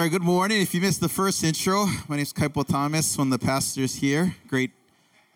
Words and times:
All 0.00 0.04
right, 0.04 0.12
good 0.12 0.22
morning. 0.22 0.62
If 0.62 0.72
you 0.72 0.80
missed 0.80 1.02
the 1.02 1.10
first 1.10 1.44
intro, 1.44 1.84
my 2.08 2.16
name 2.16 2.22
is 2.22 2.32
Kaipo 2.32 2.66
Thomas, 2.66 3.18
one 3.18 3.30
of 3.30 3.38
the 3.38 3.46
pastors 3.46 3.96
here. 3.96 4.34
Great 4.48 4.70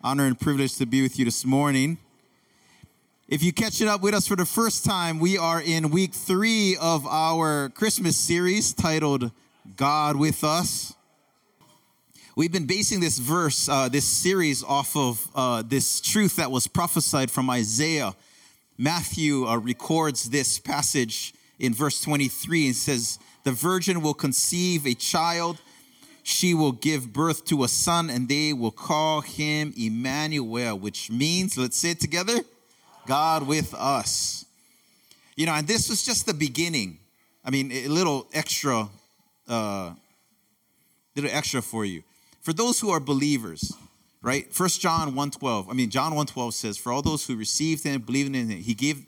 honor 0.01 0.25
and 0.25 0.39
privilege 0.39 0.75
to 0.77 0.87
be 0.87 1.03
with 1.03 1.19
you 1.19 1.25
this 1.25 1.45
morning. 1.45 1.99
If 3.27 3.43
you 3.43 3.53
catch 3.53 3.79
it 3.79 3.87
up 3.87 4.01
with 4.01 4.15
us 4.15 4.27
for 4.27 4.35
the 4.35 4.43
first 4.43 4.83
time, 4.83 5.19
we 5.19 5.37
are 5.37 5.61
in 5.61 5.91
week 5.91 6.15
three 6.15 6.77
of 6.81 7.05
our 7.05 7.69
Christmas 7.75 8.17
series 8.17 8.73
titled 8.73 9.29
God 9.77 10.15
with 10.15 10.43
Us. 10.43 10.95
We've 12.35 12.51
been 12.51 12.65
basing 12.65 13.01
this 13.01 13.19
verse, 13.19 13.69
uh, 13.69 13.87
this 13.87 14.05
series, 14.05 14.63
off 14.63 14.97
of 14.97 15.27
uh, 15.35 15.61
this 15.61 16.01
truth 16.01 16.37
that 16.37 16.49
was 16.49 16.65
prophesied 16.65 17.29
from 17.29 17.51
Isaiah. 17.51 18.15
Matthew 18.79 19.45
uh, 19.45 19.57
records 19.57 20.31
this 20.31 20.57
passage 20.57 21.35
in 21.59 21.71
verse 21.71 22.01
23 22.01 22.65
and 22.65 22.75
says, 22.75 23.19
The 23.45 23.51
virgin 23.51 24.01
will 24.01 24.15
conceive 24.15 24.87
a 24.87 24.95
child, 24.95 25.61
she 26.23 26.55
will 26.55 26.71
give 26.71 27.13
birth 27.13 27.45
to 27.45 27.63
a 27.63 27.67
son, 27.67 28.09
and 28.09 28.27
they 28.27 28.53
will 28.53 28.71
call 28.71 29.21
him 29.21 29.71
Emmanuel, 29.77 30.79
which 30.79 31.11
means, 31.11 31.55
let's 31.55 31.77
say 31.77 31.91
it 31.91 31.99
together, 31.99 32.39
God 33.05 33.45
with 33.45 33.75
us. 33.75 34.45
You 35.35 35.45
know, 35.45 35.53
and 35.53 35.67
this 35.67 35.89
was 35.89 36.03
just 36.03 36.25
the 36.25 36.33
beginning. 36.33 36.97
I 37.43 37.51
mean, 37.51 37.71
a 37.71 37.87
little 37.87 38.27
extra, 38.33 38.89
uh, 39.47 39.93
little 41.15 41.29
extra 41.31 41.61
for 41.61 41.85
you. 41.85 42.01
For 42.41 42.51
those 42.51 42.79
who 42.79 42.89
are 42.89 42.99
believers, 42.99 43.73
right? 44.23 44.51
First 44.51 44.81
John 44.81 45.13
1.12. 45.13 45.69
I 45.69 45.73
mean, 45.73 45.91
John 45.91 46.13
1.12 46.13 46.53
says, 46.53 46.77
For 46.79 46.91
all 46.91 47.03
those 47.03 47.27
who 47.27 47.35
received 47.35 47.83
him, 47.83 48.01
believed 48.01 48.35
in 48.35 48.49
him, 48.49 48.57
he 48.57 48.73
gave 48.73 49.05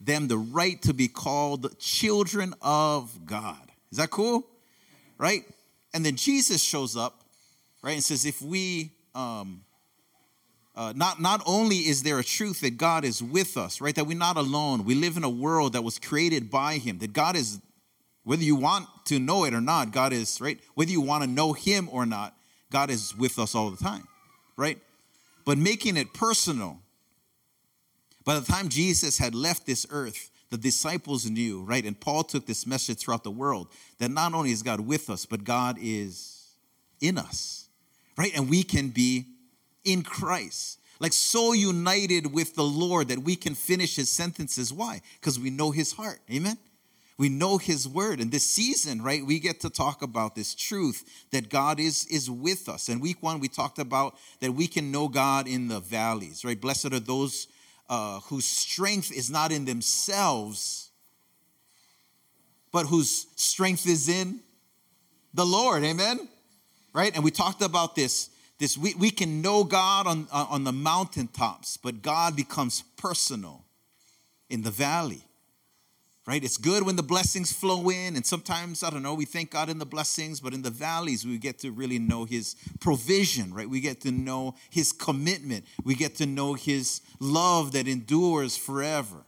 them 0.00 0.28
the 0.28 0.38
right 0.38 0.80
to 0.82 0.94
be 0.94 1.06
called 1.06 1.78
children 1.78 2.54
of 2.62 3.26
God. 3.26 3.63
Is 3.94 3.98
that 3.98 4.10
cool? 4.10 4.44
Right? 5.18 5.44
And 5.92 6.04
then 6.04 6.16
Jesus 6.16 6.60
shows 6.60 6.96
up, 6.96 7.20
right, 7.80 7.92
and 7.92 8.02
says, 8.02 8.26
if 8.26 8.42
we, 8.42 8.90
um, 9.14 9.62
uh, 10.74 10.92
not, 10.96 11.20
not 11.20 11.44
only 11.46 11.76
is 11.76 12.02
there 12.02 12.18
a 12.18 12.24
truth 12.24 12.60
that 12.62 12.76
God 12.76 13.04
is 13.04 13.22
with 13.22 13.56
us, 13.56 13.80
right, 13.80 13.94
that 13.94 14.08
we're 14.08 14.18
not 14.18 14.36
alone, 14.36 14.84
we 14.84 14.96
live 14.96 15.16
in 15.16 15.22
a 15.22 15.30
world 15.30 15.74
that 15.74 15.84
was 15.84 16.00
created 16.00 16.50
by 16.50 16.78
Him, 16.78 16.98
that 16.98 17.12
God 17.12 17.36
is, 17.36 17.60
whether 18.24 18.42
you 18.42 18.56
want 18.56 18.88
to 19.04 19.20
know 19.20 19.44
it 19.44 19.54
or 19.54 19.60
not, 19.60 19.92
God 19.92 20.12
is, 20.12 20.40
right, 20.40 20.58
whether 20.74 20.90
you 20.90 21.00
want 21.00 21.22
to 21.22 21.30
know 21.30 21.52
Him 21.52 21.88
or 21.92 22.04
not, 22.04 22.36
God 22.72 22.90
is 22.90 23.16
with 23.16 23.38
us 23.38 23.54
all 23.54 23.70
the 23.70 23.76
time, 23.76 24.08
right? 24.56 24.80
But 25.44 25.56
making 25.56 25.96
it 25.96 26.12
personal, 26.12 26.80
by 28.24 28.40
the 28.40 28.44
time 28.44 28.70
Jesus 28.70 29.18
had 29.18 29.36
left 29.36 29.66
this 29.66 29.86
earth, 29.88 30.32
the 30.50 30.56
disciples 30.56 31.28
knew, 31.28 31.62
right? 31.62 31.84
And 31.84 31.98
Paul 31.98 32.22
took 32.24 32.46
this 32.46 32.66
message 32.66 32.98
throughout 32.98 33.24
the 33.24 33.30
world 33.30 33.68
that 33.98 34.10
not 34.10 34.34
only 34.34 34.50
is 34.50 34.62
God 34.62 34.80
with 34.80 35.10
us, 35.10 35.26
but 35.26 35.44
God 35.44 35.78
is 35.80 36.52
in 37.00 37.18
us, 37.18 37.68
right? 38.16 38.34
And 38.36 38.48
we 38.48 38.62
can 38.62 38.90
be 38.90 39.26
in 39.84 40.02
Christ, 40.02 40.78
like 41.00 41.12
so 41.12 41.52
united 41.52 42.32
with 42.32 42.54
the 42.54 42.64
Lord 42.64 43.08
that 43.08 43.18
we 43.18 43.36
can 43.36 43.54
finish 43.54 43.96
his 43.96 44.10
sentences. 44.10 44.72
Why? 44.72 45.00
Because 45.20 45.38
we 45.38 45.50
know 45.50 45.70
his 45.70 45.92
heart. 45.92 46.20
Amen? 46.30 46.56
We 47.16 47.28
know 47.28 47.58
his 47.58 47.86
word. 47.86 48.20
And 48.20 48.32
this 48.32 48.44
season, 48.44 49.02
right, 49.02 49.24
we 49.24 49.38
get 49.38 49.60
to 49.60 49.70
talk 49.70 50.02
about 50.02 50.34
this 50.34 50.54
truth 50.54 51.26
that 51.30 51.48
God 51.48 51.78
is, 51.78 52.06
is 52.06 52.28
with 52.28 52.68
us. 52.68 52.88
And 52.88 53.00
week 53.00 53.22
one, 53.22 53.38
we 53.38 53.48
talked 53.48 53.78
about 53.78 54.16
that 54.40 54.52
we 54.52 54.66
can 54.66 54.90
know 54.90 55.08
God 55.08 55.46
in 55.46 55.68
the 55.68 55.80
valleys, 55.80 56.44
right? 56.44 56.60
Blessed 56.60 56.92
are 56.92 57.00
those 57.00 57.46
uh, 57.88 58.20
whose 58.20 58.44
strength 58.44 59.12
is 59.12 59.30
not 59.30 59.52
in 59.52 59.64
themselves, 59.64 60.90
but 62.72 62.86
whose 62.86 63.26
strength 63.36 63.86
is 63.86 64.08
in 64.08 64.40
the 65.32 65.46
Lord. 65.46 65.84
Amen? 65.84 66.28
Right? 66.92 67.14
And 67.14 67.24
we 67.24 67.30
talked 67.30 67.62
about 67.62 67.94
this. 67.94 68.30
This 68.58 68.78
we, 68.78 68.94
we 68.94 69.10
can 69.10 69.42
know 69.42 69.64
God 69.64 70.06
on, 70.06 70.28
on 70.30 70.64
the 70.64 70.72
mountaintops, 70.72 71.76
but 71.76 72.02
God 72.02 72.36
becomes 72.36 72.82
personal 72.96 73.64
in 74.48 74.62
the 74.62 74.70
valley 74.70 75.24
right? 76.26 76.42
It's 76.42 76.56
good 76.56 76.84
when 76.84 76.96
the 76.96 77.02
blessings 77.02 77.52
flow 77.52 77.90
in, 77.90 78.16
and 78.16 78.24
sometimes, 78.24 78.82
I 78.82 78.90
don't 78.90 79.02
know, 79.02 79.14
we 79.14 79.26
thank 79.26 79.50
God 79.50 79.68
in 79.68 79.78
the 79.78 79.86
blessings, 79.86 80.40
but 80.40 80.54
in 80.54 80.62
the 80.62 80.70
valleys, 80.70 81.26
we 81.26 81.36
get 81.38 81.58
to 81.60 81.70
really 81.70 81.98
know 81.98 82.24
His 82.24 82.56
provision, 82.80 83.52
right? 83.52 83.68
We 83.68 83.80
get 83.80 84.00
to 84.02 84.12
know 84.12 84.54
His 84.70 84.92
commitment, 84.92 85.66
we 85.84 85.94
get 85.94 86.16
to 86.16 86.26
know 86.26 86.54
His 86.54 87.02
love 87.20 87.72
that 87.72 87.86
endures 87.86 88.56
forever. 88.56 89.24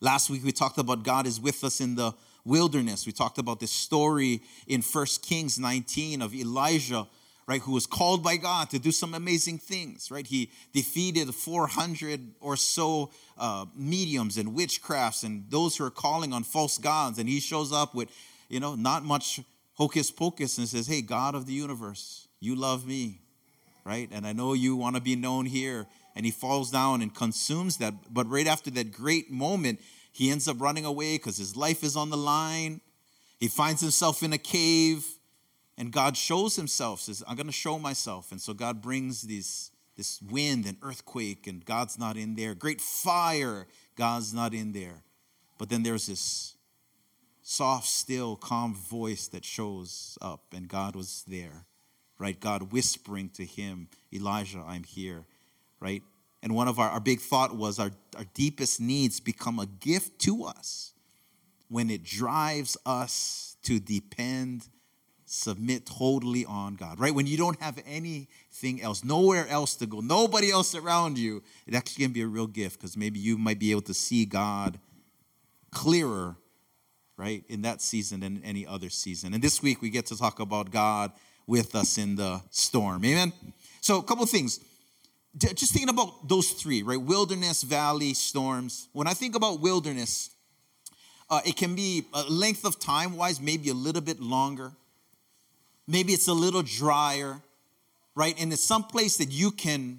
Last 0.00 0.30
week, 0.30 0.42
we 0.44 0.52
talked 0.52 0.78
about 0.78 1.02
God 1.02 1.26
is 1.26 1.38
with 1.38 1.62
us 1.62 1.80
in 1.80 1.94
the 1.94 2.14
wilderness. 2.44 3.06
We 3.06 3.12
talked 3.12 3.38
about 3.38 3.60
this 3.60 3.70
story 3.70 4.40
in 4.66 4.82
First 4.82 5.22
Kings 5.22 5.58
19 5.58 6.22
of 6.22 6.34
Elijah 6.34 7.06
right, 7.50 7.62
who 7.62 7.72
was 7.72 7.84
called 7.84 8.22
by 8.22 8.36
God 8.36 8.70
to 8.70 8.78
do 8.78 8.92
some 8.92 9.12
amazing 9.12 9.58
things, 9.58 10.08
right? 10.08 10.24
He 10.24 10.52
defeated 10.72 11.34
400 11.34 12.36
or 12.38 12.56
so 12.56 13.10
uh, 13.36 13.66
mediums 13.74 14.38
and 14.38 14.50
witchcrafts 14.56 15.24
and 15.24 15.50
those 15.50 15.76
who 15.76 15.84
are 15.84 15.90
calling 15.90 16.32
on 16.32 16.44
false 16.44 16.78
gods. 16.78 17.18
And 17.18 17.28
he 17.28 17.40
shows 17.40 17.72
up 17.72 17.92
with, 17.92 18.08
you 18.48 18.60
know, 18.60 18.76
not 18.76 19.02
much 19.02 19.40
hocus 19.74 20.12
pocus 20.12 20.58
and 20.58 20.68
says, 20.68 20.86
Hey, 20.86 21.02
God 21.02 21.34
of 21.34 21.46
the 21.46 21.52
universe, 21.52 22.28
you 22.38 22.54
love 22.54 22.86
me, 22.86 23.18
right? 23.84 24.08
And 24.12 24.28
I 24.28 24.32
know 24.32 24.52
you 24.52 24.76
want 24.76 24.94
to 24.94 25.02
be 25.02 25.16
known 25.16 25.44
here. 25.44 25.88
And 26.14 26.24
he 26.24 26.30
falls 26.30 26.70
down 26.70 27.02
and 27.02 27.12
consumes 27.12 27.78
that. 27.78 27.94
But 28.14 28.30
right 28.30 28.46
after 28.46 28.70
that 28.70 28.92
great 28.92 29.28
moment, 29.28 29.80
he 30.12 30.30
ends 30.30 30.46
up 30.46 30.60
running 30.60 30.84
away 30.84 31.16
because 31.16 31.38
his 31.38 31.56
life 31.56 31.82
is 31.82 31.96
on 31.96 32.10
the 32.10 32.16
line. 32.16 32.80
He 33.40 33.48
finds 33.48 33.80
himself 33.80 34.22
in 34.22 34.32
a 34.32 34.38
cave 34.38 35.04
and 35.80 35.90
God 35.90 36.14
shows 36.14 36.56
himself, 36.56 37.00
says, 37.00 37.24
I'm 37.26 37.36
going 37.36 37.46
to 37.46 37.52
show 37.52 37.78
myself. 37.78 38.32
And 38.32 38.38
so 38.38 38.52
God 38.52 38.82
brings 38.82 39.22
these, 39.22 39.70
this 39.96 40.20
wind 40.20 40.66
and 40.66 40.76
earthquake, 40.82 41.46
and 41.46 41.64
God's 41.64 41.98
not 41.98 42.18
in 42.18 42.34
there. 42.34 42.54
Great 42.54 42.82
fire, 42.82 43.66
God's 43.96 44.34
not 44.34 44.52
in 44.52 44.72
there. 44.72 45.02
But 45.56 45.70
then 45.70 45.82
there's 45.82 46.06
this 46.06 46.54
soft, 47.40 47.88
still, 47.88 48.36
calm 48.36 48.74
voice 48.74 49.26
that 49.28 49.42
shows 49.42 50.18
up, 50.20 50.42
and 50.52 50.68
God 50.68 50.94
was 50.94 51.24
there, 51.26 51.64
right? 52.18 52.38
God 52.38 52.72
whispering 52.72 53.30
to 53.30 53.46
him, 53.46 53.88
Elijah, 54.12 54.62
I'm 54.66 54.84
here, 54.84 55.24
right? 55.80 56.02
And 56.42 56.54
one 56.54 56.68
of 56.68 56.78
our, 56.78 56.90
our 56.90 57.00
big 57.00 57.20
thought 57.20 57.56
was 57.56 57.78
our, 57.78 57.92
our 58.18 58.26
deepest 58.34 58.82
needs 58.82 59.18
become 59.18 59.58
a 59.58 59.64
gift 59.64 60.18
to 60.20 60.44
us 60.44 60.92
when 61.68 61.88
it 61.88 62.02
drives 62.02 62.76
us 62.84 63.56
to 63.62 63.80
depend 63.80 64.68
submit 65.32 65.86
totally 65.86 66.44
on 66.44 66.74
God, 66.74 66.98
right? 66.98 67.14
When 67.14 67.24
you 67.24 67.36
don't 67.36 67.60
have 67.60 67.80
anything 67.86 68.82
else, 68.82 69.04
nowhere 69.04 69.46
else 69.46 69.76
to 69.76 69.86
go, 69.86 70.00
nobody 70.00 70.50
else 70.50 70.74
around 70.74 71.18
you, 71.18 71.40
it 71.68 71.74
actually 71.76 72.04
can 72.04 72.12
be 72.12 72.22
a 72.22 72.26
real 72.26 72.48
gift 72.48 72.80
because 72.80 72.96
maybe 72.96 73.20
you 73.20 73.38
might 73.38 73.60
be 73.60 73.70
able 73.70 73.82
to 73.82 73.94
see 73.94 74.24
God 74.24 74.80
clearer, 75.70 76.34
right, 77.16 77.44
in 77.48 77.62
that 77.62 77.80
season 77.80 78.20
than 78.20 78.42
any 78.44 78.66
other 78.66 78.90
season. 78.90 79.32
And 79.32 79.40
this 79.40 79.62
week 79.62 79.80
we 79.80 79.88
get 79.88 80.06
to 80.06 80.18
talk 80.18 80.40
about 80.40 80.72
God 80.72 81.12
with 81.46 81.76
us 81.76 81.96
in 81.96 82.16
the 82.16 82.40
storm. 82.50 83.04
Amen? 83.04 83.32
So, 83.80 83.98
a 83.98 84.02
couple 84.02 84.26
things. 84.26 84.58
Just 85.36 85.72
thinking 85.72 85.90
about 85.90 86.26
those 86.28 86.50
three, 86.50 86.82
right? 86.82 87.00
Wilderness, 87.00 87.62
valley, 87.62 88.14
storms. 88.14 88.88
When 88.92 89.06
I 89.06 89.14
think 89.14 89.36
about 89.36 89.60
wilderness, 89.60 90.30
uh, 91.30 91.40
it 91.46 91.54
can 91.54 91.76
be 91.76 92.04
a 92.12 92.24
length 92.24 92.64
of 92.64 92.80
time 92.80 93.16
wise, 93.16 93.40
maybe 93.40 93.70
a 93.70 93.74
little 93.74 94.02
bit 94.02 94.20
longer 94.20 94.72
Maybe 95.90 96.12
it's 96.12 96.28
a 96.28 96.32
little 96.32 96.62
drier, 96.62 97.42
right? 98.14 98.40
And 98.40 98.52
it's 98.52 98.62
some 98.62 98.84
place 98.84 99.16
that 99.16 99.32
you 99.32 99.50
can 99.50 99.98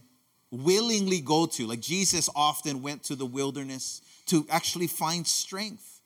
willingly 0.49 1.19
go 1.19 1.45
to. 1.47 1.67
Like 1.67 1.81
Jesus 1.81 2.29
often 2.33 2.81
went 2.81 3.03
to 3.03 3.15
the 3.15 3.25
wilderness 3.25 4.01
to 4.27 4.45
actually 4.49 4.87
find 4.87 5.27
strength, 5.27 5.99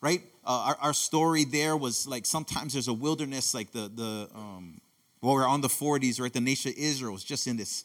right? 0.00 0.22
Uh, 0.44 0.74
our, 0.74 0.86
our 0.88 0.92
story 0.92 1.44
there 1.44 1.76
was 1.76 2.08
like 2.08 2.26
sometimes 2.26 2.72
there's 2.72 2.88
a 2.88 2.92
wilderness, 2.92 3.54
like 3.54 3.70
the, 3.70 3.88
the 3.94 4.28
um, 4.34 4.80
well, 5.22 5.34
we're 5.34 5.46
on 5.46 5.60
the 5.60 5.68
40s, 5.68 6.20
right? 6.20 6.32
The 6.32 6.40
nation 6.40 6.72
of 6.72 6.76
Israel 6.76 7.12
was 7.12 7.22
just 7.22 7.46
in 7.46 7.56
this, 7.56 7.84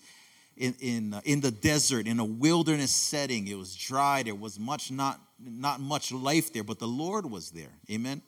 in, 0.57 0.73
in, 0.79 1.13
uh, 1.13 1.21
in 1.23 1.39
the 1.39 1.51
desert, 1.51 2.07
in 2.07 2.19
a 2.19 2.25
wilderness 2.25 2.89
setting. 2.91 3.47
It 3.47 3.59
was 3.59 3.75
dry. 3.75 4.23
There 4.23 4.33
was 4.33 4.57
much, 4.57 4.89
not, 4.89 5.19
not 5.39 5.79
much 5.79 6.11
life 6.11 6.51
there, 6.51 6.63
but 6.63 6.79
the 6.79 6.87
Lord 6.87 7.29
was 7.29 7.51
there. 7.51 7.73
Amen. 7.91 8.23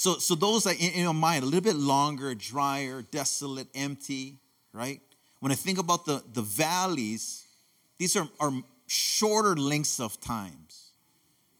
So, 0.00 0.16
so 0.16 0.34
those 0.34 0.66
are 0.66 0.72
in, 0.72 0.92
in 0.94 1.02
your 1.02 1.12
mind 1.12 1.42
a 1.42 1.46
little 1.46 1.60
bit 1.60 1.76
longer, 1.76 2.34
drier, 2.34 3.02
desolate, 3.02 3.66
empty, 3.74 4.38
right? 4.72 4.98
When 5.40 5.52
I 5.52 5.54
think 5.54 5.76
about 5.76 6.06
the, 6.06 6.24
the 6.32 6.40
valleys, 6.40 7.44
these 7.98 8.16
are, 8.16 8.26
are 8.40 8.50
shorter 8.86 9.54
lengths 9.54 10.00
of 10.00 10.18
times, 10.18 10.92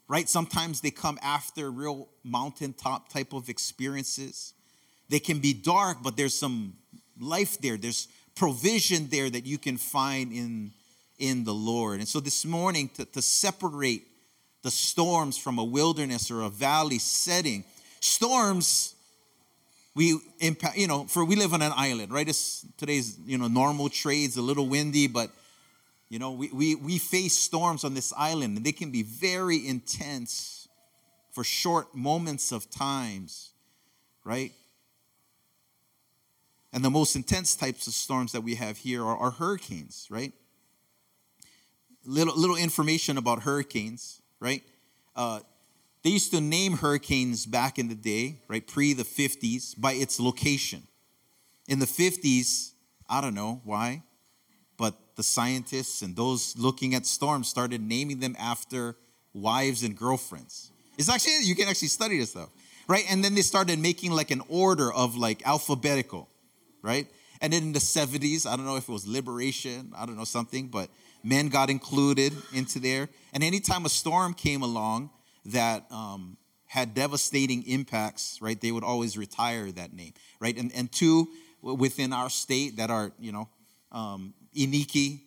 right? 0.08 0.26
Sometimes 0.26 0.80
they 0.80 0.90
come 0.90 1.18
after 1.22 1.70
real 1.70 2.08
mountaintop 2.24 3.10
type 3.10 3.34
of 3.34 3.50
experiences. 3.50 4.54
They 5.10 5.20
can 5.20 5.40
be 5.40 5.52
dark, 5.52 5.98
but 6.02 6.16
there's 6.16 6.34
some 6.34 6.78
life 7.20 7.58
there. 7.58 7.76
There's 7.76 8.08
provision 8.36 9.08
there 9.10 9.28
that 9.28 9.44
you 9.44 9.58
can 9.58 9.76
find 9.76 10.32
in, 10.32 10.70
in 11.18 11.44
the 11.44 11.52
Lord. 11.52 11.98
And 11.98 12.08
so 12.08 12.20
this 12.20 12.46
morning, 12.46 12.88
to, 12.94 13.04
to 13.04 13.20
separate 13.20 14.06
the 14.62 14.70
storms 14.70 15.36
from 15.36 15.58
a 15.58 15.64
wilderness 15.64 16.30
or 16.30 16.40
a 16.40 16.48
valley 16.48 16.98
setting, 16.98 17.64
Storms, 18.00 18.94
we 19.94 20.18
impact, 20.38 20.76
you 20.76 20.86
know, 20.86 21.04
for 21.04 21.24
we 21.24 21.36
live 21.36 21.52
on 21.52 21.62
an 21.62 21.72
island, 21.76 22.12
right? 22.12 22.28
It's 22.28 22.66
today's, 22.76 23.18
you 23.26 23.38
know, 23.38 23.48
normal 23.48 23.88
trades, 23.88 24.36
a 24.36 24.42
little 24.42 24.68
windy, 24.68 25.06
but 25.06 25.30
you 26.08 26.18
know, 26.18 26.32
we, 26.32 26.50
we, 26.52 26.74
we 26.74 26.98
face 26.98 27.34
storms 27.36 27.84
on 27.84 27.94
this 27.94 28.12
island 28.16 28.56
and 28.56 28.66
they 28.66 28.72
can 28.72 28.90
be 28.90 29.02
very 29.02 29.66
intense 29.66 30.68
for 31.30 31.44
short 31.44 31.94
moments 31.94 32.50
of 32.50 32.68
times, 32.68 33.52
right? 34.24 34.52
And 36.72 36.84
the 36.84 36.90
most 36.90 37.14
intense 37.14 37.54
types 37.54 37.86
of 37.86 37.94
storms 37.94 38.32
that 38.32 38.40
we 38.40 38.56
have 38.56 38.78
here 38.78 39.04
are, 39.04 39.16
are 39.16 39.30
hurricanes, 39.30 40.08
right? 40.10 40.32
Little, 42.04 42.36
little 42.36 42.56
information 42.56 43.16
about 43.16 43.42
hurricanes, 43.42 44.20
right? 44.40 44.64
Uh, 45.14 45.40
they 46.02 46.10
used 46.10 46.30
to 46.32 46.40
name 46.40 46.78
hurricanes 46.78 47.46
back 47.46 47.78
in 47.78 47.88
the 47.88 47.94
day, 47.94 48.40
right, 48.48 48.66
pre 48.66 48.92
the 48.92 49.04
50s, 49.04 49.78
by 49.78 49.92
its 49.92 50.18
location. 50.18 50.82
In 51.68 51.78
the 51.78 51.86
50s, 51.86 52.72
I 53.08 53.20
don't 53.20 53.34
know 53.34 53.60
why, 53.64 54.02
but 54.76 54.94
the 55.16 55.22
scientists 55.22 56.00
and 56.02 56.16
those 56.16 56.56
looking 56.56 56.94
at 56.94 57.04
storms 57.06 57.48
started 57.48 57.82
naming 57.82 58.20
them 58.20 58.34
after 58.38 58.96
wives 59.34 59.82
and 59.82 59.96
girlfriends. 59.96 60.70
It's 60.96 61.08
actually, 61.08 61.42
you 61.42 61.54
can 61.54 61.68
actually 61.68 61.88
study 61.88 62.18
this 62.18 62.30
stuff, 62.30 62.48
right? 62.88 63.04
And 63.10 63.22
then 63.22 63.34
they 63.34 63.42
started 63.42 63.78
making 63.78 64.12
like 64.12 64.30
an 64.30 64.42
order 64.48 64.92
of 64.92 65.16
like 65.16 65.46
alphabetical, 65.46 66.28
right? 66.82 67.06
And 67.40 67.52
then 67.52 67.62
in 67.62 67.72
the 67.72 67.78
70s, 67.78 68.46
I 68.46 68.56
don't 68.56 68.66
know 68.66 68.76
if 68.76 68.88
it 68.88 68.92
was 68.92 69.06
liberation, 69.06 69.92
I 69.96 70.06
don't 70.06 70.16
know 70.16 70.24
something, 70.24 70.68
but 70.68 70.90
men 71.22 71.48
got 71.48 71.70
included 71.70 72.32
into 72.54 72.78
there. 72.78 73.08
And 73.32 73.42
anytime 73.44 73.86
a 73.86 73.88
storm 73.88 74.34
came 74.34 74.62
along, 74.62 75.10
that 75.46 75.90
um, 75.90 76.36
had 76.66 76.94
devastating 76.94 77.66
impacts, 77.66 78.38
right, 78.40 78.60
they 78.60 78.72
would 78.72 78.84
always 78.84 79.18
retire 79.18 79.70
that 79.72 79.92
name, 79.92 80.12
right? 80.38 80.56
And, 80.56 80.70
and 80.74 80.90
two 80.90 81.28
within 81.62 82.12
our 82.12 82.30
state 82.30 82.76
that 82.76 82.90
are, 82.90 83.12
you 83.18 83.32
know, 83.32 83.48
um, 83.92 84.34
Iniki, 84.56 85.20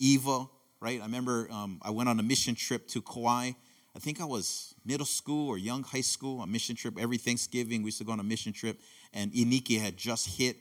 Iwa, 0.00 0.48
right? 0.80 1.00
I 1.00 1.04
remember 1.04 1.48
um, 1.50 1.80
I 1.82 1.90
went 1.90 2.08
on 2.08 2.18
a 2.20 2.22
mission 2.22 2.54
trip 2.54 2.88
to 2.88 3.00
Kauai. 3.00 3.52
I 3.94 3.98
think 3.98 4.20
I 4.20 4.24
was 4.24 4.74
middle 4.84 5.06
school 5.06 5.48
or 5.48 5.56
young 5.56 5.82
high 5.82 6.02
school, 6.02 6.42
a 6.42 6.46
mission 6.46 6.76
trip. 6.76 6.98
Every 6.98 7.16
Thanksgiving, 7.16 7.82
we 7.82 7.88
used 7.88 7.98
to 7.98 8.04
go 8.04 8.12
on 8.12 8.20
a 8.20 8.24
mission 8.24 8.52
trip, 8.52 8.78
and 9.14 9.32
Iniki 9.32 9.80
had 9.80 9.96
just 9.96 10.28
hit. 10.36 10.56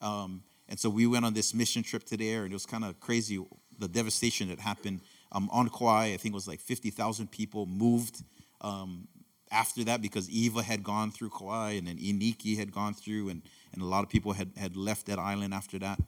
Um, 0.00 0.42
and 0.68 0.78
so 0.78 0.88
we 0.88 1.06
went 1.06 1.24
on 1.24 1.34
this 1.34 1.52
mission 1.52 1.82
trip 1.82 2.04
to 2.04 2.16
there, 2.16 2.44
and 2.44 2.52
it 2.52 2.54
was 2.54 2.66
kind 2.66 2.84
of 2.84 3.00
crazy 3.00 3.44
the 3.78 3.88
devastation 3.88 4.48
that 4.50 4.60
happened 4.60 5.00
um, 5.32 5.48
on 5.52 5.68
Kauai, 5.68 6.12
I 6.12 6.16
think 6.16 6.32
it 6.32 6.34
was 6.34 6.48
like 6.48 6.60
50,000 6.60 7.30
people 7.30 7.66
moved 7.66 8.22
um, 8.60 9.08
after 9.50 9.84
that 9.84 10.02
because 10.02 10.28
Iwa 10.28 10.62
had 10.62 10.82
gone 10.82 11.10
through 11.10 11.30
Kauai 11.30 11.72
and 11.72 11.86
then 11.86 11.98
Iniki 11.98 12.56
had 12.56 12.72
gone 12.72 12.94
through, 12.94 13.28
and, 13.28 13.42
and 13.72 13.82
a 13.82 13.86
lot 13.86 14.02
of 14.02 14.10
people 14.10 14.32
had, 14.32 14.50
had 14.56 14.76
left 14.76 15.06
that 15.06 15.18
island 15.18 15.54
after 15.54 15.78
that. 15.78 16.00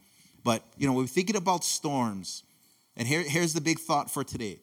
But, 0.45 0.65
you 0.77 0.87
know, 0.87 0.95
we're 0.95 1.07
thinking 1.07 1.37
about 1.37 1.65
storms, 1.65 2.43
and 2.97 3.07
here, 3.07 3.23
here's 3.23 3.55
the 3.55 3.61
big 3.61 3.79
thought 3.79 4.11
for 4.11 4.25
today. 4.25 4.61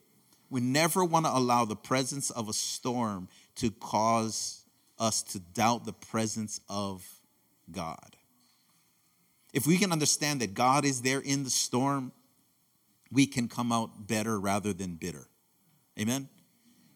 We 0.50 0.62
never 0.62 1.06
want 1.06 1.26
to 1.26 1.36
allow 1.36 1.66
the 1.66 1.76
presence 1.76 2.32
of 2.32 2.50
a 2.50 2.54
storm 2.54 3.28
to 3.56 3.72
cause 3.72 4.64
us 4.98 5.22
to 5.24 5.40
doubt 5.40 5.86
the 5.86 5.94
presence 5.94 6.60
of 6.68 7.08
God. 7.72 8.16
If 9.54 9.66
we 9.66 9.78
can 9.78 9.92
understand 9.92 10.42
that 10.42 10.54
God 10.54 10.86
is 10.86 11.02
there 11.02 11.20
in 11.20 11.44
the 11.44 11.50
storm, 11.50 12.12
we 13.12 13.26
can 13.26 13.48
come 13.48 13.72
out 13.72 14.08
better 14.08 14.40
rather 14.40 14.74
than 14.74 14.96
bitter. 14.96 15.28
Amen? 16.00 16.30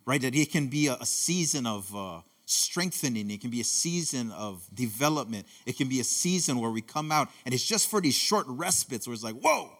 Right? 0.05 0.21
That 0.21 0.35
it 0.35 0.51
can 0.51 0.67
be 0.67 0.87
a, 0.87 1.05
season 1.05 1.65
of 1.65 1.95
uh, 1.95 2.21
strengthening, 2.45 3.31
it 3.31 3.41
can 3.41 3.49
be 3.49 3.61
a 3.61 3.65
season 3.65 4.31
of 4.31 4.63
development, 4.73 5.47
it 5.65 5.77
can 5.77 5.87
be 5.89 5.99
a 5.99 6.03
season 6.03 6.59
where 6.59 6.71
we 6.71 6.81
come 6.81 7.11
out 7.11 7.29
and 7.45 7.53
it's 7.53 7.63
just 7.65 7.89
for 7.89 8.01
these 8.01 8.15
short 8.15 8.45
respites 8.47 9.07
where 9.07 9.13
it's 9.13 9.23
like, 9.23 9.35
whoa, 9.35 9.71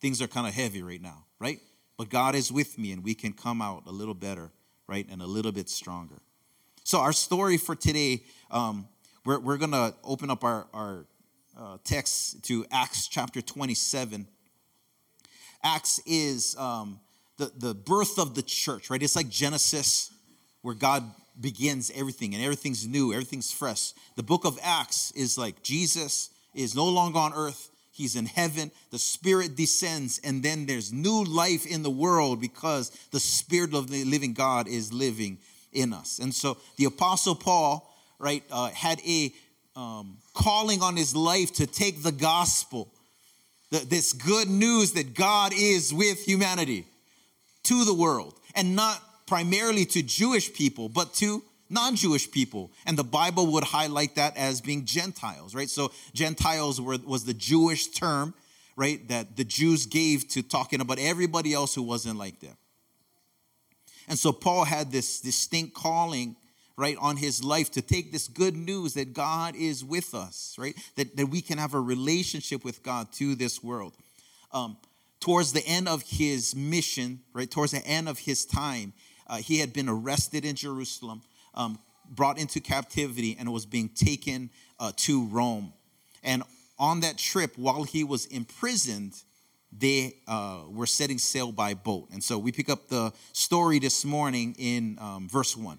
things 0.00 0.20
are 0.20 0.26
kind 0.26 0.46
of 0.46 0.54
heavy 0.54 0.82
right 0.82 1.00
now, 1.00 1.24
right? 1.38 1.60
But 1.96 2.10
God 2.10 2.34
is 2.34 2.50
with 2.50 2.78
me 2.78 2.92
and 2.92 3.04
we 3.04 3.14
can 3.14 3.32
come 3.32 3.62
out 3.62 3.84
a 3.86 3.92
little 3.92 4.14
better, 4.14 4.50
right? 4.88 5.06
And 5.10 5.22
a 5.22 5.26
little 5.26 5.52
bit 5.52 5.68
stronger. 5.68 6.20
So, 6.84 6.98
our 6.98 7.12
story 7.12 7.58
for 7.58 7.76
today, 7.76 8.24
um, 8.50 8.88
we're, 9.24 9.38
we're 9.38 9.56
going 9.56 9.70
to 9.70 9.94
open 10.02 10.30
up 10.30 10.42
our, 10.42 10.66
our 10.74 11.06
uh, 11.56 11.78
text 11.84 12.42
to 12.46 12.66
Acts 12.72 13.06
chapter 13.06 13.40
27. 13.40 14.26
Acts 15.64 16.00
is 16.06 16.56
um, 16.56 17.00
the, 17.38 17.52
the 17.56 17.74
birth 17.74 18.18
of 18.18 18.34
the 18.34 18.42
church, 18.42 18.90
right? 18.90 19.02
It's 19.02 19.16
like 19.16 19.28
Genesis, 19.28 20.12
where 20.62 20.74
God 20.74 21.04
begins 21.40 21.90
everything 21.94 22.34
and 22.34 22.42
everything's 22.42 22.86
new, 22.86 23.12
everything's 23.12 23.52
fresh. 23.52 23.92
The 24.16 24.22
book 24.22 24.44
of 24.44 24.58
Acts 24.62 25.12
is 25.12 25.38
like 25.38 25.62
Jesus 25.62 26.30
is 26.54 26.74
no 26.74 26.86
longer 26.86 27.18
on 27.18 27.32
earth, 27.34 27.70
he's 27.90 28.16
in 28.16 28.26
heaven. 28.26 28.70
The 28.90 28.98
Spirit 28.98 29.56
descends, 29.56 30.20
and 30.22 30.42
then 30.42 30.66
there's 30.66 30.92
new 30.92 31.24
life 31.24 31.66
in 31.66 31.82
the 31.82 31.90
world 31.90 32.40
because 32.40 32.90
the 33.10 33.20
Spirit 33.20 33.74
of 33.74 33.90
the 33.90 34.04
living 34.04 34.34
God 34.34 34.68
is 34.68 34.92
living 34.92 35.38
in 35.72 35.92
us. 35.92 36.18
And 36.18 36.34
so 36.34 36.58
the 36.76 36.84
Apostle 36.84 37.34
Paul, 37.34 37.90
right, 38.18 38.44
uh, 38.50 38.68
had 38.70 39.00
a 39.06 39.32
um, 39.74 40.18
calling 40.34 40.82
on 40.82 40.96
his 40.96 41.16
life 41.16 41.52
to 41.54 41.66
take 41.66 42.02
the 42.02 42.12
gospel 42.12 42.92
this 43.80 44.12
good 44.12 44.48
news 44.48 44.92
that 44.92 45.14
God 45.14 45.52
is 45.54 45.92
with 45.92 46.24
humanity 46.24 46.86
to 47.64 47.84
the 47.84 47.94
world, 47.94 48.38
and 48.54 48.76
not 48.76 49.00
primarily 49.26 49.84
to 49.86 50.02
Jewish 50.02 50.52
people, 50.52 50.88
but 50.88 51.14
to 51.14 51.42
non 51.70 51.96
Jewish 51.96 52.30
people. 52.30 52.70
And 52.86 52.98
the 52.98 53.04
Bible 53.04 53.46
would 53.52 53.64
highlight 53.64 54.16
that 54.16 54.36
as 54.36 54.60
being 54.60 54.84
Gentiles, 54.84 55.54
right? 55.54 55.70
So, 55.70 55.90
Gentiles 56.12 56.80
were, 56.80 56.98
was 57.04 57.24
the 57.24 57.34
Jewish 57.34 57.88
term, 57.88 58.34
right, 58.76 59.06
that 59.08 59.36
the 59.36 59.44
Jews 59.44 59.86
gave 59.86 60.28
to 60.28 60.42
talking 60.42 60.80
about 60.80 60.98
everybody 60.98 61.54
else 61.54 61.74
who 61.74 61.82
wasn't 61.82 62.18
like 62.18 62.40
them. 62.40 62.56
And 64.08 64.18
so, 64.18 64.32
Paul 64.32 64.64
had 64.64 64.92
this 64.92 65.20
distinct 65.20 65.74
calling 65.74 66.36
right, 66.76 66.96
on 67.00 67.16
his 67.16 67.42
life 67.44 67.70
to 67.72 67.82
take 67.82 68.12
this 68.12 68.28
good 68.28 68.56
news 68.56 68.94
that 68.94 69.12
God 69.12 69.54
is 69.56 69.84
with 69.84 70.14
us, 70.14 70.56
right? 70.58 70.74
That, 70.96 71.16
that 71.16 71.26
we 71.26 71.40
can 71.40 71.58
have 71.58 71.74
a 71.74 71.80
relationship 71.80 72.64
with 72.64 72.82
God 72.82 73.12
to 73.12 73.34
this 73.34 73.62
world. 73.62 73.94
Um, 74.52 74.76
towards 75.20 75.52
the 75.52 75.64
end 75.66 75.88
of 75.88 76.02
his 76.02 76.54
mission, 76.54 77.20
right, 77.32 77.50
towards 77.50 77.72
the 77.72 77.86
end 77.86 78.08
of 78.08 78.18
his 78.18 78.44
time, 78.44 78.92
uh, 79.26 79.36
he 79.36 79.58
had 79.58 79.72
been 79.72 79.88
arrested 79.88 80.44
in 80.44 80.56
Jerusalem, 80.56 81.22
um, 81.54 81.78
brought 82.10 82.38
into 82.38 82.60
captivity, 82.60 83.36
and 83.38 83.52
was 83.52 83.64
being 83.64 83.88
taken 83.88 84.50
uh, 84.78 84.92
to 84.96 85.26
Rome. 85.26 85.72
And 86.22 86.42
on 86.78 87.00
that 87.00 87.18
trip, 87.18 87.56
while 87.56 87.84
he 87.84 88.04
was 88.04 88.26
imprisoned, 88.26 89.14
they 89.72 90.16
uh, 90.28 90.62
were 90.68 90.86
setting 90.86 91.18
sail 91.18 91.50
by 91.50 91.74
boat. 91.74 92.08
And 92.12 92.22
so 92.22 92.38
we 92.38 92.52
pick 92.52 92.68
up 92.68 92.88
the 92.88 93.12
story 93.32 93.78
this 93.78 94.04
morning 94.04 94.54
in 94.58 94.98
um, 95.00 95.28
verse 95.28 95.56
1. 95.56 95.78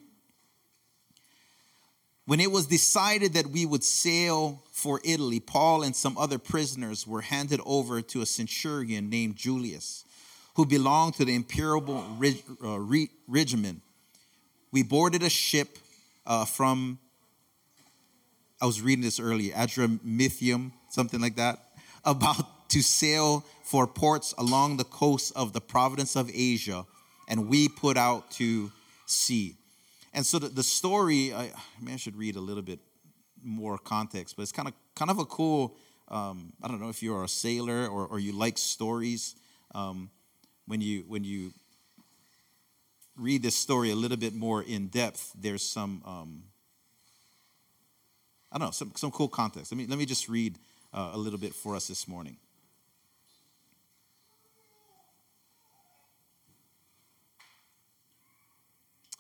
When 2.26 2.40
it 2.40 2.52
was 2.52 2.68
decided 2.68 3.34
that 3.34 3.48
we 3.48 3.66
would 3.66 3.84
sail 3.84 4.64
for 4.72 5.02
Italy, 5.04 5.42
Paul 5.42 5.84
and 5.84 5.94
some 5.94 6.18
other 6.18 6.40
prisoners 6.40 7.06
were 7.06 7.22
handed 7.22 7.60
over 7.66 8.02
to 8.02 8.22
a 8.22 8.26
centurion 8.26 9.10
named 9.10 9.36
Julius, 9.36 10.06
who 10.56 10.66
belonged 10.66 11.16
to 11.16 11.26
the 11.26 11.36
imperial 11.36 12.06
uh, 12.64 12.80
regiment. 13.28 13.82
We 14.72 14.84
boarded 14.84 15.22
a 15.22 15.30
ship 15.30 15.78
uh, 16.26 16.46
from, 16.46 16.98
I 18.62 18.68
was 18.68 18.82
reading 18.82 19.04
this 19.04 19.20
earlier, 19.20 19.54
Adramyttium, 19.54 20.72
something 20.90 21.20
like 21.20 21.36
that, 21.36 21.60
about 22.06 22.70
to 22.70 22.82
sail 22.82 23.46
for 23.64 23.86
ports 23.86 24.34
along 24.38 24.78
the 24.78 24.86
coast 24.86 25.34
of 25.36 25.52
the 25.52 25.62
province 25.62 26.16
of 26.16 26.32
Asia, 26.34 26.86
and 27.28 27.50
we 27.50 27.68
put 27.68 27.98
out 27.98 28.32
to 28.32 28.72
sea. 29.06 29.56
And 30.14 30.26
so 30.26 30.40
the, 30.40 30.50
the 30.50 30.64
story, 30.64 31.34
I, 31.34 31.44
I, 31.44 31.52
I 31.94 31.96
should 31.96 32.16
read 32.16 32.36
a 32.36 32.40
little 32.40 32.62
bit 32.62 32.80
more 33.44 33.78
context, 33.78 34.36
but 34.36 34.44
it's 34.44 34.52
kind 34.52 34.68
of 34.68 34.74
kind 34.96 35.12
of 35.12 35.20
a 35.20 35.26
cool. 35.26 35.76
Um, 36.08 36.54
I 36.62 36.68
don't 36.68 36.80
know 36.80 36.90
if 36.90 37.02
you're 37.02 37.24
a 37.24 37.28
sailor 37.28 37.88
or, 37.88 38.06
or 38.08 38.20
you 38.20 38.32
like 38.34 38.58
stories. 38.58 39.36
Um, 39.74 40.12
when 40.68 40.82
you 40.82 41.04
when 41.08 41.24
you 41.24 41.54
read 43.18 43.42
this 43.42 43.56
story 43.56 43.92
a 43.92 43.96
little 43.96 44.18
bit 44.18 44.34
more 44.34 44.62
in 44.62 44.88
depth, 44.88 45.32
there's 45.36 45.64
some 45.64 46.02
um, 46.06 46.44
I 48.52 48.60
don't 48.60 48.68
know 48.68 48.72
some 48.72 48.92
some 48.96 49.12
cool 49.12 49.28
context. 49.28 49.72
Let 49.72 49.78
me 49.78 49.88
let 49.88 49.98
me 49.98 50.06
just 50.06 50.30
read 50.30 50.58
uh, 50.94 51.12
a 51.14 51.18
little 51.18 51.40
bit 51.40 51.54
for 51.54 51.76
us 51.76 51.88
this 51.88 52.08
morning. 52.08 52.38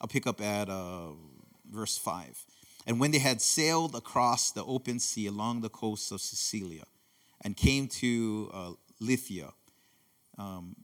I'll 0.03 0.09
pick 0.09 0.27
up 0.27 0.41
at 0.41 0.67
uh, 0.67 1.11
verse 1.71 1.97
5. 1.97 2.45
And 2.85 2.99
when 2.99 3.11
they 3.11 3.19
had 3.19 3.39
sailed 3.39 3.95
across 3.95 4.51
the 4.51 4.61
open 4.65 4.99
sea 4.99 5.27
along 5.27 5.61
the 5.61 5.69
coast 5.69 6.11
of 6.11 6.19
Cilicia 6.19 6.83
and 7.39 7.55
came 7.55 7.87
to 7.87 8.51
uh, 8.53 8.71
Lycia, 8.99 9.53
um, 10.37 10.75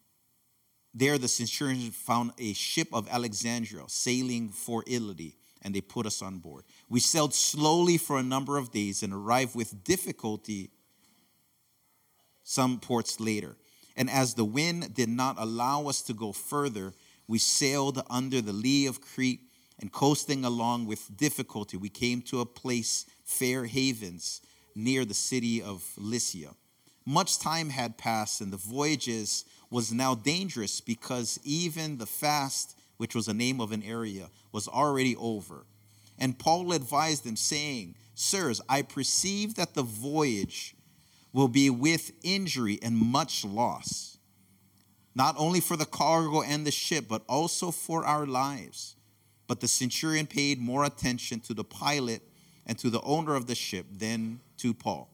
there 0.93 1.17
the 1.17 1.27
centurion 1.27 1.91
found 1.91 2.31
a 2.39 2.53
ship 2.53 2.87
of 2.93 3.09
Alexandria 3.09 3.83
sailing 3.87 4.47
for 4.47 4.85
Italy. 4.87 5.35
and 5.63 5.75
they 5.75 5.81
put 5.81 6.05
us 6.05 6.21
on 6.21 6.37
board. 6.39 6.63
We 6.87 7.01
sailed 7.01 7.33
slowly 7.33 7.97
for 7.97 8.17
a 8.17 8.23
number 8.23 8.57
of 8.57 8.71
days 8.71 9.03
and 9.03 9.11
arrived 9.11 9.53
with 9.53 9.83
difficulty 9.83 10.71
some 12.43 12.79
ports 12.79 13.19
later. 13.19 13.57
And 13.97 14.09
as 14.09 14.35
the 14.35 14.45
wind 14.45 14.93
did 14.93 15.09
not 15.09 15.35
allow 15.37 15.87
us 15.87 16.01
to 16.03 16.13
go 16.13 16.31
further, 16.31 16.93
we 17.29 17.37
sailed 17.37 18.01
under 18.09 18.41
the 18.41 18.51
lee 18.51 18.87
of 18.87 19.01
Crete 19.01 19.51
and 19.77 19.91
coasting 19.91 20.43
along 20.43 20.87
with 20.87 21.15
difficulty, 21.15 21.77
we 21.77 21.87
came 21.87 22.23
to 22.23 22.41
a 22.41 22.45
place, 22.45 23.05
Fair 23.23 23.65
Havens, 23.65 24.41
near 24.73 25.05
the 25.05 25.13
city 25.13 25.61
of 25.61 25.87
Lycia. 25.95 26.55
Much 27.05 27.37
time 27.37 27.69
had 27.69 27.99
passed, 27.99 28.41
and 28.41 28.51
the 28.51 28.57
voyages 28.57 29.45
was 29.69 29.93
now 29.93 30.15
dangerous 30.15 30.81
because 30.81 31.39
even 31.43 31.99
the 31.99 32.07
fast, 32.07 32.75
which 32.97 33.13
was 33.13 33.27
a 33.27 33.33
name 33.33 33.61
of 33.61 33.71
an 33.71 33.83
area, 33.83 34.29
was 34.51 34.67
already 34.67 35.15
over. 35.15 35.67
And 36.17 36.39
Paul 36.39 36.73
advised 36.73 37.25
them, 37.25 37.35
saying, 37.35 37.93
Sirs, 38.15 38.59
I 38.67 38.81
perceive 38.81 39.53
that 39.53 39.75
the 39.75 39.83
voyage 39.83 40.75
will 41.31 41.47
be 41.47 41.69
with 41.69 42.11
injury 42.23 42.79
and 42.81 42.97
much 42.97 43.45
loss, 43.45 44.17
not 45.19 45.35
only 45.37 45.59
for 45.59 45.75
the 45.75 45.85
cargo 45.85 46.41
and 46.41 46.65
the 46.65 46.71
ship, 46.71 47.03
but 47.09 47.21
also 47.27 47.71
for 47.71 48.05
our 48.05 48.25
lives. 48.25 48.95
But 49.47 49.59
the 49.59 49.67
centurion 49.67 50.25
paid 50.25 50.61
more 50.61 50.85
attention 50.85 51.41
to 51.41 51.53
the 51.53 51.65
pilot 51.65 52.21
and 52.65 52.79
to 52.79 52.89
the 52.89 53.01
owner 53.01 53.35
of 53.35 53.45
the 53.45 53.53
ship 53.53 53.85
than 53.91 54.39
to 54.59 54.73
Paul. 54.73 55.09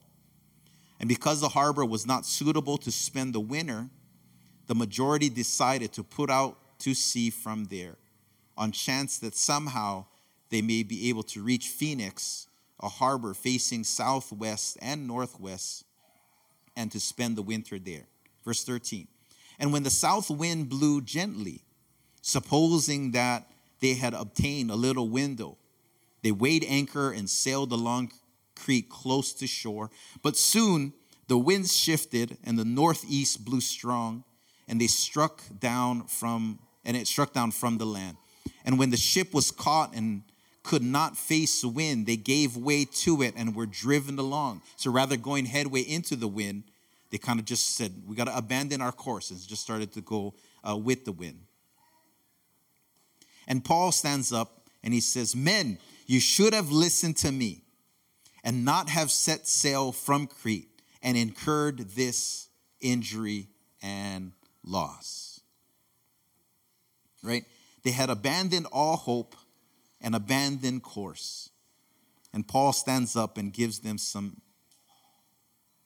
And 1.00 1.10
because 1.10 1.42
the 1.42 1.50
harbor 1.50 1.84
was 1.84 2.06
not 2.06 2.28
suitable 2.28 2.78
to 2.78 2.92
spend 2.92 3.34
the 3.34 3.40
winter, 3.40 3.90
the 4.68 4.76
majority 4.76 5.28
decided 5.28 5.92
to 5.94 6.04
put 6.04 6.30
out 6.30 6.60
to 6.82 6.94
sea 6.94 7.32
from 7.32 7.66
there 7.66 7.96
on 8.56 8.72
chance 8.72 9.18
that 9.18 9.36
somehow 9.36 10.06
they 10.52 10.62
may 10.62 10.84
be 10.84 11.10
able 11.10 11.24
to 11.24 11.42
reach 11.42 11.70
Phoenix, 11.70 12.48
a 12.80 12.90
harbor 12.90 13.34
facing 13.34 13.84
southwest 13.84 14.78
and 14.84 15.08
northwest, 15.08 15.84
and 16.78 16.92
to 16.92 17.00
spend 17.00 17.36
the 17.36 17.42
winter 17.42 17.80
there. 17.80 18.06
Verse 18.46 18.64
13. 18.64 19.08
And 19.60 19.72
when 19.72 19.84
the 19.84 19.90
south 19.90 20.30
wind 20.30 20.70
blew 20.70 21.02
gently, 21.02 21.62
supposing 22.26 23.12
that 23.12 23.48
they 23.82 23.94
had 23.94 24.16
obtained 24.16 24.72
a 24.72 24.76
little 24.76 25.08
window. 25.08 25.58
They 26.24 26.32
weighed 26.32 26.66
anchor 26.68 27.12
and 27.12 27.30
sailed 27.30 27.72
along 27.72 28.14
Crete 28.56 28.90
close 28.90 29.32
to 29.34 29.46
shore. 29.46 29.92
But 30.24 30.36
soon 30.36 30.94
the 31.28 31.38
winds 31.38 31.76
shifted 31.76 32.40
and 32.44 32.58
the 32.58 32.66
northeast 32.66 33.46
blew 33.46 33.62
strong, 33.62 34.24
and 34.68 34.82
they 34.82 34.88
struck 34.88 35.44
down 35.60 36.08
from 36.08 36.60
and 36.84 36.98
it 36.98 37.08
struck 37.08 37.34
down 37.34 37.52
from 37.52 37.78
the 37.78 37.86
land. 37.86 38.18
And 38.64 38.80
when 38.80 38.90
the 38.90 38.98
ship 38.98 39.34
was 39.34 39.52
caught 39.52 39.94
and 39.96 40.24
could 40.64 40.84
not 40.84 41.18
face 41.18 41.62
the 41.62 41.68
wind, 41.68 42.08
they 42.08 42.18
gave 42.18 42.58
way 42.58 42.86
to 42.86 43.22
it 43.22 43.36
and 43.38 43.56
were 43.56 43.68
driven 43.68 44.18
along. 44.18 44.64
So 44.78 44.90
rather 44.90 45.18
going 45.18 45.46
headway 45.46 45.82
into 45.82 46.16
the 46.16 46.28
wind, 46.28 46.64
they 47.12 47.18
kind 47.18 47.40
of 47.40 47.46
just 47.46 47.76
said, 47.76 47.94
"We 48.06 48.16
got 48.16 48.26
to 48.26 48.38
abandon 48.38 48.82
our 48.82 48.92
course," 48.92 49.32
and 49.32 49.40
just 49.48 49.62
started 49.62 49.94
to 49.94 50.02
go 50.02 50.34
uh, 50.68 50.76
with 50.76 51.06
the 51.06 51.12
wind. 51.12 51.40
And 53.48 53.64
Paul 53.64 53.92
stands 53.92 54.34
up 54.34 54.70
and 54.84 54.94
he 54.94 55.00
says, 55.00 55.36
Men, 55.36 55.78
you 56.08 56.20
should 56.20 56.54
have 56.54 56.72
listened 56.72 57.18
to 57.18 57.32
me 57.32 57.62
and 58.44 58.66
not 58.66 58.90
have 58.90 59.12
set 59.12 59.48
sail 59.48 59.92
from 59.92 60.28
Crete 60.28 60.70
and 61.02 61.18
incurred 61.18 61.80
this 61.90 62.50
injury 62.82 63.48
and 63.82 64.32
loss. 64.64 65.42
Right? 67.24 67.46
They 67.84 67.92
had 67.92 68.10
abandoned 68.10 68.68
all 68.72 68.98
hope 68.98 69.36
and 70.02 70.16
abandoned 70.16 70.84
course. 70.84 71.50
And 72.34 72.48
Paul 72.48 72.74
stands 72.74 73.16
up 73.16 73.38
and 73.38 73.54
gives 73.54 73.80
them 73.80 73.98
some 73.98 74.42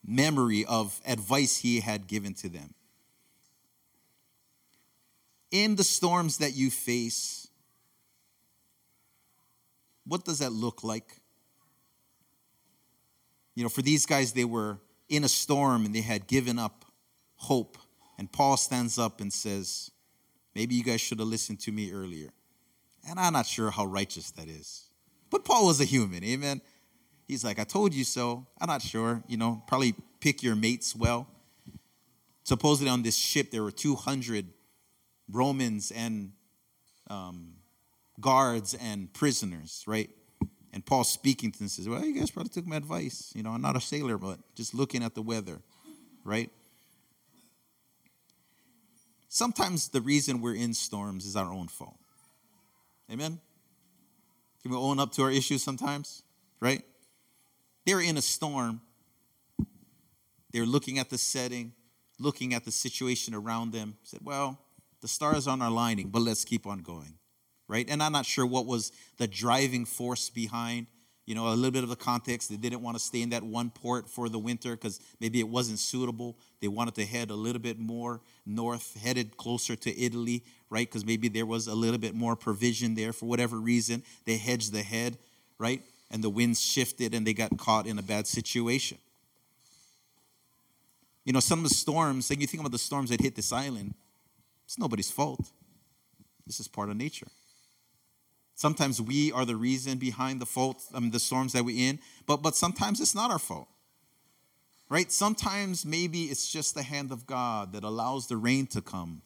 memory 0.06 0.66
of 0.66 1.00
advice 1.06 1.58
he 1.58 1.80
had 1.80 2.08
given 2.08 2.34
to 2.36 2.50
them. 2.50 2.74
In 5.52 5.76
the 5.76 5.84
storms 5.84 6.38
that 6.38 6.56
you 6.56 6.70
face, 6.70 7.48
what 10.06 10.26
does 10.26 10.40
that 10.40 10.52
look 10.52 10.84
like? 10.84 11.18
You 13.56 13.64
know, 13.64 13.70
for 13.70 13.82
these 13.82 14.06
guys, 14.06 14.34
they 14.34 14.46
were 14.46 14.80
in 15.10 15.24
a 15.24 15.30
storm 15.30 15.86
and 15.86 15.94
they 15.94 16.02
had 16.02 16.28
given 16.28 16.60
up 16.60 16.86
hope. 17.36 17.78
And 18.18 18.32
Paul 18.32 18.58
stands 18.58 18.98
up 18.98 19.22
and 19.22 19.32
says, 19.34 19.92
Maybe 20.56 20.76
you 20.76 20.84
guys 20.84 21.00
should 21.00 21.20
have 21.20 21.28
listened 21.28 21.60
to 21.62 21.72
me 21.72 21.92
earlier. 21.92 22.30
And 23.08 23.20
I'm 23.20 23.34
not 23.34 23.46
sure 23.46 23.72
how 23.72 23.86
righteous 23.86 24.32
that 24.32 24.48
is. 24.48 24.86
But 25.30 25.46
Paul 25.46 25.68
was 25.68 25.80
a 25.80 25.86
human, 25.86 26.24
amen? 26.24 26.62
He's 27.30 27.44
like, 27.44 27.60
I 27.60 27.64
told 27.64 27.94
you 27.94 28.04
so. 28.04 28.48
I'm 28.60 28.68
not 28.68 28.82
sure. 28.82 29.24
You 29.28 29.38
know, 29.38 29.62
probably 29.68 29.94
pick 30.20 30.42
your 30.42 30.56
mates 30.56 30.96
well. 30.96 31.28
Supposedly 32.44 32.90
on 32.90 33.04
this 33.04 33.16
ship, 33.16 33.52
there 33.52 33.62
were 33.62 33.72
200 33.72 34.48
Romans 35.32 35.92
and 35.92 36.32
um, 37.08 37.54
guards 38.20 38.74
and 38.74 39.14
prisoners, 39.14 39.84
right? 39.86 40.10
And 40.74 40.84
Paul 40.84 41.04
speaking 41.04 41.52
to 41.52 41.60
them 41.60 41.68
says, 41.68 41.88
Well, 41.88 42.04
you 42.04 42.20
guys 42.20 42.32
probably 42.32 42.50
took 42.50 42.66
my 42.66 42.78
advice. 42.78 43.32
You 43.36 43.44
know, 43.44 43.52
I'm 43.52 43.62
not 43.62 43.78
a 43.78 43.82
sailor, 43.82 44.18
but 44.18 44.40
just 44.56 44.74
looking 44.74 45.04
at 45.04 45.14
the 45.14 45.22
weather, 45.22 45.60
right? 46.24 46.50
Sometimes 49.28 49.90
the 49.90 50.02
reason 50.02 50.42
we're 50.42 50.56
in 50.56 50.74
storms 50.74 51.28
is 51.28 51.36
our 51.36 51.54
own 51.54 51.68
fault. 51.68 52.00
Amen? 53.12 53.40
Can 54.64 54.72
we 54.72 54.78
own 54.78 55.00
up 55.00 55.12
to 55.14 55.22
our 55.22 55.32
issues 55.32 55.62
sometimes? 55.62 56.24
Right? 56.60 56.84
They're 57.90 58.02
in 58.02 58.18
a 58.18 58.22
storm. 58.22 58.82
They're 60.52 60.66
looking 60.66 61.00
at 61.00 61.10
the 61.10 61.18
setting, 61.18 61.74
looking 62.20 62.54
at 62.54 62.64
the 62.66 62.72
situation 62.72 63.34
around 63.34 63.72
them. 63.72 63.98
Said, 64.04 64.20
Well, 64.24 64.60
the 65.02 65.08
stars 65.08 65.48
aren't 65.48 65.64
aligning, 65.64 66.10
but 66.10 66.22
let's 66.22 66.46
keep 66.46 66.68
on 66.68 66.80
going 66.80 67.20
right? 67.70 67.88
And 67.88 68.04
I'm 68.04 68.12
not 68.12 68.26
sure 68.26 68.46
what 68.46 68.66
was 68.66 68.92
the 69.18 69.28
driving 69.28 69.86
force 69.86 70.30
behind, 70.30 70.88
you 71.26 71.36
know, 71.36 71.48
a 71.48 71.54
little 71.54 71.72
bit 71.72 71.84
of 71.84 71.90
the 71.90 71.96
context. 71.96 72.50
They 72.50 72.58
didn't 72.58 72.82
want 72.82 72.98
to 72.98 73.04
stay 73.04 73.22
in 73.22 73.30
that 73.30 73.44
one 73.44 73.70
port 73.70 74.10
for 74.10 74.28
the 74.28 74.40
winter 74.40 74.72
because 74.72 75.00
maybe 75.22 75.40
it 75.40 75.48
wasn't 75.48 75.78
suitable. 75.80 76.36
They 76.60 76.68
wanted 76.68 76.96
to 76.96 77.06
head 77.06 77.30
a 77.30 77.36
little 77.36 77.62
bit 77.62 77.80
more 77.80 78.22
north, 78.46 79.00
headed 79.00 79.38
closer 79.38 79.76
to 79.78 79.98
Italy, 79.98 80.44
right? 80.70 80.88
Because 80.88 81.06
maybe 81.06 81.30
there 81.30 81.46
was 81.46 81.68
a 81.68 81.76
little 81.76 82.00
bit 82.00 82.16
more 82.16 82.36
provision 82.36 82.96
there 82.96 83.14
for 83.14 83.28
whatever 83.28 83.60
reason. 83.60 84.04
They 84.26 84.38
hedged 84.38 84.74
the 84.74 84.82
head, 84.82 85.20
right? 85.60 85.84
And 86.12 86.24
the 86.24 86.30
winds 86.30 86.62
shifted 86.62 87.14
and 87.14 87.26
they 87.26 87.34
got 87.34 87.58
caught 87.58 87.86
in 87.86 88.00
a 88.00 88.02
bad 88.02 88.28
situation. 88.28 88.98
You 91.26 91.34
know, 91.34 91.40
some 91.40 91.60
of 91.60 91.70
the 91.70 91.76
storms, 91.76 92.32
and 92.32 92.42
you 92.42 92.48
think 92.48 92.62
about 92.62 92.72
the 92.72 92.80
storms 92.80 93.12
that 93.12 93.22
hit 93.22 93.36
this 93.36 93.54
island, 93.54 93.94
it's 94.66 94.80
nobody's 94.80 95.12
fault. 95.12 95.52
This 96.48 96.60
is 96.60 96.68
part 96.68 96.90
of 96.90 96.98
nature. 96.98 97.28
Sometimes 98.56 99.00
we 99.00 99.32
are 99.32 99.46
the 99.46 99.56
reason 99.56 100.00
behind 100.00 100.42
the 100.42 100.46
fault, 100.46 100.84
mean, 100.94 101.12
the 101.12 101.20
storms 101.20 101.54
that 101.54 101.64
we're 101.64 101.90
in, 101.90 102.00
but, 102.26 102.42
but 102.42 102.56
sometimes 102.56 103.00
it's 103.00 103.16
not 103.16 103.32
our 103.32 103.40
fault. 103.40 103.68
Right? 104.90 105.12
Sometimes 105.12 105.86
maybe 105.86 106.24
it's 106.24 106.52
just 106.52 106.74
the 106.74 106.84
hand 106.84 107.12
of 107.12 107.28
God 107.28 107.74
that 107.74 107.84
allows 107.84 108.28
the 108.28 108.36
rain 108.36 108.66
to 108.68 108.82
come. 108.82 109.22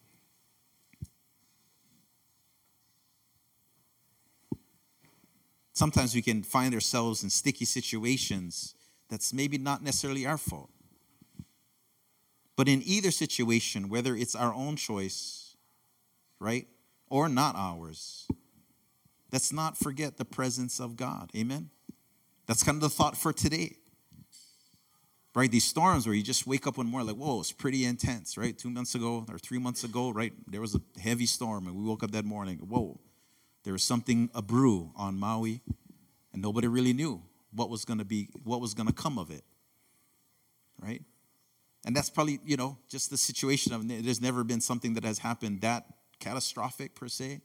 Sometimes 5.73 6.15
we 6.15 6.21
can 6.21 6.43
find 6.43 6.73
ourselves 6.73 7.23
in 7.23 7.29
sticky 7.29 7.65
situations 7.65 8.75
that's 9.09 9.33
maybe 9.33 9.57
not 9.57 9.83
necessarily 9.83 10.25
our 10.25 10.37
fault. 10.37 10.69
But 12.55 12.67
in 12.67 12.81
either 12.83 13.11
situation, 13.11 13.89
whether 13.89 14.15
it's 14.15 14.35
our 14.35 14.53
own 14.53 14.75
choice, 14.75 15.57
right, 16.39 16.67
or 17.09 17.27
not 17.27 17.55
ours, 17.55 18.27
Let's 19.33 19.51
not 19.51 19.75
forget 19.75 20.17
the 20.17 20.25
presence 20.25 20.79
of 20.79 20.95
God. 20.95 21.31
Amen. 21.35 21.71
That's 22.45 22.61
kind 22.61 22.75
of 22.75 22.81
the 22.81 22.89
thought 22.89 23.17
for 23.17 23.33
today. 23.33 23.77
Right? 25.33 25.49
These 25.49 25.63
storms 25.63 26.05
where 26.05 26.13
you 26.13 26.21
just 26.21 26.45
wake 26.45 26.67
up 26.67 26.77
one 26.77 26.85
morning 26.85 27.07
like, 27.07 27.17
whoa, 27.17 27.39
it's 27.39 27.51
pretty 27.51 27.83
intense, 27.83 28.37
right? 28.37 28.55
Two 28.55 28.69
months 28.69 28.93
ago 28.93 29.25
or 29.27 29.39
three 29.39 29.57
months 29.57 29.83
ago, 29.83 30.11
right? 30.11 30.31
There 30.47 30.61
was 30.61 30.75
a 30.75 30.81
heavy 30.99 31.25
storm 31.25 31.65
and 31.65 31.75
we 31.75 31.83
woke 31.83 32.03
up 32.03 32.11
that 32.11 32.25
morning. 32.25 32.59
Whoa, 32.59 32.99
there 33.63 33.73
was 33.73 33.83
something 33.83 34.29
a 34.33 34.41
brew 34.41 34.91
on 34.95 35.19
Maui, 35.19 35.61
and 36.31 36.41
nobody 36.41 36.67
really 36.67 36.93
knew 36.93 37.21
what 37.51 37.69
was 37.69 37.85
gonna 37.85 38.05
be, 38.05 38.29
what 38.43 38.61
was 38.61 38.73
gonna 38.73 38.93
come 38.93 39.17
of 39.17 39.31
it. 39.31 39.43
Right? 40.79 41.01
And 41.85 41.95
that's 41.95 42.09
probably, 42.09 42.39
you 42.45 42.57
know, 42.57 42.77
just 42.89 43.09
the 43.09 43.17
situation 43.17 43.73
of 43.73 43.87
there's 43.87 44.21
never 44.21 44.43
been 44.43 44.61
something 44.61 44.93
that 44.93 45.03
has 45.03 45.19
happened 45.19 45.61
that 45.61 45.85
catastrophic 46.19 46.95
per 46.95 47.07
se, 47.07 47.41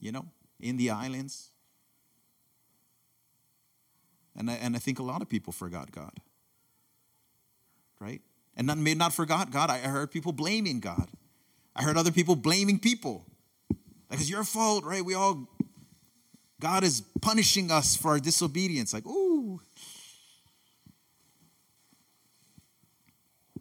you 0.00 0.12
know 0.12 0.26
in 0.60 0.76
the 0.76 0.90
islands. 0.90 1.50
And 4.36 4.50
I, 4.50 4.54
and 4.54 4.76
I 4.76 4.78
think 4.78 4.98
a 4.98 5.02
lot 5.02 5.22
of 5.22 5.28
people 5.28 5.52
forgot 5.52 5.90
God. 5.90 6.20
Right? 8.00 8.22
And 8.56 8.66
not, 8.66 8.78
may 8.78 8.94
not 8.94 9.12
forgot 9.12 9.50
God. 9.50 9.70
I 9.70 9.78
heard 9.78 10.10
people 10.10 10.32
blaming 10.32 10.80
God. 10.80 11.08
I 11.74 11.82
heard 11.82 11.96
other 11.96 12.12
people 12.12 12.36
blaming 12.36 12.78
people. 12.78 13.26
Like, 14.10 14.20
it's 14.20 14.30
your 14.30 14.44
fault, 14.44 14.84
right? 14.84 15.04
We 15.04 15.14
all, 15.14 15.46
God 16.60 16.82
is 16.84 17.02
punishing 17.20 17.70
us 17.70 17.96
for 17.96 18.08
our 18.12 18.18
disobedience. 18.18 18.94
Like, 18.94 19.06
ooh. 19.06 19.60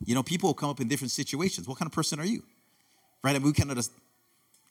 You 0.05 0.15
know, 0.15 0.23
people 0.23 0.53
come 0.53 0.69
up 0.69 0.79
in 0.79 0.87
different 0.87 1.11
situations. 1.11 1.67
What 1.67 1.77
kind 1.77 1.87
of 1.87 1.93
person 1.93 2.19
are 2.19 2.25
you? 2.25 2.43
Right? 3.23 3.35
I 3.35 3.39
mean, 3.39 3.47
we 3.47 3.53
cannot 3.53 3.75
just 3.75 3.91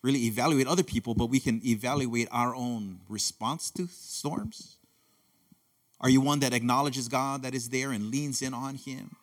really 0.02 0.24
evaluate 0.26 0.66
other 0.66 0.82
people, 0.82 1.14
but 1.14 1.26
we 1.26 1.40
can 1.40 1.60
evaluate 1.66 2.28
our 2.30 2.54
own 2.54 3.00
response 3.08 3.70
to 3.72 3.86
storms. 3.88 4.76
Are 6.00 6.08
you 6.08 6.20
one 6.20 6.40
that 6.40 6.52
acknowledges 6.52 7.08
God 7.08 7.42
that 7.42 7.54
is 7.54 7.68
there 7.68 7.90
and 7.90 8.10
leans 8.10 8.40
in 8.40 8.54
on 8.54 8.76
Him? 8.76 9.16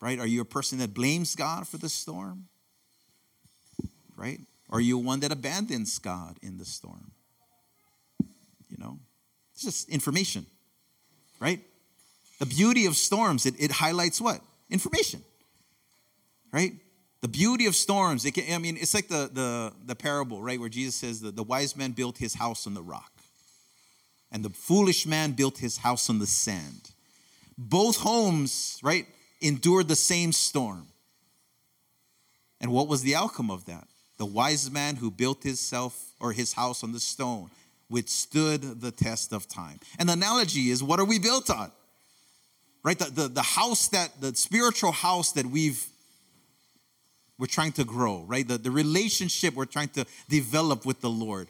Right? 0.00 0.18
Are 0.20 0.26
you 0.26 0.40
a 0.40 0.44
person 0.44 0.78
that 0.78 0.94
blames 0.94 1.34
God 1.34 1.66
for 1.66 1.78
the 1.78 1.88
storm? 1.88 2.46
Right? 4.16 4.40
Are 4.70 4.80
you 4.80 4.98
one 4.98 5.20
that 5.20 5.32
abandons 5.32 5.98
God 5.98 6.36
in 6.42 6.58
the 6.58 6.64
storm? 6.64 7.12
You 8.68 8.78
know, 8.78 8.98
it's 9.54 9.62
just 9.62 9.88
information, 9.88 10.46
right? 11.40 11.60
The 12.38 12.46
beauty 12.46 12.86
of 12.86 12.96
storms, 12.96 13.46
it, 13.46 13.54
it 13.58 13.70
highlights 13.70 14.20
what? 14.20 14.40
Information, 14.68 15.22
right? 16.52 16.72
The 17.22 17.28
beauty 17.28 17.66
of 17.66 17.74
storms, 17.74 18.24
it 18.24 18.32
can, 18.32 18.52
I 18.52 18.58
mean, 18.58 18.76
it's 18.76 18.92
like 18.92 19.08
the, 19.08 19.30
the, 19.32 19.72
the 19.84 19.94
parable, 19.94 20.42
right, 20.42 20.60
where 20.60 20.68
Jesus 20.68 20.96
says 20.96 21.20
that 21.20 21.36
the 21.36 21.42
wise 21.42 21.76
man 21.76 21.92
built 21.92 22.18
his 22.18 22.34
house 22.34 22.66
on 22.66 22.74
the 22.74 22.82
rock, 22.82 23.12
and 24.30 24.44
the 24.44 24.50
foolish 24.50 25.06
man 25.06 25.32
built 25.32 25.58
his 25.58 25.78
house 25.78 26.10
on 26.10 26.18
the 26.18 26.26
sand. 26.26 26.90
Both 27.56 27.98
homes, 27.98 28.78
right, 28.82 29.06
endured 29.40 29.88
the 29.88 29.96
same 29.96 30.32
storm. 30.32 30.88
And 32.60 32.72
what 32.72 32.88
was 32.88 33.02
the 33.02 33.14
outcome 33.14 33.50
of 33.50 33.64
that? 33.66 33.86
The 34.18 34.26
wise 34.26 34.70
man 34.70 34.96
who 34.96 35.10
built 35.10 35.42
himself 35.42 36.12
or 36.20 36.32
his 36.32 36.54
house 36.54 36.82
on 36.82 36.92
the 36.92 37.00
stone 37.00 37.50
withstood 37.88 38.80
the 38.80 38.90
test 38.90 39.32
of 39.32 39.46
time. 39.46 39.78
And 39.98 40.08
the 40.08 40.14
analogy 40.14 40.70
is 40.70 40.82
what 40.82 40.98
are 40.98 41.04
we 41.04 41.18
built 41.18 41.50
on? 41.50 41.70
Right? 42.82 42.98
The, 42.98 43.10
the, 43.10 43.28
the 43.28 43.42
house 43.42 43.88
that, 43.88 44.20
the 44.20 44.34
spiritual 44.34 44.92
house 44.92 45.32
that 45.32 45.46
we've, 45.46 45.84
we're 47.38 47.46
trying 47.46 47.72
to 47.72 47.84
grow, 47.84 48.24
right? 48.26 48.46
The, 48.46 48.58
the 48.58 48.70
relationship 48.70 49.54
we're 49.54 49.66
trying 49.66 49.88
to 49.90 50.06
develop 50.28 50.86
with 50.86 51.00
the 51.00 51.10
Lord. 51.10 51.48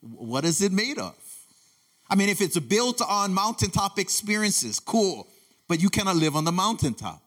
What 0.00 0.44
is 0.44 0.62
it 0.62 0.72
made 0.72 0.98
of? 0.98 1.14
I 2.08 2.14
mean, 2.14 2.28
if 2.28 2.40
it's 2.40 2.58
built 2.58 3.00
on 3.02 3.34
mountaintop 3.34 3.98
experiences, 3.98 4.78
cool, 4.78 5.28
but 5.68 5.80
you 5.80 5.88
cannot 5.88 6.16
live 6.16 6.36
on 6.36 6.44
the 6.44 6.52
mountaintop, 6.52 7.22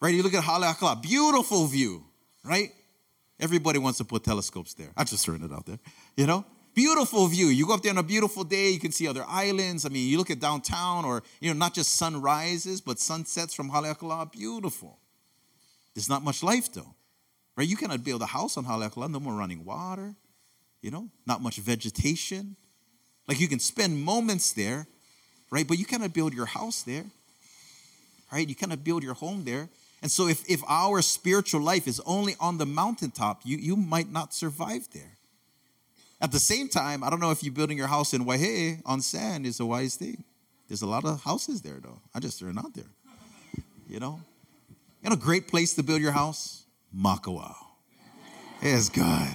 right? 0.00 0.14
You 0.14 0.22
look 0.22 0.34
at 0.34 0.42
Haleakala, 0.42 1.02
beautiful 1.02 1.66
view, 1.66 2.04
right? 2.42 2.70
Everybody 3.40 3.78
wants 3.78 3.98
to 3.98 4.04
put 4.04 4.24
telescopes 4.24 4.74
there. 4.74 4.90
I'm 4.96 5.06
just 5.06 5.24
throwing 5.24 5.42
it 5.42 5.52
out 5.52 5.66
there, 5.66 5.78
you 6.16 6.26
know? 6.26 6.44
Beautiful 6.74 7.28
view. 7.28 7.46
You 7.46 7.66
go 7.66 7.74
up 7.74 7.82
there 7.82 7.92
on 7.92 7.98
a 7.98 8.02
beautiful 8.02 8.42
day, 8.42 8.70
you 8.70 8.80
can 8.80 8.90
see 8.90 9.06
other 9.06 9.24
islands. 9.28 9.86
I 9.86 9.90
mean, 9.90 10.08
you 10.08 10.18
look 10.18 10.30
at 10.30 10.40
downtown 10.40 11.04
or, 11.04 11.22
you 11.40 11.52
know, 11.52 11.56
not 11.56 11.72
just 11.72 11.94
sunrises, 11.94 12.80
but 12.80 12.98
sunsets 12.98 13.54
from 13.54 13.70
Haleakala, 13.70 14.32
beautiful. 14.32 14.98
There's 15.94 16.08
not 16.08 16.24
much 16.24 16.42
life 16.42 16.72
though, 16.72 16.94
right? 17.56 17.68
You 17.68 17.76
cannot 17.76 18.02
build 18.02 18.22
a 18.22 18.26
house 18.26 18.56
on 18.56 18.64
Haleakala, 18.64 19.08
no 19.08 19.20
more 19.20 19.34
running 19.34 19.64
water, 19.64 20.14
you 20.82 20.90
know, 20.90 21.08
not 21.26 21.40
much 21.40 21.58
vegetation. 21.58 22.56
Like 23.28 23.40
you 23.40 23.46
can 23.46 23.60
spend 23.60 24.02
moments 24.02 24.52
there, 24.52 24.88
right? 25.50 25.66
But 25.66 25.78
you 25.78 25.84
cannot 25.84 26.12
build 26.12 26.34
your 26.34 26.46
house 26.46 26.82
there, 26.82 27.04
right? 28.32 28.48
You 28.48 28.56
cannot 28.56 28.82
build 28.82 29.04
your 29.04 29.14
home 29.14 29.44
there. 29.44 29.68
And 30.04 30.12
so 30.12 30.28
if, 30.28 30.44
if 30.46 30.62
our 30.68 31.00
spiritual 31.00 31.62
life 31.62 31.88
is 31.88 31.98
only 32.04 32.36
on 32.38 32.58
the 32.58 32.66
mountaintop, 32.66 33.40
you, 33.42 33.56
you 33.56 33.74
might 33.74 34.12
not 34.12 34.34
survive 34.34 34.86
there. 34.92 35.16
At 36.20 36.30
the 36.30 36.38
same 36.38 36.68
time, 36.68 37.02
I 37.02 37.08
don't 37.08 37.20
know 37.20 37.30
if 37.30 37.42
you're 37.42 37.54
building 37.54 37.78
your 37.78 37.86
house 37.86 38.12
in 38.12 38.26
Waihee 38.26 38.82
on 38.84 39.00
sand 39.00 39.46
is 39.46 39.60
a 39.60 39.64
wise 39.64 39.96
thing. 39.96 40.22
There's 40.68 40.82
a 40.82 40.86
lot 40.86 41.06
of 41.06 41.22
houses 41.22 41.62
there, 41.62 41.80
though. 41.82 42.02
I 42.14 42.20
just 42.20 42.38
threw 42.38 42.50
out 42.50 42.74
there. 42.74 42.84
You 43.88 43.98
know? 43.98 44.20
You 45.02 45.08
know, 45.08 45.14
a 45.14 45.18
great 45.18 45.48
place 45.48 45.72
to 45.76 45.82
build 45.82 46.02
your 46.02 46.12
house? 46.12 46.64
Makawao. 46.94 47.54
It's 48.60 48.90
good. 48.90 49.34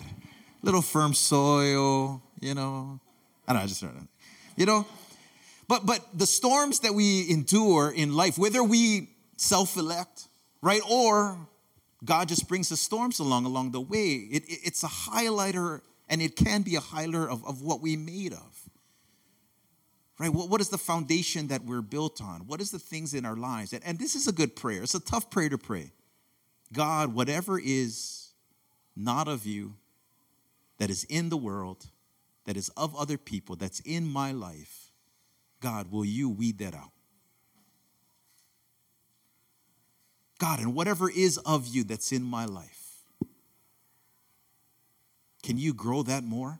Little 0.61 0.83
firm 0.83 1.15
soil, 1.15 2.21
you 2.39 2.53
know. 2.53 2.99
I 3.47 3.53
don't 3.53 3.59
know, 3.59 3.63
I 3.63 3.65
just 3.65 3.79
threw. 3.79 3.89
You 4.55 4.67
know? 4.67 4.85
But 5.67 5.87
but 5.87 6.05
the 6.13 6.27
storms 6.27 6.81
that 6.81 6.93
we 6.93 7.27
endure 7.31 7.89
in 7.89 8.13
life, 8.13 8.37
whether 8.37 8.61
we 8.63 9.09
self-elect, 9.35 10.28
right, 10.61 10.81
or 10.89 11.37
God 12.03 12.27
just 12.27 12.47
brings 12.47 12.69
the 12.69 12.77
storms 12.77 13.19
along 13.19 13.45
along 13.45 13.71
the 13.71 13.81
way, 13.81 14.27
it, 14.31 14.43
it, 14.45 14.59
it's 14.63 14.83
a 14.83 14.87
highlighter 14.87 15.81
and 16.07 16.21
it 16.21 16.35
can 16.35 16.61
be 16.61 16.75
a 16.75 16.81
highlighter 16.81 17.29
of, 17.29 17.45
of 17.45 17.61
what 17.61 17.81
we 17.81 17.95
made 17.95 18.33
of. 18.33 18.69
Right? 20.17 20.33
What, 20.33 20.49
what 20.49 20.59
is 20.59 20.69
the 20.69 20.77
foundation 20.77 21.47
that 21.47 21.63
we're 21.63 21.81
built 21.81 22.21
on? 22.21 22.41
What 22.47 22.61
is 22.61 22.71
the 22.71 22.79
things 22.79 23.13
in 23.13 23.25
our 23.25 23.37
lives? 23.37 23.73
And, 23.73 23.83
and 23.85 23.97
this 23.99 24.15
is 24.15 24.27
a 24.27 24.33
good 24.33 24.55
prayer. 24.55 24.83
It's 24.83 24.95
a 24.95 24.99
tough 24.99 25.29
prayer 25.29 25.49
to 25.49 25.57
pray. 25.57 25.91
God, 26.73 27.13
whatever 27.13 27.59
is 27.59 28.33
not 28.95 29.27
of 29.27 29.45
you, 29.45 29.75
that 30.77 30.89
is 30.89 31.03
in 31.05 31.29
the 31.29 31.37
world, 31.37 31.87
that 32.45 32.57
is 32.57 32.69
of 32.69 32.95
other 32.95 33.17
people, 33.17 33.55
that's 33.55 33.79
in 33.81 34.07
my 34.07 34.31
life, 34.31 34.91
God, 35.61 35.91
will 35.91 36.05
you 36.05 36.29
weed 36.29 36.57
that 36.59 36.73
out? 36.73 36.91
God, 40.39 40.59
and 40.59 40.73
whatever 40.73 41.09
is 41.09 41.37
of 41.39 41.67
you 41.67 41.83
that's 41.83 42.11
in 42.11 42.23
my 42.23 42.45
life, 42.45 43.03
can 45.43 45.57
you 45.57 45.73
grow 45.73 46.01
that 46.03 46.23
more? 46.23 46.59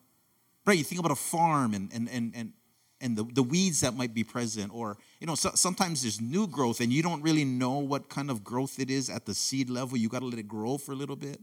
Right? 0.66 0.78
You 0.78 0.84
think 0.84 1.00
about 1.00 1.12
a 1.12 1.16
farm 1.16 1.74
and 1.74 1.90
and 1.94 2.08
and 2.10 2.34
and 2.36 2.54
and 3.02 3.18
the, 3.18 3.24
the 3.24 3.44
weeds 3.44 3.80
that 3.80 3.96
might 3.96 4.14
be 4.14 4.24
present 4.24 4.74
or 4.74 4.98
you 5.20 5.28
know 5.28 5.36
so, 5.36 5.52
sometimes 5.56 6.04
there's 6.04 6.20
new 6.22 6.46
growth 6.48 6.82
and 6.82 6.92
you 6.92 7.02
don't 7.02 7.22
really 7.22 7.46
know 7.46 7.80
what 7.80 8.10
kind 8.10 8.30
of 8.30 8.44
growth 8.44 8.78
it 8.78 8.92
is 8.92 9.10
at 9.10 9.26
the 9.26 9.34
seed 9.34 9.70
level. 9.70 9.98
You 9.98 10.10
got 10.10 10.20
to 10.20 10.26
let 10.26 10.38
it 10.38 10.48
grow 10.48 10.78
for 10.78 10.92
a 10.92 10.96
little 10.96 11.16
bit. 11.16 11.40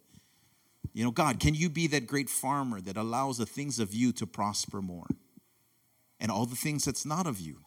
You 0.92 1.04
know 1.04 1.10
god 1.10 1.40
can 1.40 1.54
you 1.54 1.68
be 1.68 1.86
that 1.88 2.06
great 2.06 2.28
farmer 2.28 2.80
that 2.82 2.96
allows 2.96 3.38
the 3.38 3.46
things 3.46 3.80
of 3.80 3.94
you 3.94 4.12
to 4.12 4.26
prosper 4.26 4.80
more? 4.80 5.08
And 6.20 6.30
all 6.30 6.46
the 6.46 6.56
things 6.56 6.84
that's 6.84 7.04
not 7.04 7.26
of 7.26 7.40
you 7.40 7.60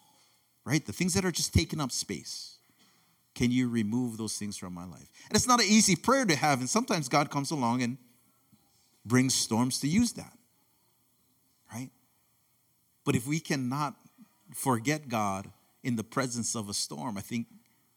right? 0.66 0.86
The 0.86 0.94
things 0.94 1.16
that 1.16 1.26
are 1.26 1.32
just 1.32 1.52
taking 1.52 1.82
up 1.82 1.92
space 1.92 2.59
can 3.36 3.52
you 3.52 3.70
remove 3.70 4.18
those 4.18 4.38
things 4.38 4.58
from 4.58 4.74
my 4.74 4.86
life 4.86 5.10
and 5.28 5.36
it's 5.36 5.48
not 5.48 5.60
an 5.60 5.68
easy 5.68 5.96
prayer 5.96 6.26
to 6.26 6.36
have 6.36 6.60
and 6.60 6.70
sometimes 6.70 7.08
god 7.08 7.30
comes 7.30 7.52
along 7.52 7.82
and 7.82 7.98
brings 9.10 9.34
storms 9.34 9.80
to 9.82 9.88
use 9.88 10.14
that. 10.14 10.38
Right? 11.74 11.90
But 13.06 13.16
if 13.16 13.28
we 13.28 13.40
cannot 13.40 13.96
forget 14.54 15.10
God 15.10 15.50
in 15.84 15.96
the 15.96 16.04
presence 16.04 16.56
of 16.56 16.70
a 16.70 16.74
storm, 16.74 17.18
I 17.18 17.22
think 17.22 17.48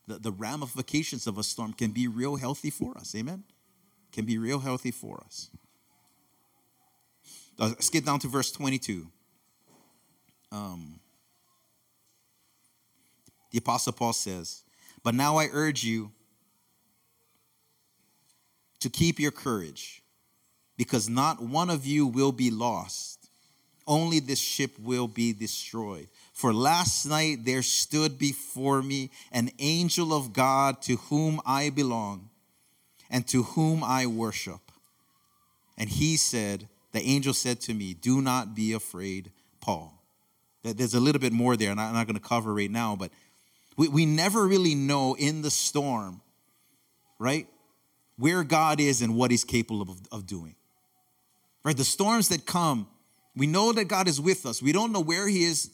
the, 0.06 0.18
the 0.18 0.32
ramifications 0.32 1.26
of 1.26 1.38
a 1.38 1.42
storm 1.42 1.72
can 1.72 1.92
be 1.92 2.08
real 2.08 2.36
healthy 2.36 2.70
for 2.70 2.96
us. 2.98 3.14
Amen? 3.14 3.44
Can 4.12 4.24
be 4.24 4.38
real 4.38 4.58
healthy 4.58 4.90
for 4.90 5.22
us. 5.24 5.50
Uh, 7.58 7.68
let's 7.68 7.90
get 7.90 8.04
down 8.04 8.18
to 8.20 8.28
verse 8.28 8.50
22. 8.50 9.06
Um, 10.50 11.00
the 13.50 13.58
Apostle 13.58 13.92
Paul 13.92 14.12
says, 14.12 14.62
But 15.02 15.14
now 15.14 15.36
I 15.36 15.48
urge 15.52 15.84
you 15.84 16.12
to 18.80 18.90
keep 18.90 19.18
your 19.18 19.30
courage 19.30 20.02
because 20.76 21.08
not 21.08 21.40
one 21.42 21.70
of 21.70 21.86
you 21.86 22.06
will 22.06 22.32
be 22.32 22.50
lost. 22.50 23.28
Only 23.86 24.20
this 24.20 24.38
ship 24.38 24.72
will 24.78 25.08
be 25.08 25.32
destroyed. 25.32 26.08
For 26.32 26.52
last 26.52 27.04
night 27.06 27.44
there 27.44 27.62
stood 27.62 28.18
before 28.18 28.82
me 28.82 29.10
an 29.32 29.50
angel 29.58 30.14
of 30.14 30.32
God 30.32 30.82
to 30.82 30.96
whom 30.96 31.40
I 31.44 31.70
belong 31.70 32.30
and 33.10 33.26
to 33.28 33.42
whom 33.42 33.84
I 33.84 34.06
worship. 34.06 34.60
And 35.76 35.88
he 35.88 36.16
said, 36.16 36.68
The 36.92 37.02
angel 37.02 37.34
said 37.34 37.60
to 37.62 37.74
me, 37.74 37.94
Do 37.94 38.22
not 38.22 38.54
be 38.54 38.72
afraid, 38.72 39.30
Paul. 39.60 39.92
That 40.62 40.78
there's 40.78 40.94
a 40.94 41.00
little 41.00 41.20
bit 41.20 41.32
more 41.32 41.56
there, 41.56 41.70
and 41.70 41.80
I'm 41.80 41.92
not 41.92 42.06
going 42.06 42.18
to 42.18 42.22
cover 42.22 42.54
right 42.54 42.70
now, 42.70 42.94
but 42.94 43.10
we, 43.76 43.88
we 43.88 44.06
never 44.06 44.46
really 44.46 44.74
know 44.74 45.14
in 45.14 45.42
the 45.42 45.50
storm, 45.50 46.20
right, 47.18 47.46
where 48.16 48.44
God 48.44 48.80
is 48.80 49.02
and 49.02 49.16
what 49.16 49.30
he's 49.30 49.44
capable 49.44 49.82
of, 49.82 49.90
of 50.10 50.26
doing 50.26 50.54
right? 51.64 51.76
The 51.76 51.84
storms 51.84 52.28
that 52.28 52.46
come, 52.46 52.86
we 53.36 53.46
know 53.46 53.72
that 53.72 53.86
God 53.86 54.08
is 54.08 54.20
with 54.20 54.46
us. 54.46 54.62
We 54.62 54.72
don't 54.72 54.92
know 54.92 55.00
where 55.00 55.28
He 55.28 55.44
is, 55.44 55.70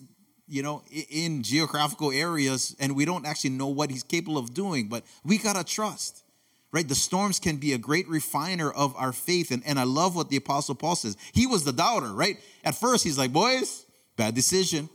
you 0.47 0.63
know, 0.63 0.83
in 1.11 1.43
geographical 1.43 2.13
areas, 2.13 2.77
and 2.79 2.95
we 2.95 3.05
don't 3.05 3.27
actually 3.27 3.51
know 3.51 3.69
what 3.69 3.91
He's 3.91 4.03
capable 4.03 4.39
of 4.39 4.55
doing, 4.55 4.89
but 4.89 5.05
we 5.25 5.39
got 5.39 5.57
to 5.57 5.65
trust, 5.65 6.25
right? 6.73 6.87
The 6.87 6.95
storms 6.95 7.39
can 7.39 7.57
be 7.57 7.73
a 7.73 7.79
great 7.79 8.09
refiner 8.09 8.71
of 8.71 8.95
our 8.97 9.13
faith. 9.13 9.51
And, 9.51 9.63
and 9.67 9.79
I 9.79 9.85
love 9.85 10.15
what 10.15 10.29
the 10.29 10.37
Apostle 10.37 10.75
Paul 10.75 10.97
says. 10.97 11.17
He 11.33 11.47
was 11.47 11.65
the 11.65 11.73
doubter, 11.73 12.13
right? 12.13 12.39
At 12.65 12.75
first, 12.75 13.05
he's 13.05 13.19
like, 13.19 13.33
boys, 13.33 13.87
bad 14.17 14.35
decision, 14.35 14.89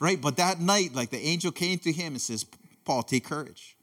right? 0.00 0.20
But 0.20 0.36
that 0.36 0.60
night, 0.60 0.94
like 0.94 1.10
the 1.10 1.20
angel 1.20 1.52
came 1.52 1.78
to 1.80 1.92
him 1.92 2.14
and 2.14 2.20
says, 2.20 2.46
Paul, 2.84 3.02
take 3.02 3.24
courage. 3.24 3.76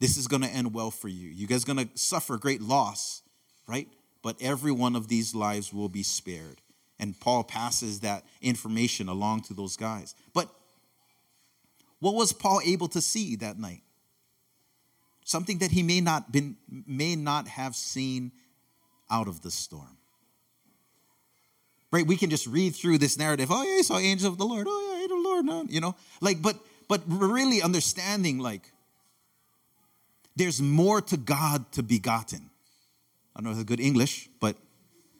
This 0.00 0.16
is 0.16 0.28
going 0.28 0.42
to 0.42 0.48
end 0.48 0.72
well 0.74 0.90
for 0.90 1.08
you. 1.08 1.28
You 1.28 1.46
guys 1.46 1.64
are 1.64 1.74
going 1.74 1.88
to 1.88 1.98
suffer 1.98 2.36
great 2.36 2.60
loss, 2.60 3.22
right? 3.66 3.88
but 4.22 4.36
every 4.40 4.72
one 4.72 4.96
of 4.96 5.08
these 5.08 5.34
lives 5.34 5.72
will 5.72 5.88
be 5.88 6.02
spared. 6.02 6.60
And 6.98 7.18
Paul 7.18 7.44
passes 7.44 8.00
that 8.00 8.24
information 8.42 9.08
along 9.08 9.42
to 9.42 9.54
those 9.54 9.76
guys. 9.76 10.14
But 10.34 10.48
what 12.00 12.14
was 12.14 12.32
Paul 12.32 12.60
able 12.64 12.88
to 12.88 13.00
see 13.00 13.36
that 13.36 13.58
night? 13.58 13.82
Something 15.24 15.58
that 15.58 15.70
he 15.70 15.82
may 15.82 16.00
not 16.00 16.32
been 16.32 16.56
may 16.68 17.14
not 17.14 17.46
have 17.48 17.76
seen 17.76 18.32
out 19.10 19.28
of 19.28 19.42
the 19.42 19.50
storm. 19.50 19.98
Right? 21.90 22.06
We 22.06 22.16
can 22.16 22.30
just 22.30 22.46
read 22.46 22.74
through 22.74 22.98
this 22.98 23.16
narrative. 23.16 23.48
Oh 23.50 23.62
yeah, 23.62 23.76
he 23.76 23.82
saw 23.82 23.98
angels 23.98 24.32
of 24.32 24.38
the 24.38 24.44
Lord. 24.44 24.66
Oh 24.68 24.92
yeah, 24.92 24.97
the 25.22 25.28
Lord. 25.28 25.44
No, 25.44 25.66
you 25.68 25.80
know, 25.80 25.94
like, 26.20 26.42
but 26.42 26.56
but 26.88 27.02
really 27.06 27.62
understanding 27.62 28.38
like 28.38 28.72
there's 30.36 30.62
more 30.62 31.00
to 31.02 31.16
God 31.16 31.70
to 31.72 31.82
be 31.82 31.98
gotten. 31.98 32.50
I 33.34 33.40
don't 33.40 33.44
know 33.44 33.50
if 33.50 33.58
it's 33.58 33.68
good 33.68 33.80
English, 33.80 34.28
but 34.40 34.56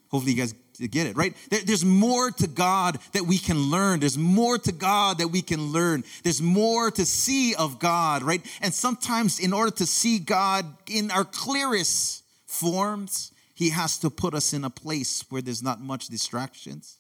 hopefully 0.09 0.33
you 0.33 0.39
guys 0.39 0.55
get 0.87 1.09
it, 1.09 1.17
right? 1.17 1.35
there's 1.51 1.85
more 1.85 2.31
to 2.31 2.47
God 2.47 2.99
that 3.13 3.25
we 3.25 3.37
can 3.37 3.59
learn. 3.59 4.01
There's 4.01 4.17
more 4.17 4.59
to 4.59 4.73
God 4.73 5.19
that 5.19 5.29
we 5.29 5.43
can 5.43 5.73
learn. 5.73 6.05
There's 6.23 6.41
more 6.41 6.91
to 6.93 7.05
see 7.05 7.55
of 7.57 7.81
God, 7.81 8.23
right? 8.23 8.45
And 8.61 8.73
sometimes, 8.73 9.41
in 9.41 9.53
order 9.53 9.73
to 9.73 9.87
see 9.87 10.21
God 10.21 10.67
in 10.89 11.11
our 11.11 11.25
clearest 11.25 12.23
forms, 12.47 13.33
He 13.55 13.71
has 13.71 13.99
to 13.99 14.11
put 14.11 14.35
us 14.35 14.53
in 14.53 14.65
a 14.65 14.71
place 14.71 15.25
where 15.31 15.43
there's 15.43 15.63
not 15.63 15.81
much 15.81 16.07
distractions. 16.07 16.97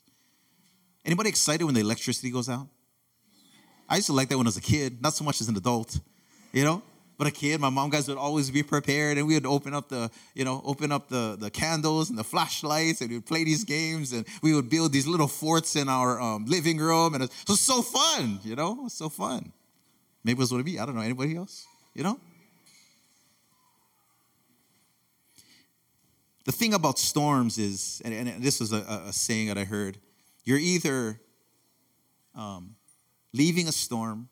Anybody 1.05 1.29
excited 1.29 1.65
when 1.65 1.75
the 1.75 1.81
electricity 1.81 2.31
goes 2.31 2.49
out? 2.49 2.67
I 3.89 3.97
used 3.97 4.07
to 4.09 4.13
like 4.13 4.29
that 4.29 4.37
when 4.37 4.47
I 4.47 4.49
was 4.49 4.57
a 4.57 4.63
kid, 4.63 5.03
not 5.03 5.15
so 5.15 5.25
much 5.25 5.41
as 5.41 5.49
an 5.49 5.57
adult, 5.57 5.99
you 6.53 6.65
know? 6.65 6.83
but 7.19 7.27
a 7.27 7.33
kid, 7.33 7.61
my 7.61 7.69
mom 7.69 7.91
guys 7.91 8.07
would 8.07 8.17
always 8.17 8.49
be 8.49 8.63
prepared, 8.63 9.19
and 9.19 9.27
we 9.27 9.35
would 9.35 9.45
open 9.45 9.75
up 9.75 9.89
the, 9.89 10.09
you 10.35 10.45
know, 10.45 10.63
open 10.65 10.93
up 10.93 11.09
the, 11.09 11.37
the 11.39 11.51
candles 11.51 12.11
and 12.11 12.19
the 12.19 12.23
flashlights, 12.23 13.01
and 13.01 13.11
we 13.11 13.17
would 13.17 13.27
play 13.27 13.43
these 13.43 13.65
games, 13.65 14.13
and 14.13 14.25
we 14.41 14.55
would 14.55 14.71
build 14.71 14.93
these 14.93 15.07
little 15.07 15.27
forts 15.27 15.75
in 15.75 15.89
our 15.89 16.21
um, 16.21 16.45
living 16.45 16.79
room, 16.79 17.15
and 17.15 17.25
it 17.25 17.31
was 17.49 17.59
so 17.59 17.83
fun, 17.83 18.39
you 18.45 18.55
know, 18.55 18.73
it 18.73 18.83
was 18.85 18.93
so 18.93 19.09
fun. 19.09 19.53
Maybe 20.23 20.37
it 20.37 20.39
was 20.39 20.53
what 20.53 20.61
it 20.61 20.65
be. 20.65 20.79
I 20.79 20.87
don't 20.87 20.95
know. 20.95 21.01
Anybody 21.01 21.37
else? 21.37 21.67
You 21.95 22.05
know? 22.05 22.21
The 26.45 26.53
thing 26.53 26.73
about 26.73 26.99
storms 27.01 27.59
is, 27.59 28.01
and, 28.05 28.15
and 28.15 28.43
this 28.43 28.61
was 28.61 28.73
a, 28.73 29.03
a, 29.07 29.13
saying 29.13 29.49
that 29.49 29.59
I 29.59 29.65
heard, 29.65 29.99
you're 30.45 30.59
either 30.59 31.21
um, 32.35 32.77
leaving 33.33 33.69
a 33.69 33.73
storm, 33.73 34.29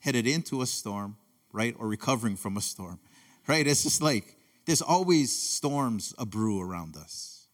headed 0.00 0.26
into 0.26 0.62
a 0.62 0.66
storm, 0.66 1.16
right? 1.52 1.74
Or 1.78 1.88
recovering 1.88 2.36
from 2.36 2.56
a 2.56 2.60
storm, 2.60 3.00
right? 3.46 3.66
It's 3.66 3.82
just 3.82 4.02
like 4.02 4.36
there's 4.66 4.82
always 4.82 5.36
storms 5.36 6.14
a 6.18 6.26
brew 6.26 6.60
around 6.60 6.96
us, 6.96 7.46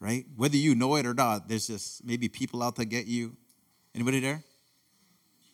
right? 0.00 0.24
Whether 0.36 0.56
you 0.56 0.74
know 0.74 0.96
it 0.96 1.06
or 1.06 1.14
not, 1.14 1.48
there's 1.48 1.66
just 1.66 2.04
maybe 2.04 2.28
people 2.28 2.62
out 2.62 2.76
to 2.76 2.84
get 2.84 3.06
you. 3.06 3.36
Anybody 3.94 4.20
there? 4.20 4.42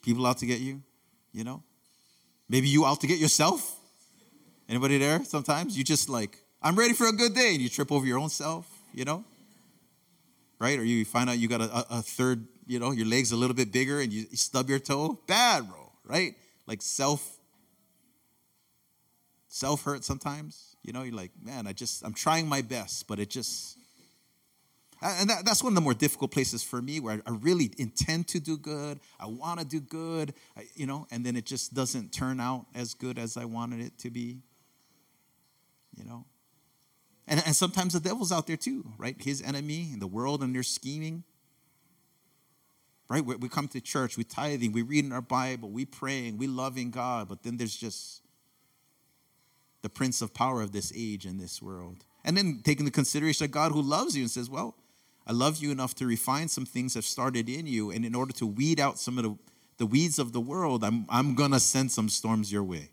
People 0.03 0.27
out 0.27 0.39
to 0.39 0.47
get 0.47 0.61
you, 0.61 0.83
you 1.33 1.45
know? 1.45 1.63
Maybe 2.49 2.69
you 2.69 2.87
out 2.87 3.01
to 3.03 3.07
get 3.07 3.19
yourself. 3.19 3.79
Anybody 4.69 4.99
there? 4.99 5.25
Sometimes 5.25 5.77
you 5.77 5.85
just 5.85 6.09
like, 6.09 6.39
I'm 6.63 6.77
ready 6.77 6.95
for 6.95 7.07
a 7.07 7.13
good 7.13 7.35
day, 7.35 7.53
and 7.53 7.61
you 7.61 7.69
trip 7.69 7.93
over 7.93 8.07
your 8.07 8.19
own 8.19 8.31
self, 8.31 8.67
you 8.95 9.05
know? 9.05 9.25
Right? 10.61 10.79
Or 10.79 10.85
you 10.85 11.05
find 11.05 11.29
out 11.29 11.39
you 11.39 11.49
got 11.49 11.63
a, 11.63 11.87
a 11.91 12.03
third, 12.03 12.47
you 12.67 12.79
know, 12.79 12.93
your 12.93 13.07
leg's 13.07 13.33
a 13.33 13.37
little 13.37 13.57
bit 13.57 13.73
bigger 13.73 14.01
and 14.01 14.13
you 14.13 14.27
stub 14.35 14.69
your 14.69 14.79
toe. 14.79 15.19
Bad, 15.27 15.69
bro, 15.69 15.91
right? 16.05 16.35
like 16.71 16.81
self 16.81 17.37
self 19.49 19.83
hurt 19.83 20.05
sometimes. 20.05 20.77
You 20.83 20.93
know, 20.93 21.03
you're 21.03 21.15
like, 21.15 21.33
man, 21.43 21.67
I 21.67 21.73
just 21.73 22.05
I'm 22.05 22.15
trying 22.15 22.49
my 22.49 22.63
best, 22.63 23.09
but 23.09 23.19
it 23.19 23.29
just 23.29 23.77
and 25.03 25.31
that, 25.31 25.45
that's 25.47 25.65
one 25.65 25.73
of 25.73 25.75
the 25.75 25.81
more 25.81 25.95
difficult 25.95 26.31
places 26.31 26.63
for 26.63 26.81
me 26.81 27.01
where 27.01 27.23
I, 27.27 27.31
I 27.31 27.35
really 27.41 27.73
intend 27.79 28.29
to 28.29 28.41
do 28.41 28.57
good. 28.57 29.01
I 29.19 29.27
want 29.27 29.59
to 29.59 29.67
do 29.67 29.81
good, 29.81 30.35
I, 30.57 30.67
you 30.75 30.87
know, 30.87 31.07
and 31.11 31.25
then 31.25 31.37
it 31.37 31.47
just 31.47 31.75
doesn't 31.75 32.13
turn 32.13 32.39
out 32.39 32.67
as 32.75 32.95
good 32.95 33.19
as 33.19 33.37
I 33.37 33.47
wanted 33.47 33.81
it 33.81 33.99
to 33.99 34.11
be. 34.11 34.43
You 35.97 36.05
know, 36.05 36.25
and, 37.31 37.43
and 37.47 37.57
sometimes 37.57 37.95
the 37.95 38.01
devil's 38.01 38.31
out 38.31 38.47
there 38.47 38.59
too, 38.59 38.85
right? 38.99 39.17
His 39.19 39.41
enemy, 39.41 39.95
the 39.97 40.07
world, 40.07 40.43
and 40.43 40.55
their 40.55 40.63
scheming 40.63 41.25
right? 43.11 43.27
We, 43.27 43.49
come 43.49 43.67
to 43.69 43.81
church, 43.81 44.17
we 44.17 44.23
tithing, 44.23 44.71
we 44.71 44.83
reading 44.83 45.13
our 45.13 45.21
Bible, 45.21 45.69
we 45.69 45.85
praying, 45.85 46.39
we 46.39 46.47
loving 46.47 46.93
God, 46.93 47.29
but 47.29 47.43
then 47.43 47.57
there's 47.57 47.77
just 47.77 48.23
the 49.83 49.89
prince 49.89 50.23
of 50.23 50.33
power 50.33 50.63
of 50.63 50.71
this 50.71 50.93
age 50.97 51.27
and 51.27 51.41
this 51.41 51.61
world. 51.61 52.05
And 52.25 52.37
then 52.37 52.61
taking 52.65 52.85
the 52.85 52.91
consideration 52.93 53.47
of 53.47 53.51
God 53.51 53.73
who 53.73 53.83
loves 53.83 54.17
you 54.17 54.23
and 54.23 54.31
says, 54.31 54.49
well, 54.49 54.77
I 55.27 55.33
love 55.33 55.59
you 55.59 55.73
enough 55.73 55.95
to 55.97 56.07
refine 56.07 56.49
some 56.49 56.65
things 56.65 56.95
that 56.95 56.99
have 56.99 57.05
started 57.05 57.49
in 57.49 57.67
you. 57.67 57.91
And 57.91 58.05
in 58.05 58.15
order 58.15 58.33
to 58.35 58.47
weed 58.47 58.79
out 58.79 58.99
some 58.99 59.19
of 59.19 59.25
the, 59.25 59.37
the 59.79 59.87
weeds 59.87 60.21
of 60.21 60.33
the 60.33 60.41
world, 60.41 60.85
I'm, 60.85 61.07
I'm 61.09 61.35
going 61.35 61.51
to 61.51 61.61
send 61.61 61.91
some 61.91 62.09
storms 62.09 62.53
your 62.53 62.63
way. 62.63 62.91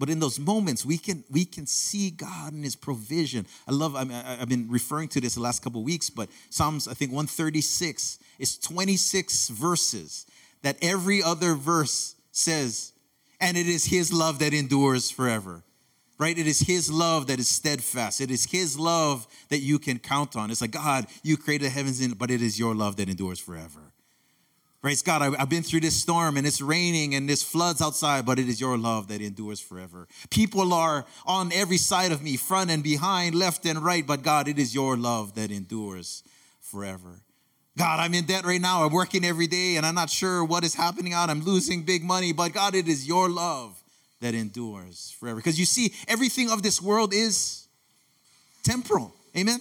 But 0.00 0.08
in 0.08 0.18
those 0.18 0.40
moments, 0.40 0.82
we 0.82 0.96
can 0.96 1.24
we 1.30 1.44
can 1.44 1.66
see 1.66 2.08
God 2.08 2.54
and 2.54 2.64
His 2.64 2.74
provision. 2.74 3.46
I 3.68 3.72
love. 3.72 3.94
I 3.94 4.06
have 4.06 4.48
been 4.48 4.66
referring 4.70 5.08
to 5.08 5.20
this 5.20 5.34
the 5.34 5.42
last 5.42 5.62
couple 5.62 5.84
weeks, 5.84 6.08
but 6.08 6.30
Psalms 6.48 6.88
I 6.88 6.94
think 6.94 7.12
136 7.12 8.18
is 8.38 8.56
26 8.56 9.50
verses 9.50 10.24
that 10.62 10.78
every 10.80 11.22
other 11.22 11.54
verse 11.54 12.14
says, 12.32 12.92
and 13.42 13.58
it 13.58 13.66
is 13.66 13.84
His 13.84 14.10
love 14.10 14.38
that 14.38 14.54
endures 14.54 15.10
forever. 15.10 15.64
Right? 16.16 16.38
It 16.38 16.46
is 16.46 16.60
His 16.60 16.90
love 16.90 17.26
that 17.26 17.38
is 17.38 17.48
steadfast. 17.48 18.22
It 18.22 18.30
is 18.30 18.46
His 18.50 18.78
love 18.78 19.26
that 19.50 19.58
you 19.58 19.78
can 19.78 19.98
count 19.98 20.34
on. 20.34 20.50
It's 20.50 20.62
like 20.62 20.70
God, 20.70 21.08
you 21.22 21.36
created 21.36 21.66
the 21.66 21.70
heavens, 21.70 22.14
but 22.14 22.30
it 22.30 22.40
is 22.40 22.58
Your 22.58 22.74
love 22.74 22.96
that 22.96 23.10
endures 23.10 23.38
forever. 23.38 23.92
Praise 24.80 25.02
God, 25.02 25.20
I, 25.20 25.38
have 25.38 25.50
been 25.50 25.62
through 25.62 25.80
this 25.80 25.94
storm 25.94 26.38
and 26.38 26.46
it's 26.46 26.62
raining 26.62 27.14
and 27.14 27.28
there's 27.28 27.42
floods 27.42 27.82
outside, 27.82 28.24
but 28.24 28.38
it 28.38 28.48
is 28.48 28.58
your 28.58 28.78
love 28.78 29.08
that 29.08 29.20
endures 29.20 29.60
forever. 29.60 30.08
People 30.30 30.72
are 30.72 31.04
on 31.26 31.52
every 31.52 31.76
side 31.76 32.12
of 32.12 32.22
me, 32.22 32.38
front 32.38 32.70
and 32.70 32.82
behind, 32.82 33.34
left 33.34 33.66
and 33.66 33.84
right, 33.84 34.06
but 34.06 34.22
God, 34.22 34.48
it 34.48 34.58
is 34.58 34.74
your 34.74 34.96
love 34.96 35.34
that 35.34 35.50
endures 35.50 36.22
forever. 36.62 37.20
God, 37.76 38.00
I'm 38.00 38.14
in 38.14 38.24
debt 38.24 38.46
right 38.46 38.60
now. 38.60 38.84
I'm 38.84 38.92
working 38.92 39.22
every 39.22 39.46
day 39.46 39.76
and 39.76 39.84
I'm 39.84 39.94
not 39.94 40.08
sure 40.08 40.42
what 40.42 40.64
is 40.64 40.74
happening 40.74 41.12
out. 41.12 41.28
I'm 41.28 41.42
losing 41.42 41.82
big 41.82 42.02
money, 42.02 42.32
but 42.32 42.54
God, 42.54 42.74
it 42.74 42.88
is 42.88 43.06
your 43.06 43.28
love 43.28 43.78
that 44.20 44.34
endures 44.34 45.14
forever. 45.20 45.36
Because 45.36 45.58
you 45.58 45.66
see, 45.66 45.92
everything 46.08 46.50
of 46.50 46.62
this 46.62 46.80
world 46.80 47.12
is 47.12 47.66
temporal. 48.62 49.14
Amen? 49.36 49.60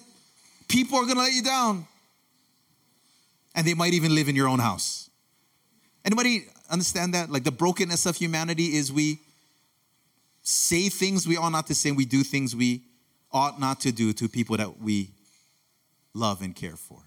People 0.70 0.98
are 0.98 1.04
going 1.04 1.16
to 1.16 1.24
let 1.24 1.34
you 1.34 1.44
down. 1.44 1.88
And 3.54 3.68
they 3.68 3.74
might 3.74 3.94
even 3.94 4.16
live 4.16 4.30
in 4.30 4.36
your 4.36 4.48
own 4.48 4.60
house. 4.60 5.09
Anybody 6.06 6.46
understand 6.70 7.14
that? 7.14 7.32
Like 7.32 7.44
the 7.44 7.52
brokenness 7.52 8.06
of 8.06 8.16
humanity 8.16 8.76
is 8.76 8.92
we 8.92 9.20
say 10.42 10.90
things 10.90 11.28
we 11.28 11.38
ought 11.38 11.52
not 11.52 11.68
to 11.68 11.76
say, 11.76 11.90
and 11.90 11.98
we 11.98 12.06
do 12.06 12.24
things 12.24 12.56
we 12.56 12.84
ought 13.32 13.60
not 13.60 13.80
to 13.82 13.92
do 13.92 14.14
to 14.14 14.28
people 14.28 14.58
that 14.58 14.80
we 14.80 15.12
love 16.14 16.42
and 16.42 16.56
care 16.56 16.76
for. 16.76 17.04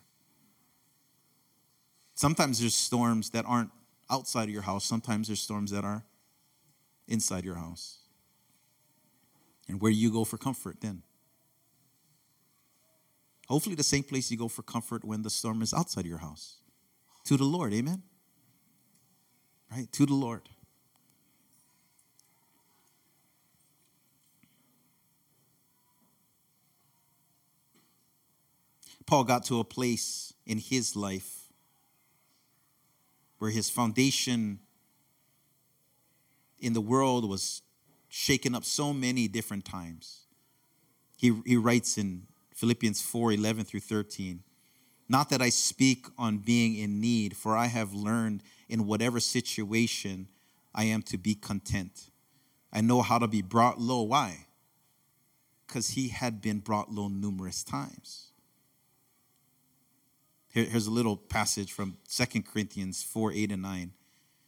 Sometimes 2.14 2.60
there's 2.60 2.74
storms 2.74 3.30
that 3.30 3.44
aren't 3.46 3.70
outside 4.10 4.44
of 4.44 4.50
your 4.50 4.62
house, 4.62 4.84
sometimes 4.84 5.28
there's 5.28 5.40
storms 5.40 5.70
that 5.70 5.84
are 5.84 6.04
inside 7.08 7.44
your 7.44 7.56
house. 7.56 7.98
And 9.68 9.80
where 9.80 9.90
do 9.90 9.96
you 9.96 10.12
go 10.12 10.24
for 10.24 10.36
comfort 10.36 10.80
then? 10.80 11.02
Hopefully, 13.48 13.74
the 13.74 13.82
same 13.82 14.02
place 14.02 14.30
you 14.30 14.36
go 14.36 14.48
for 14.48 14.62
comfort 14.62 15.04
when 15.04 15.22
the 15.22 15.30
storm 15.30 15.62
is 15.62 15.74
outside 15.74 16.06
your 16.06 16.18
house. 16.18 16.58
To 17.24 17.36
the 17.36 17.44
Lord, 17.44 17.72
amen? 17.72 18.02
Right? 19.74 19.90
To 19.92 20.06
the 20.06 20.14
Lord. 20.14 20.42
Paul 29.06 29.24
got 29.24 29.44
to 29.46 29.60
a 29.60 29.64
place 29.64 30.32
in 30.46 30.58
his 30.58 30.94
life 30.96 31.48
where 33.38 33.50
his 33.50 33.68
foundation 33.68 34.60
in 36.60 36.72
the 36.72 36.80
world 36.80 37.28
was 37.28 37.62
shaken 38.08 38.54
up 38.54 38.64
so 38.64 38.92
many 38.92 39.26
different 39.26 39.64
times. 39.64 40.20
He, 41.16 41.32
he 41.44 41.56
writes 41.56 41.98
in 41.98 42.22
Philippians 42.54 43.02
4 43.02 43.32
11 43.32 43.64
through 43.64 43.80
13, 43.80 44.42
Not 45.12 45.28
that 45.28 45.42
I 45.42 45.50
speak 45.50 46.06
on 46.16 46.38
being 46.38 46.74
in 46.74 46.98
need, 46.98 47.36
for 47.36 47.54
I 47.54 47.66
have 47.66 47.92
learned 47.92 48.42
in 48.70 48.86
whatever 48.86 49.20
situation 49.20 50.26
I 50.74 50.84
am 50.84 51.02
to 51.02 51.18
be 51.18 51.34
content. 51.34 52.08
I 52.72 52.80
know 52.80 53.02
how 53.02 53.18
to 53.18 53.28
be 53.28 53.42
brought 53.42 53.78
low. 53.78 54.00
Why? 54.00 54.46
Because 55.66 55.90
he 55.90 56.08
had 56.08 56.40
been 56.40 56.60
brought 56.60 56.90
low 56.90 57.08
numerous 57.08 57.62
times. 57.62 58.28
Here, 60.48 60.64
here's 60.64 60.86
a 60.86 60.90
little 60.90 61.18
passage 61.18 61.74
from 61.74 61.98
2 62.08 62.40
Corinthians 62.44 63.02
4 63.02 63.34
8 63.34 63.52
and 63.52 63.60
9. 63.60 63.92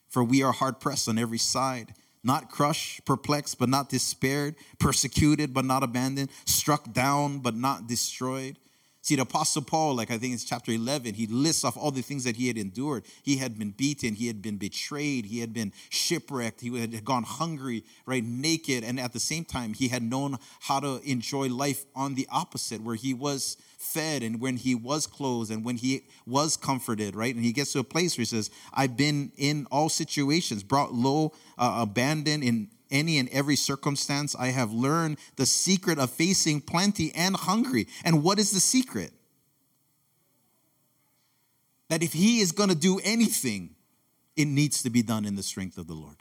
For 0.08 0.24
we 0.24 0.42
are 0.42 0.52
hard 0.52 0.80
pressed 0.80 1.10
on 1.10 1.18
every 1.18 1.36
side 1.36 1.92
not 2.26 2.50
crushed, 2.50 3.04
perplexed, 3.04 3.58
but 3.58 3.68
not 3.68 3.90
despaired, 3.90 4.54
persecuted, 4.78 5.52
but 5.52 5.66
not 5.66 5.82
abandoned, 5.82 6.30
struck 6.46 6.90
down, 6.90 7.40
but 7.40 7.54
not 7.54 7.86
destroyed. 7.86 8.58
See, 9.04 9.16
the 9.16 9.22
Apostle 9.22 9.60
Paul, 9.60 9.96
like 9.96 10.10
I 10.10 10.16
think 10.16 10.32
it's 10.32 10.44
chapter 10.44 10.72
11, 10.72 11.12
he 11.12 11.26
lists 11.26 11.62
off 11.62 11.76
all 11.76 11.90
the 11.90 12.00
things 12.00 12.24
that 12.24 12.36
he 12.36 12.48
had 12.48 12.56
endured. 12.56 13.04
He 13.22 13.36
had 13.36 13.58
been 13.58 13.72
beaten, 13.72 14.14
he 14.14 14.28
had 14.28 14.40
been 14.40 14.56
betrayed, 14.56 15.26
he 15.26 15.40
had 15.40 15.52
been 15.52 15.74
shipwrecked, 15.90 16.62
he 16.62 16.80
had 16.80 17.04
gone 17.04 17.22
hungry, 17.22 17.84
right, 18.06 18.24
naked. 18.24 18.82
And 18.82 18.98
at 18.98 19.12
the 19.12 19.20
same 19.20 19.44
time, 19.44 19.74
he 19.74 19.88
had 19.88 20.02
known 20.02 20.38
how 20.60 20.80
to 20.80 21.02
enjoy 21.04 21.50
life 21.50 21.84
on 21.94 22.14
the 22.14 22.26
opposite, 22.32 22.80
where 22.80 22.94
he 22.94 23.12
was 23.12 23.58
fed 23.76 24.22
and 24.22 24.40
when 24.40 24.56
he 24.56 24.74
was 24.74 25.06
clothed 25.06 25.50
and 25.50 25.66
when 25.66 25.76
he 25.76 26.06
was 26.26 26.56
comforted, 26.56 27.14
right? 27.14 27.34
And 27.34 27.44
he 27.44 27.52
gets 27.52 27.74
to 27.74 27.80
a 27.80 27.84
place 27.84 28.16
where 28.16 28.22
he 28.22 28.24
says, 28.24 28.48
I've 28.72 28.96
been 28.96 29.32
in 29.36 29.66
all 29.70 29.90
situations, 29.90 30.62
brought 30.62 30.94
low, 30.94 31.34
uh, 31.58 31.80
abandoned 31.82 32.42
in 32.42 32.70
any 32.94 33.18
and 33.18 33.28
every 33.30 33.56
circumstance. 33.56 34.34
I 34.34 34.46
have 34.46 34.72
learned 34.72 35.18
the 35.36 35.44
secret 35.44 35.98
of 35.98 36.10
facing 36.10 36.60
plenty 36.62 37.12
and 37.14 37.36
hungry. 37.36 37.88
And 38.04 38.22
what 38.22 38.38
is 38.38 38.52
the 38.52 38.60
secret? 38.60 39.12
That 41.88 42.02
if 42.02 42.14
he 42.14 42.40
is 42.40 42.52
going 42.52 42.70
to 42.70 42.74
do 42.74 43.00
anything, 43.04 43.74
it 44.36 44.46
needs 44.46 44.82
to 44.84 44.90
be 44.90 45.02
done 45.02 45.24
in 45.26 45.36
the 45.36 45.42
strength 45.42 45.76
of 45.76 45.86
the 45.86 45.94
Lord. 45.94 46.16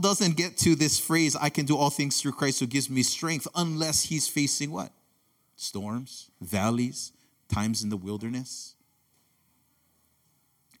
doesn't 0.00 0.34
get 0.38 0.56
to 0.56 0.74
this 0.74 0.98
phrase, 0.98 1.36
I 1.36 1.50
can 1.50 1.66
do 1.66 1.76
all 1.76 1.90
things 1.90 2.22
through 2.22 2.32
Christ 2.32 2.60
who 2.60 2.66
gives 2.66 2.88
me 2.88 3.02
strength, 3.02 3.46
unless 3.54 4.04
he's 4.04 4.26
facing 4.26 4.70
what? 4.70 4.92
Storms, 5.56 6.30
valleys, 6.40 7.12
times 7.50 7.82
in 7.82 7.90
the 7.90 7.98
wilderness 7.98 8.76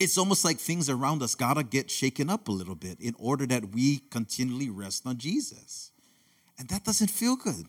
it's 0.00 0.16
almost 0.16 0.44
like 0.44 0.58
things 0.58 0.88
around 0.88 1.22
us 1.22 1.34
gotta 1.34 1.62
get 1.62 1.90
shaken 1.90 2.30
up 2.30 2.48
a 2.48 2.52
little 2.52 2.74
bit 2.74 2.98
in 3.00 3.14
order 3.18 3.46
that 3.46 3.74
we 3.74 3.98
continually 4.10 4.70
rest 4.70 5.06
on 5.06 5.18
Jesus. 5.18 5.92
And 6.58 6.68
that 6.70 6.84
doesn't 6.84 7.10
feel 7.10 7.36
good. 7.36 7.66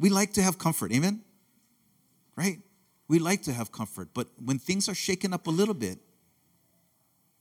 We 0.00 0.08
like 0.08 0.32
to 0.32 0.42
have 0.42 0.58
comfort, 0.58 0.90
amen? 0.90 1.20
Right? 2.34 2.58
We 3.08 3.18
like 3.18 3.42
to 3.42 3.52
have 3.52 3.70
comfort, 3.70 4.08
but 4.14 4.28
when 4.42 4.58
things 4.58 4.88
are 4.88 4.94
shaken 4.94 5.34
up 5.34 5.46
a 5.46 5.50
little 5.50 5.74
bit, 5.74 5.98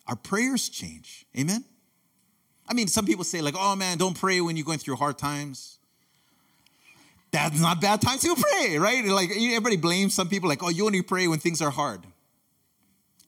our 0.06 0.18
prayers 0.18 0.68
change, 0.68 1.26
amen? 1.40 1.64
I 2.68 2.74
mean, 2.74 2.88
some 2.88 3.06
people 3.06 3.24
say, 3.24 3.42
like, 3.42 3.56
oh 3.58 3.76
man, 3.76 3.98
don't 3.98 4.18
pray 4.18 4.42
when 4.42 4.58
you're 4.58 4.66
going 4.66 4.80
through 4.80 4.98
hard 4.98 5.18
times. 5.18 5.80
That's 7.32 7.60
not 7.60 7.82
bad 7.82 8.02
times 8.02 8.22
to 8.22 8.36
pray, 8.36 8.78
right? 8.78 9.04
Like, 9.06 9.32
everybody 9.32 9.78
blames 9.78 10.14
some 10.14 10.28
people, 10.28 10.50
like, 10.50 10.62
oh, 10.62 10.70
you 10.70 10.86
only 10.86 11.02
pray 11.02 11.28
when 11.28 11.40
things 11.40 11.62
are 11.62 11.72
hard. 11.72 12.06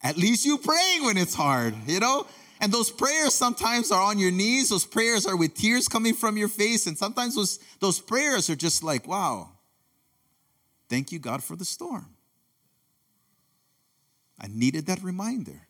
At 0.04 0.18
least 0.18 0.46
you 0.46 0.58
praying 0.58 1.04
when 1.06 1.18
it's 1.18 1.34
hard, 1.34 1.74
you 1.88 2.00
know? 2.00 2.28
And 2.62 2.72
those 2.72 2.90
prayers 2.90 3.34
sometimes 3.34 3.92
are 3.92 4.02
on 4.02 4.18
your 4.18 4.32
knees. 4.32 4.70
Those 4.70 4.86
prayers 4.86 5.26
are 5.26 5.36
with 5.36 5.56
tears 5.56 5.88
coming 5.88 6.14
from 6.14 6.38
your 6.38 6.48
face. 6.48 6.88
And 6.88 6.98
sometimes 6.98 7.36
those, 7.36 7.60
those 7.80 8.00
prayers 8.00 8.50
are 8.50 8.56
just 8.56 8.84
like, 8.84 9.08
wow, 9.08 9.50
thank 10.90 11.12
you, 11.12 11.20
God, 11.20 11.44
for 11.44 11.56
the 11.56 11.66
storm. 11.66 12.08
I 14.40 14.48
needed 14.48 14.86
that 14.88 15.02
reminder. 15.04 15.68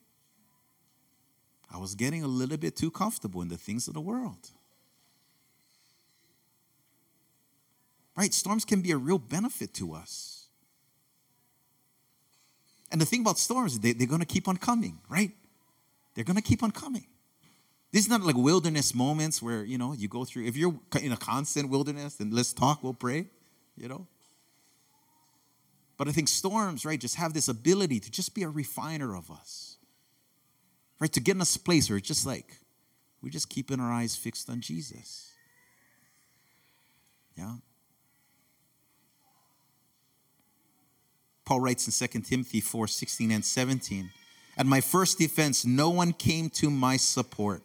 I 1.73 1.77
was 1.77 1.95
getting 1.95 2.23
a 2.23 2.27
little 2.27 2.57
bit 2.57 2.75
too 2.75 2.91
comfortable 2.91 3.41
in 3.41 3.49
the 3.49 3.57
things 3.57 3.87
of 3.87 3.93
the 3.93 4.01
world. 4.01 4.49
Right? 8.15 8.33
Storms 8.33 8.63
can 8.63 8.81
be 8.81 8.91
a 8.91 8.97
real 8.97 9.19
benefit 9.19 9.73
to 9.75 9.93
us. 9.93 10.44
And 12.95 13.01
the 13.01 13.05
thing 13.05 13.19
about 13.19 13.37
storms, 13.37 13.77
they, 13.77 13.91
they're 13.91 14.07
going 14.07 14.21
to 14.21 14.25
keep 14.25 14.47
on 14.47 14.55
coming, 14.55 14.99
right? 15.09 15.31
They're 16.13 16.23
going 16.23 16.37
to 16.37 16.41
keep 16.41 16.63
on 16.63 16.71
coming. 16.71 17.05
This 17.91 18.05
is 18.05 18.09
not 18.09 18.21
like 18.21 18.37
wilderness 18.37 18.95
moments 18.95 19.41
where, 19.41 19.65
you 19.65 19.77
know, 19.77 19.91
you 19.91 20.07
go 20.07 20.23
through, 20.23 20.45
if 20.45 20.55
you're 20.55 20.79
in 21.01 21.11
a 21.11 21.17
constant 21.17 21.69
wilderness, 21.69 22.15
then 22.15 22.31
let's 22.31 22.53
talk, 22.53 22.81
we'll 22.81 22.93
pray, 22.93 23.27
you 23.75 23.89
know? 23.89 24.07
But 25.97 26.07
I 26.07 26.13
think 26.13 26.29
storms, 26.29 26.85
right, 26.85 26.97
just 26.97 27.15
have 27.15 27.33
this 27.33 27.49
ability 27.49 27.99
to 27.99 28.09
just 28.09 28.33
be 28.33 28.43
a 28.43 28.47
refiner 28.47 29.13
of 29.13 29.29
us, 29.29 29.75
right? 31.01 31.11
To 31.11 31.19
get 31.19 31.35
in 31.35 31.41
a 31.41 31.59
place 31.65 31.89
where 31.89 31.97
it's 31.97 32.07
just 32.07 32.25
like, 32.25 32.61
we're 33.21 33.29
just 33.29 33.49
keeping 33.49 33.81
our 33.81 33.91
eyes 33.91 34.15
fixed 34.15 34.49
on 34.49 34.61
Jesus. 34.61 35.33
Yeah? 37.37 37.55
Paul 41.45 41.61
writes 41.61 41.87
in 42.01 42.09
2 42.09 42.21
Timothy 42.21 42.59
4 42.59 42.87
16 42.87 43.31
and 43.31 43.45
17. 43.45 44.11
At 44.57 44.65
my 44.65 44.81
first 44.81 45.17
defense, 45.17 45.65
no 45.65 45.89
one 45.89 46.13
came 46.13 46.49
to 46.51 46.69
my 46.69 46.97
support, 46.97 47.61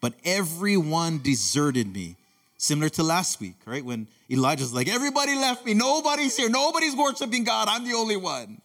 but 0.00 0.14
everyone 0.24 1.20
deserted 1.22 1.92
me. 1.92 2.16
Similar 2.56 2.88
to 2.90 3.04
last 3.04 3.40
week, 3.40 3.54
right? 3.66 3.84
When 3.84 4.08
Elijah's 4.28 4.74
like, 4.74 4.88
everybody 4.88 5.36
left 5.36 5.64
me, 5.64 5.74
nobody's 5.74 6.36
here, 6.36 6.48
nobody's 6.50 6.96
worshiping 6.96 7.44
God, 7.44 7.68
I'm 7.68 7.84
the 7.84 7.94
only 7.94 8.16
one. 8.16 8.60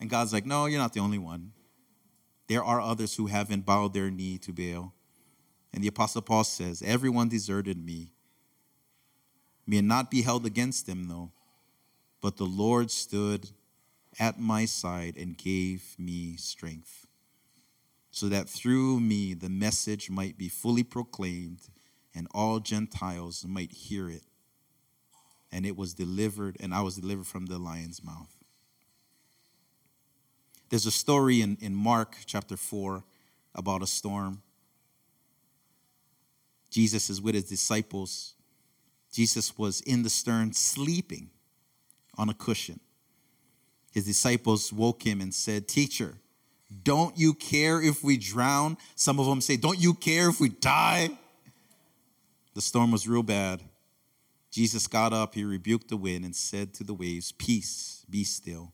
And 0.00 0.08
God's 0.08 0.32
like, 0.32 0.46
no, 0.46 0.64
you're 0.64 0.80
not 0.80 0.94
the 0.94 1.00
only 1.00 1.18
one. 1.18 1.52
There 2.48 2.64
are 2.64 2.80
others 2.80 3.14
who 3.14 3.26
haven't 3.26 3.66
bowed 3.66 3.92
their 3.92 4.10
knee 4.10 4.38
to 4.38 4.52
Baal. 4.52 4.94
And 5.72 5.84
the 5.84 5.88
Apostle 5.88 6.22
Paul 6.22 6.44
says, 6.44 6.82
Everyone 6.82 7.28
deserted 7.28 7.84
me. 7.84 8.12
May 9.66 9.76
it 9.76 9.84
not 9.84 10.10
be 10.10 10.22
held 10.22 10.46
against 10.46 10.86
them, 10.86 11.06
though. 11.06 11.30
But 12.20 12.36
the 12.36 12.44
Lord 12.44 12.90
stood 12.90 13.50
at 14.18 14.38
my 14.38 14.64
side 14.64 15.16
and 15.16 15.36
gave 15.36 15.94
me 15.98 16.36
strength, 16.36 17.06
so 18.10 18.28
that 18.28 18.48
through 18.48 19.00
me 19.00 19.34
the 19.34 19.48
message 19.48 20.10
might 20.10 20.36
be 20.36 20.48
fully 20.48 20.82
proclaimed 20.82 21.68
and 22.14 22.26
all 22.34 22.58
Gentiles 22.58 23.44
might 23.46 23.72
hear 23.72 24.08
it. 24.10 24.24
And 25.52 25.64
it 25.64 25.76
was 25.76 25.94
delivered, 25.94 26.56
and 26.60 26.74
I 26.74 26.80
was 26.82 26.96
delivered 26.96 27.26
from 27.26 27.46
the 27.46 27.58
lion's 27.58 28.04
mouth. 28.04 28.36
There's 30.68 30.86
a 30.86 30.92
story 30.92 31.40
in, 31.40 31.56
in 31.60 31.74
Mark 31.74 32.16
chapter 32.26 32.56
4 32.56 33.02
about 33.54 33.82
a 33.82 33.86
storm. 33.86 34.42
Jesus 36.70 37.10
is 37.10 37.20
with 37.20 37.34
his 37.34 37.44
disciples. 37.44 38.34
Jesus 39.12 39.58
was 39.58 39.80
in 39.80 40.04
the 40.04 40.10
stern 40.10 40.52
sleeping 40.52 41.30
on 42.16 42.28
a 42.28 42.34
cushion. 42.34 42.80
His 43.92 44.04
disciples 44.04 44.72
woke 44.72 45.02
him 45.02 45.20
and 45.20 45.34
said, 45.34 45.66
Teacher, 45.66 46.14
don't 46.82 47.16
you 47.18 47.34
care 47.34 47.82
if 47.82 48.04
we 48.04 48.16
drown? 48.16 48.76
Some 48.94 49.18
of 49.18 49.26
them 49.26 49.40
say, 49.40 49.56
Don't 49.56 49.80
you 49.80 49.94
care 49.94 50.28
if 50.28 50.40
we 50.40 50.48
die? 50.48 51.10
The 52.54 52.60
storm 52.60 52.90
was 52.90 53.08
real 53.08 53.22
bad. 53.22 53.62
Jesus 54.50 54.86
got 54.86 55.12
up, 55.12 55.34
he 55.34 55.44
rebuked 55.44 55.88
the 55.88 55.96
wind, 55.96 56.24
and 56.24 56.34
said 56.34 56.74
to 56.74 56.84
the 56.84 56.94
waves, 56.94 57.32
Peace, 57.32 58.04
be 58.10 58.24
still. 58.24 58.72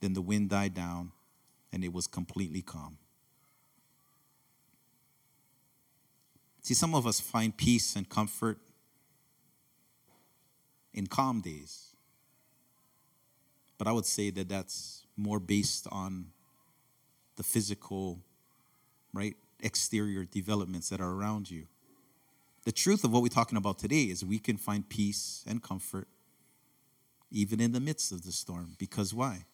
Then 0.00 0.14
the 0.14 0.20
wind 0.20 0.50
died 0.50 0.74
down, 0.74 1.12
and 1.72 1.84
it 1.84 1.92
was 1.92 2.06
completely 2.06 2.62
calm. 2.62 2.98
See, 6.62 6.74
some 6.74 6.94
of 6.94 7.06
us 7.06 7.20
find 7.20 7.56
peace 7.56 7.96
and 7.96 8.08
comfort 8.08 8.58
in 10.92 11.06
calm 11.06 11.40
days. 11.40 11.91
But 13.82 13.90
I 13.90 13.92
would 13.94 14.06
say 14.06 14.30
that 14.30 14.48
that's 14.48 15.06
more 15.16 15.40
based 15.40 15.88
on 15.90 16.26
the 17.34 17.42
physical, 17.42 18.20
right, 19.12 19.34
exterior 19.58 20.24
developments 20.24 20.88
that 20.90 21.00
are 21.00 21.10
around 21.10 21.50
you. 21.50 21.66
The 22.64 22.70
truth 22.70 23.02
of 23.02 23.10
what 23.10 23.22
we're 23.22 23.28
talking 23.28 23.58
about 23.58 23.80
today 23.80 24.02
is 24.02 24.24
we 24.24 24.38
can 24.38 24.56
find 24.56 24.88
peace 24.88 25.44
and 25.48 25.60
comfort 25.60 26.06
even 27.32 27.60
in 27.60 27.72
the 27.72 27.80
midst 27.80 28.12
of 28.12 28.22
the 28.22 28.30
storm. 28.30 28.76
Because 28.78 29.12
why? 29.12 29.46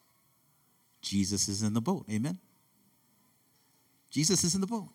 Jesus 1.01 1.49
is 1.49 1.63
in 1.63 1.73
the 1.73 1.81
boat. 1.81 2.05
Amen? 2.11 2.37
Jesus 4.11 4.45
is 4.45 4.55
in 4.55 4.61
the 4.61 4.67
boat. 4.67 4.91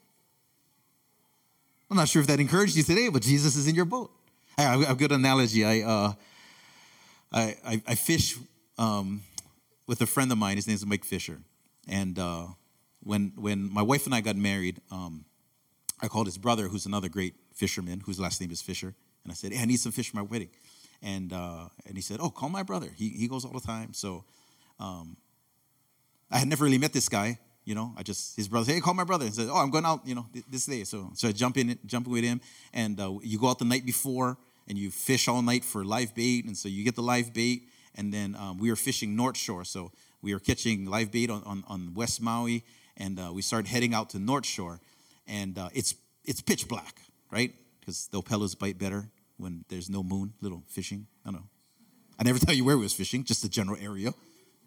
I'm 1.90 1.98
not 1.98 2.08
sure 2.08 2.22
if 2.22 2.28
that 2.28 2.40
encouraged 2.40 2.76
you 2.76 2.84
today, 2.84 3.10
but 3.10 3.24
Jesus 3.24 3.56
is 3.56 3.68
in 3.68 3.74
your 3.74 3.86
boat. 3.86 4.12
I 4.60 4.62
have 4.62 4.92
a 4.92 4.94
good 4.94 5.12
analogy. 5.12 5.66
I, 5.66 5.82
uh, 5.82 6.14
I, 7.32 7.58
I, 7.66 7.82
I 7.88 7.96
fish 7.96 8.38
um, 8.78 9.22
with 9.88 10.02
a 10.02 10.06
friend 10.06 10.32
of 10.32 10.38
mine. 10.38 10.56
His 10.56 10.68
name 10.68 10.76
is 10.76 10.86
Mike 10.86 11.06
Fisher. 11.06 11.40
And 11.88 12.18
uh, 12.18 12.48
when, 13.02 13.34
when 13.36 13.72
my 13.74 13.82
wife 13.82 14.06
and 14.06 14.16
I 14.16 14.22
got 14.22 14.36
married, 14.36 14.82
um, 14.92 15.26
I 16.02 16.08
called 16.08 16.28
his 16.28 16.38
brother, 16.38 16.68
who's 16.68 16.86
another 16.86 17.10
great 17.10 17.36
fisherman, 17.54 18.02
whose 18.06 18.20
last 18.20 18.42
name 18.42 18.52
is 18.52 18.62
Fisher. 18.62 18.94
And 19.24 19.32
I 19.32 19.36
said, 19.36 19.54
hey, 19.54 19.62
I 19.62 19.66
need 19.66 19.80
some 19.80 19.92
fish 19.92 20.10
for 20.10 20.18
my 20.18 20.24
wedding. 20.24 20.50
And, 21.02 21.34
uh, 21.34 21.68
and 21.86 21.96
he 21.96 22.02
said, 22.02 22.18
oh, 22.22 22.30
call 22.30 22.50
my 22.50 22.64
brother. 22.64 22.90
He, 22.96 23.10
he 23.10 23.28
goes 23.28 23.46
all 23.46 23.52
the 23.52 23.60
time. 23.60 23.94
So 23.94 24.24
um, 24.80 25.18
I 26.32 26.40
had 26.40 26.48
never 26.48 26.66
really 26.66 26.78
met 26.78 26.94
this 26.94 27.10
guy. 27.10 27.38
You 27.66 27.76
know, 27.76 27.94
I 27.96 28.04
just 28.04 28.36
his 28.36 28.50
brother. 28.50 28.66
Said, 28.66 28.76
Hey, 28.76 28.82
call 28.82 28.94
my 28.94 29.06
brother 29.06 29.26
and 29.26 29.34
said, 29.34 29.48
"Oh, 29.50 29.56
I'm 29.56 29.70
going 29.70 29.86
out. 29.86 30.06
You 30.06 30.16
know, 30.16 30.26
this 30.50 30.66
day." 30.66 30.84
So, 30.84 31.12
so 31.14 31.30
I 31.30 31.32
jump 31.32 31.58
in, 31.58 31.80
jump 31.86 32.08
with 32.08 32.24
him, 32.24 32.42
and 32.74 33.00
uh, 33.00 33.14
you 33.22 33.40
go 33.40 33.48
out 33.48 33.60
the 33.60 33.66
night 33.66 33.86
before, 33.86 34.38
and 34.68 34.78
you 34.78 34.92
fish 34.92 35.30
all 35.30 35.42
night 35.42 35.64
for 35.64 35.86
live 35.86 36.14
bait, 36.14 36.44
and 36.44 36.58
so 36.58 36.68
you 36.68 36.84
get 36.84 36.96
the 36.96 37.02
live 37.02 37.34
bait, 37.34 37.70
and 37.96 38.14
then 38.14 38.36
um, 38.36 38.58
we 38.58 38.70
were 38.70 38.76
fishing 38.76 39.16
North 39.16 39.38
Shore. 39.38 39.64
So 39.64 39.92
we 40.22 40.34
were 40.34 40.40
catching 40.40 40.86
live 40.86 41.12
bait 41.12 41.30
on, 41.30 41.44
on, 41.44 41.64
on 41.68 41.94
West 41.94 42.22
Maui, 42.22 42.64
and 42.98 43.20
uh, 43.20 43.32
we 43.34 43.42
started 43.42 43.70
heading 43.70 43.94
out 43.94 44.10
to 44.12 44.20
North 44.20 44.46
Shore, 44.46 44.80
and 45.28 45.58
uh, 45.58 45.70
it's 45.74 45.96
it's 46.26 46.42
pitch 46.42 46.68
black, 46.68 47.02
right? 47.32 47.54
Because 47.80 48.08
the 48.08 48.22
opelus 48.22 48.58
bite 48.58 48.78
better 48.78 49.10
when 49.38 49.66
there's 49.70 49.90
no 49.90 50.04
moon. 50.04 50.34
Little 50.42 50.64
fishing, 50.68 51.08
I 51.26 51.32
don't 51.32 51.42
know. 51.42 51.48
I 52.20 52.24
never 52.24 52.40
tell 52.46 52.56
you 52.56 52.64
where 52.64 52.78
we 52.78 52.84
was 52.84 52.94
fishing, 52.94 53.24
just 53.24 53.42
the 53.42 53.50
general 53.50 53.78
area. 53.80 54.14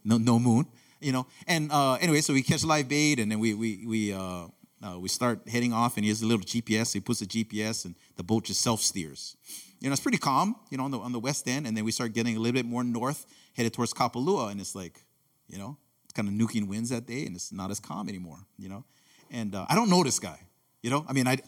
No 0.05 0.19
no 0.19 0.39
moon, 0.39 0.67
you 1.01 1.13
know. 1.13 1.27
And 1.47 1.73
uh, 1.73 1.95
anyway, 1.95 2.21
so 2.21 2.33
we 2.33 2.43
catch 2.43 2.65
live 2.65 2.89
bait, 2.89 3.19
and 3.19 3.31
then 3.31 3.41
we 3.41 3.55
we 3.55 3.87
we. 3.87 4.13
Uh, 4.13 4.49
uh, 4.85 4.99
we 4.99 5.09
start 5.09 5.41
heading 5.49 5.73
off, 5.73 5.97
and 5.97 6.05
he 6.05 6.11
has 6.11 6.21
a 6.21 6.27
little 6.27 6.45
GPS. 6.45 6.93
He 6.93 7.01
puts 7.01 7.21
the 7.21 7.27
GPS, 7.27 7.87
and 7.87 7.95
the 8.17 8.23
boat 8.23 8.45
just 8.45 8.61
self 8.61 8.83
steers. 8.83 9.35
You 9.81 9.89
know, 9.89 9.93
it's 9.93 10.03
pretty 10.03 10.19
calm, 10.19 10.57
you 10.71 10.79
know, 10.79 10.85
on 10.85 10.91
the, 10.91 10.99
on 10.99 11.13
the 11.13 11.21
west 11.21 11.47
end. 11.49 11.67
And 11.67 11.77
then 11.77 11.85
we 11.85 11.93
start 11.93 12.13
getting 12.13 12.37
a 12.37 12.41
little 12.41 12.55
bit 12.55 12.67
more 12.67 12.83
north, 12.83 13.27
headed 13.55 13.73
towards 13.73 13.93
Kapalua, 13.93 14.51
and 14.51 14.61
it's 14.61 14.75
like, 14.75 15.05
you 15.49 15.59
know, 15.59 15.77
it's 16.05 16.15
kind 16.15 16.29
of 16.29 16.35
nuking 16.35 16.67
winds 16.67 16.91
that 16.91 17.07
day, 17.07 17.27
and 17.27 17.37
it's 17.37 17.53
not 17.53 17.71
as 17.71 17.81
calm 17.81 18.09
anymore, 18.09 18.39
you 18.59 18.69
know. 18.69 18.85
And 19.31 19.55
uh, 19.55 19.67
I 19.69 19.75
don't 19.75 19.91
know 19.91 20.03
this 20.03 20.19
guy, 20.19 20.39
you 20.83 20.91
know. 20.91 21.05
I 21.09 21.13
mean, 21.13 21.27
I, 21.27 21.39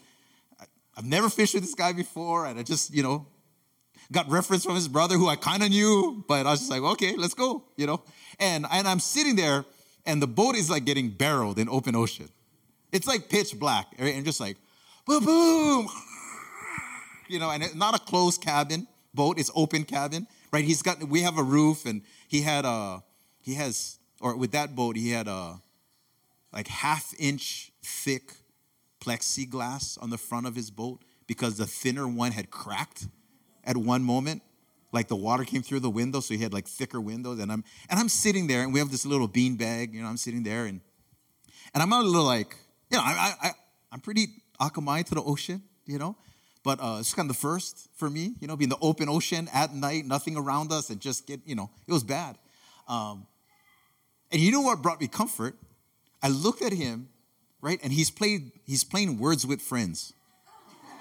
I 0.59 0.65
have 0.95 1.05
never 1.05 1.29
fished 1.29 1.53
with 1.53 1.63
this 1.63 1.75
guy 1.75 1.93
before, 1.93 2.45
and 2.45 2.59
I 2.59 2.63
just, 2.63 2.93
you 2.93 3.03
know, 3.03 3.25
got 4.11 4.29
reference 4.29 4.63
from 4.63 4.75
his 4.75 4.87
brother 4.87 5.15
who 5.15 5.27
I 5.27 5.35
kind 5.35 5.63
of 5.63 5.69
knew, 5.69 6.23
but 6.27 6.45
I 6.45 6.51
was 6.51 6.59
just 6.59 6.71
like, 6.71 6.81
okay, 6.81 7.15
let's 7.15 7.33
go, 7.33 7.63
you 7.77 7.87
know. 7.87 8.01
And 8.39 8.65
and 8.71 8.87
I'm 8.87 8.99
sitting 8.99 9.35
there, 9.35 9.65
and 10.05 10.21
the 10.21 10.27
boat 10.27 10.55
is 10.55 10.69
like 10.69 10.85
getting 10.85 11.09
barreled 11.09 11.59
in 11.59 11.69
open 11.69 11.95
ocean. 11.95 12.29
It's 12.91 13.07
like 13.07 13.29
pitch 13.29 13.57
black, 13.59 13.87
right? 13.99 14.15
and 14.15 14.25
just 14.25 14.39
like 14.39 14.57
boom, 15.05 15.25
boom, 15.25 15.89
you 17.29 17.39
know, 17.39 17.51
and 17.51 17.63
it's 17.63 17.75
not 17.75 17.95
a 17.95 17.99
closed 17.99 18.41
cabin 18.41 18.87
boat; 19.13 19.39
it's 19.39 19.51
open 19.55 19.85
cabin, 19.85 20.27
right? 20.51 20.63
He's 20.63 20.81
got 20.81 21.03
we 21.03 21.21
have 21.21 21.37
a 21.37 21.43
roof, 21.43 21.85
and 21.85 22.01
he 22.27 22.41
had 22.41 22.65
a 22.65 23.03
he 23.41 23.55
has 23.55 23.99
or 24.21 24.35
with 24.35 24.51
that 24.51 24.75
boat 24.75 24.95
he 24.95 25.11
had 25.11 25.27
a 25.27 25.61
like 26.53 26.67
half 26.67 27.13
inch 27.19 27.71
thick 27.83 28.33
plexiglass 28.99 30.01
on 30.01 30.09
the 30.09 30.17
front 30.17 30.45
of 30.45 30.55
his 30.55 30.69
boat 30.69 31.01
because 31.27 31.57
the 31.57 31.65
thinner 31.65 32.07
one 32.07 32.31
had 32.31 32.51
cracked 32.51 33.07
at 33.63 33.77
one 33.77 34.03
moment 34.03 34.41
like 34.91 35.07
the 35.07 35.15
water 35.15 35.43
came 35.43 35.61
through 35.61 35.79
the 35.79 35.89
window 35.89 36.19
so 36.19 36.33
he 36.33 36.41
had 36.41 36.53
like 36.53 36.67
thicker 36.67 36.99
windows 36.99 37.39
and 37.39 37.51
i'm 37.51 37.63
and 37.89 37.99
i'm 37.99 38.09
sitting 38.09 38.47
there 38.47 38.61
and 38.61 38.73
we 38.73 38.79
have 38.79 38.91
this 38.91 39.05
little 39.05 39.27
bean 39.27 39.55
bag 39.55 39.93
you 39.93 40.01
know 40.01 40.07
i'm 40.07 40.17
sitting 40.17 40.43
there 40.43 40.65
and 40.65 40.81
and 41.73 41.81
i'm 41.81 41.93
a 41.93 42.01
little 42.01 42.23
like 42.23 42.55
you 42.89 42.97
know 42.97 43.03
i 43.03 43.33
i, 43.41 43.47
I 43.47 43.51
am 43.93 43.99
pretty 44.01 44.27
akamai 44.59 45.05
to 45.05 45.15
the 45.15 45.23
ocean 45.23 45.61
you 45.85 45.97
know 45.97 46.15
but 46.63 46.79
uh, 46.81 46.97
it's 46.99 47.13
kind 47.13 47.29
of 47.29 47.35
the 47.35 47.41
first 47.41 47.89
for 47.95 48.09
me 48.09 48.33
you 48.39 48.47
know 48.47 48.55
being 48.55 48.69
the 48.69 48.77
open 48.81 49.09
ocean 49.09 49.47
at 49.53 49.73
night 49.73 50.05
nothing 50.05 50.37
around 50.37 50.71
us 50.71 50.89
and 50.89 50.99
just 50.99 51.27
get 51.27 51.39
you 51.45 51.55
know 51.55 51.69
it 51.87 51.93
was 51.93 52.03
bad 52.03 52.37
um, 52.87 53.25
and 54.31 54.41
you 54.41 54.51
know 54.51 54.61
what 54.61 54.81
brought 54.81 54.99
me 54.99 55.07
comfort 55.07 55.55
i 56.21 56.27
looked 56.27 56.61
at 56.61 56.73
him 56.73 57.09
right 57.61 57.79
and 57.83 57.93
he's 57.93 58.09
played 58.09 58.51
he's 58.65 58.83
playing 58.83 59.19
words 59.19 59.45
with 59.45 59.61
friends 59.61 60.13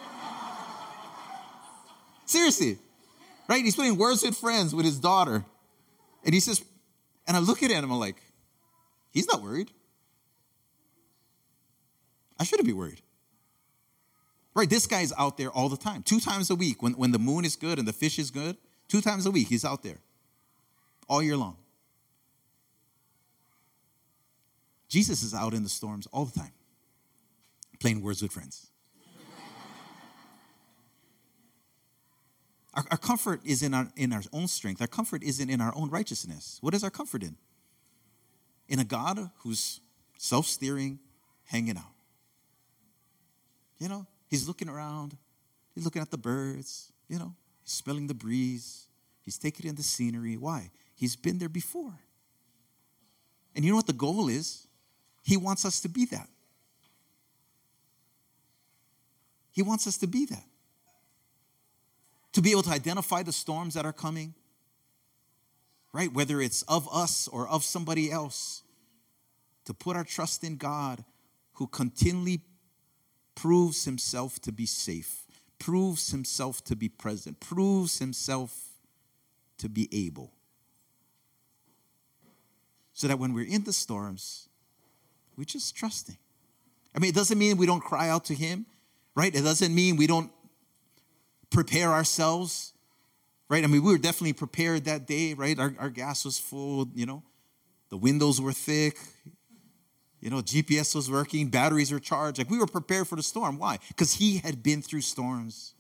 seriously 2.26 2.78
right? 3.48 3.64
He's 3.64 3.74
playing 3.74 3.96
words 3.96 4.22
with 4.22 4.36
friends 4.36 4.74
with 4.74 4.84
his 4.84 4.98
daughter. 4.98 5.44
And 6.24 6.34
he 6.34 6.40
says, 6.40 6.62
and 7.26 7.36
I 7.36 7.40
look 7.40 7.62
at 7.62 7.70
him, 7.70 7.90
I'm 7.90 7.98
like, 7.98 8.22
he's 9.10 9.26
not 9.26 9.42
worried. 9.42 9.70
I 12.38 12.44
shouldn't 12.44 12.66
be 12.66 12.72
worried. 12.72 13.00
Right? 14.58 14.68
This 14.68 14.88
guy's 14.88 15.12
out 15.16 15.36
there 15.36 15.50
all 15.50 15.68
the 15.68 15.76
time, 15.76 16.02
two 16.02 16.18
times 16.18 16.50
a 16.50 16.56
week. 16.56 16.82
When, 16.82 16.94
when 16.94 17.12
the 17.12 17.18
moon 17.20 17.44
is 17.44 17.54
good 17.54 17.78
and 17.78 17.86
the 17.86 17.92
fish 17.92 18.18
is 18.18 18.32
good, 18.32 18.56
two 18.88 19.00
times 19.00 19.24
a 19.24 19.30
week, 19.30 19.46
he's 19.46 19.64
out 19.64 19.84
there 19.84 19.98
all 21.08 21.22
year 21.22 21.36
long. 21.36 21.56
Jesus 24.88 25.22
is 25.22 25.32
out 25.32 25.54
in 25.54 25.62
the 25.62 25.68
storms 25.68 26.08
all 26.12 26.24
the 26.24 26.36
time, 26.36 26.50
playing 27.78 28.02
words 28.02 28.20
with 28.20 28.32
friends. 28.32 28.66
Our, 32.74 32.84
our 32.90 32.98
comfort 32.98 33.40
is 33.44 33.62
in 33.62 33.74
our, 33.74 33.92
in 33.94 34.12
our 34.12 34.22
own 34.32 34.48
strength. 34.48 34.80
Our 34.80 34.88
comfort 34.88 35.22
isn't 35.22 35.48
in 35.48 35.60
our 35.60 35.72
own 35.76 35.88
righteousness. 35.88 36.58
What 36.62 36.74
is 36.74 36.82
our 36.82 36.90
comfort 36.90 37.22
in? 37.22 37.36
In 38.68 38.80
a 38.80 38.84
God 38.84 39.30
who's 39.44 39.78
self 40.16 40.46
steering, 40.46 40.98
hanging 41.44 41.76
out. 41.76 41.92
You 43.78 43.88
know, 43.88 44.06
he's 44.28 44.46
looking 44.46 44.68
around, 44.68 45.16
he's 45.74 45.84
looking 45.84 46.02
at 46.02 46.10
the 46.10 46.18
birds, 46.18 46.92
you 47.08 47.18
know, 47.18 47.34
he's 47.62 47.72
smelling 47.72 48.06
the 48.06 48.14
breeze, 48.14 48.86
he's 49.24 49.38
taking 49.38 49.68
in 49.68 49.74
the 49.74 49.82
scenery. 49.82 50.36
Why? 50.36 50.70
He's 50.94 51.16
been 51.16 51.38
there 51.38 51.48
before. 51.48 51.98
And 53.54 53.64
you 53.64 53.72
know 53.72 53.76
what 53.76 53.86
the 53.86 53.92
goal 53.92 54.28
is? 54.28 54.66
He 55.22 55.36
wants 55.36 55.64
us 55.64 55.80
to 55.80 55.88
be 55.88 56.04
that. 56.06 56.28
He 59.50 59.62
wants 59.62 59.86
us 59.86 59.96
to 59.98 60.06
be 60.06 60.26
that 60.26 60.44
to 62.38 62.42
be 62.42 62.52
able 62.52 62.62
to 62.62 62.70
identify 62.70 63.22
the 63.22 63.32
storms 63.32 63.74
that 63.74 63.84
are 63.84 63.92
coming, 63.92 64.32
right? 65.92 66.12
Whether 66.12 66.40
it's 66.40 66.62
of 66.62 66.88
us 66.92 67.26
or 67.26 67.48
of 67.48 67.64
somebody 67.64 68.12
else, 68.12 68.62
to 69.64 69.74
put 69.74 69.96
our 69.96 70.04
trust 70.04 70.44
in 70.44 70.56
God 70.56 71.04
who 71.54 71.66
continually 71.66 72.40
proves 73.38 73.84
himself 73.84 74.40
to 74.40 74.50
be 74.50 74.66
safe, 74.66 75.24
proves 75.60 76.10
himself 76.10 76.64
to 76.64 76.74
be 76.74 76.88
present, 76.88 77.38
proves 77.38 78.00
himself 78.00 78.70
to 79.58 79.68
be 79.68 79.88
able. 79.92 80.32
So 82.94 83.06
that 83.06 83.20
when 83.20 83.32
we're 83.32 83.46
in 83.46 83.62
the 83.62 83.72
storms, 83.72 84.48
we're 85.36 85.44
just 85.44 85.76
trusting. 85.76 86.18
I 86.96 86.98
mean, 86.98 87.10
it 87.10 87.14
doesn't 87.14 87.38
mean 87.38 87.56
we 87.56 87.66
don't 87.66 87.80
cry 87.80 88.08
out 88.08 88.24
to 88.24 88.34
him, 88.34 88.66
right? 89.14 89.32
It 89.32 89.42
doesn't 89.42 89.72
mean 89.72 89.96
we 89.96 90.08
don't 90.08 90.32
prepare 91.48 91.92
ourselves, 91.92 92.72
right? 93.48 93.62
I 93.62 93.68
mean, 93.68 93.84
we 93.84 93.92
were 93.92 93.98
definitely 93.98 94.32
prepared 94.32 94.86
that 94.86 95.06
day, 95.06 95.34
right? 95.34 95.56
Our, 95.56 95.76
our 95.78 95.90
gas 95.90 96.24
was 96.24 96.40
full, 96.40 96.88
you 96.92 97.06
know, 97.06 97.22
the 97.88 97.98
windows 97.98 98.40
were 98.40 98.52
thick, 98.52 98.98
you 100.20 100.30
know, 100.30 100.38
GPS 100.38 100.94
was 100.94 101.10
working, 101.10 101.48
batteries 101.48 101.92
were 101.92 102.00
charged. 102.00 102.38
Like 102.38 102.50
we 102.50 102.58
were 102.58 102.66
prepared 102.66 103.06
for 103.08 103.16
the 103.16 103.22
storm. 103.22 103.58
Why? 103.58 103.78
Because 103.88 104.14
he 104.14 104.38
had 104.38 104.62
been 104.62 104.82
through 104.82 105.02
storms. 105.02 105.74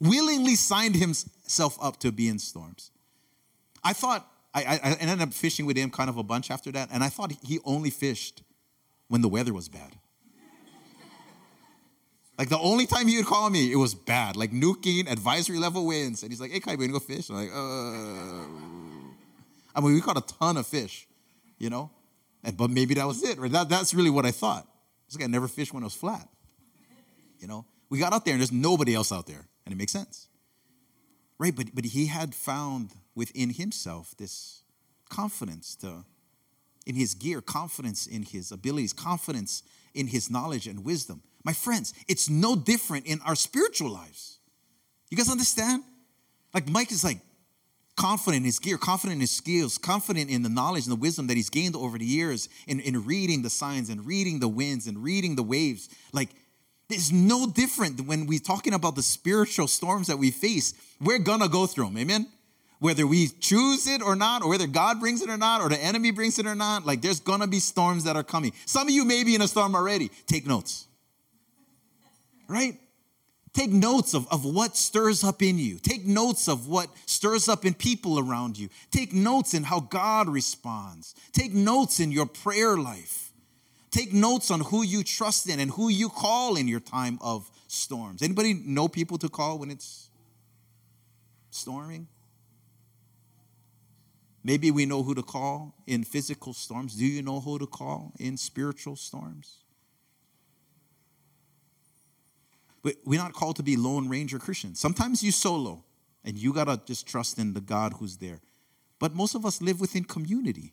Willingly 0.00 0.54
signed 0.54 0.96
himself 0.96 1.76
up 1.82 1.98
to 2.00 2.12
be 2.12 2.28
in 2.28 2.38
storms. 2.38 2.90
I 3.84 3.92
thought, 3.92 4.26
I, 4.54 4.80
I 4.82 4.96
ended 5.00 5.20
up 5.20 5.32
fishing 5.32 5.66
with 5.66 5.76
him 5.76 5.90
kind 5.90 6.08
of 6.10 6.16
a 6.16 6.22
bunch 6.22 6.50
after 6.50 6.72
that, 6.72 6.88
and 6.92 7.04
I 7.04 7.08
thought 7.08 7.32
he 7.42 7.58
only 7.64 7.90
fished 7.90 8.42
when 9.08 9.20
the 9.20 9.28
weather 9.28 9.52
was 9.52 9.68
bad. 9.68 9.96
Like 12.40 12.48
the 12.48 12.58
only 12.58 12.86
time 12.86 13.06
he 13.06 13.18
would 13.18 13.26
call 13.26 13.50
me, 13.50 13.70
it 13.70 13.76
was 13.76 13.94
bad. 13.94 14.34
Like 14.34 14.50
nuking, 14.50 15.12
advisory 15.12 15.58
level 15.58 15.84
winds. 15.84 16.22
And 16.22 16.32
he's 16.32 16.40
like, 16.40 16.50
hey, 16.50 16.58
Kai, 16.58 16.70
we 16.76 16.86
gonna 16.86 16.94
go 16.94 16.98
fish? 16.98 17.28
I'm 17.28 17.36
like, 17.36 17.50
uh. 17.52 18.46
I 19.74 19.80
mean, 19.82 19.92
we 19.92 20.00
caught 20.00 20.16
a 20.16 20.22
ton 20.22 20.56
of 20.56 20.66
fish, 20.66 21.06
you 21.60 21.70
know? 21.70 21.90
And, 22.42 22.56
but 22.56 22.70
maybe 22.70 22.94
that 22.94 23.06
was 23.06 23.22
it. 23.22 23.38
Right? 23.38 23.52
That, 23.52 23.68
that's 23.68 23.94
really 23.94 24.10
what 24.10 24.26
I 24.26 24.32
thought. 24.32 24.66
This 25.06 25.16
guy 25.16 25.26
never 25.26 25.46
fished 25.46 25.72
when 25.72 25.84
it 25.84 25.86
was 25.86 25.94
flat. 25.94 26.26
You 27.38 27.46
know? 27.46 27.64
We 27.88 28.00
got 28.00 28.12
out 28.12 28.24
there 28.24 28.34
and 28.34 28.40
there's 28.40 28.50
nobody 28.50 28.94
else 28.94 29.12
out 29.12 29.26
there. 29.26 29.46
And 29.64 29.72
it 29.72 29.76
makes 29.76 29.92
sense. 29.92 30.26
Right? 31.38 31.54
But, 31.54 31.74
but 31.74 31.84
he 31.84 32.06
had 32.06 32.34
found 32.34 32.90
within 33.14 33.50
himself 33.50 34.14
this 34.16 34.62
confidence 35.08 35.76
to, 35.76 36.04
in 36.86 36.94
his 36.96 37.14
gear, 37.14 37.40
confidence 37.40 38.06
in 38.06 38.22
his 38.22 38.50
abilities, 38.50 38.92
confidence 38.92 39.62
in 39.94 40.06
his 40.08 40.30
knowledge 40.30 40.66
and 40.66 40.84
wisdom. 40.84 41.22
My 41.44 41.52
friends, 41.52 41.94
it's 42.08 42.28
no 42.28 42.56
different 42.56 43.06
in 43.06 43.20
our 43.22 43.34
spiritual 43.34 43.90
lives. 43.90 44.38
You 45.10 45.16
guys 45.16 45.30
understand? 45.30 45.82
Like 46.54 46.68
Mike 46.68 46.92
is 46.92 47.04
like 47.04 47.18
confident 48.00 48.38
in 48.38 48.44
his 48.44 48.58
gear, 48.58 48.78
confident 48.78 49.16
in 49.16 49.20
his 49.20 49.30
skills, 49.30 49.76
confident 49.76 50.30
in 50.30 50.42
the 50.42 50.48
knowledge 50.48 50.84
and 50.84 50.92
the 50.92 51.00
wisdom 51.00 51.26
that 51.26 51.36
he's 51.36 51.50
gained 51.50 51.76
over 51.76 51.98
the 51.98 52.04
years 52.06 52.48
in, 52.66 52.80
in 52.80 53.04
reading 53.04 53.42
the 53.42 53.50
signs 53.50 53.90
and 53.90 54.06
reading 54.06 54.40
the 54.40 54.48
winds 54.48 54.86
and 54.86 55.02
reading 55.02 55.36
the 55.36 55.42
waves. 55.42 55.90
Like, 56.10 56.30
it's 56.88 57.12
no 57.12 57.46
different 57.46 58.00
when 58.06 58.26
we're 58.26 58.38
talking 58.38 58.72
about 58.72 58.96
the 58.96 59.02
spiritual 59.02 59.68
storms 59.68 60.06
that 60.06 60.16
we 60.16 60.30
face. 60.30 60.72
We're 60.98 61.18
gonna 61.18 61.46
go 61.46 61.66
through 61.66 61.84
them, 61.84 61.98
amen? 61.98 62.26
Whether 62.78 63.06
we 63.06 63.28
choose 63.28 63.86
it 63.86 64.00
or 64.00 64.16
not, 64.16 64.42
or 64.42 64.48
whether 64.48 64.66
God 64.66 64.98
brings 64.98 65.20
it 65.20 65.28
or 65.28 65.36
not, 65.36 65.60
or 65.60 65.68
the 65.68 65.76
enemy 65.76 66.10
brings 66.10 66.38
it 66.38 66.46
or 66.46 66.54
not, 66.54 66.86
like 66.86 67.02
there's 67.02 67.20
gonna 67.20 67.46
be 67.46 67.60
storms 67.60 68.04
that 68.04 68.16
are 68.16 68.24
coming. 68.24 68.54
Some 68.64 68.88
of 68.88 68.94
you 68.94 69.04
may 69.04 69.24
be 69.24 69.34
in 69.34 69.42
a 69.42 69.48
storm 69.48 69.74
already. 69.74 70.10
Take 70.26 70.46
notes 70.46 70.86
right? 72.50 72.78
Take 73.52 73.70
notes 73.70 74.14
of, 74.14 74.28
of 74.30 74.44
what 74.44 74.76
stirs 74.76 75.24
up 75.24 75.42
in 75.42 75.58
you. 75.58 75.78
Take 75.78 76.06
notes 76.06 76.48
of 76.48 76.68
what 76.68 76.88
stirs 77.06 77.48
up 77.48 77.64
in 77.64 77.74
people 77.74 78.18
around 78.18 78.56
you. 78.56 78.68
Take 78.90 79.12
notes 79.12 79.54
in 79.54 79.64
how 79.64 79.80
God 79.80 80.28
responds. 80.28 81.14
Take 81.32 81.52
notes 81.52 81.98
in 81.98 82.12
your 82.12 82.26
prayer 82.26 82.76
life. 82.76 83.32
Take 83.90 84.12
notes 84.12 84.52
on 84.52 84.60
who 84.60 84.84
you 84.84 85.02
trust 85.02 85.48
in 85.48 85.58
and 85.58 85.72
who 85.72 85.88
you 85.88 86.08
call 86.08 86.56
in 86.56 86.68
your 86.68 86.78
time 86.80 87.18
of 87.20 87.50
storms. 87.66 88.22
Anybody 88.22 88.54
know 88.54 88.86
people 88.86 89.18
to 89.18 89.28
call 89.28 89.58
when 89.58 89.70
it's 89.70 90.10
storming? 91.50 92.06
Maybe 94.44 94.70
we 94.70 94.86
know 94.86 95.02
who 95.02 95.14
to 95.14 95.22
call 95.22 95.74
in 95.86 96.04
physical 96.04 96.54
storms. 96.54 96.94
Do 96.94 97.04
you 97.04 97.20
know 97.20 97.40
who 97.40 97.58
to 97.58 97.66
call 97.66 98.12
in 98.18 98.36
spiritual 98.36 98.96
storms? 98.96 99.58
But 102.68 102.69
we're 102.82 103.20
not 103.20 103.32
called 103.32 103.56
to 103.56 103.62
be 103.62 103.76
lone 103.76 104.08
ranger 104.08 104.38
Christians. 104.38 104.80
Sometimes 104.80 105.22
you 105.22 105.32
solo 105.32 105.84
and 106.24 106.36
you 106.38 106.52
got 106.52 106.64
to 106.64 106.80
just 106.86 107.06
trust 107.06 107.38
in 107.38 107.52
the 107.52 107.60
God 107.60 107.94
who's 107.94 108.16
there. 108.18 108.40
But 108.98 109.14
most 109.14 109.34
of 109.34 109.46
us 109.46 109.62
live 109.62 109.80
within 109.80 110.04
community. 110.04 110.72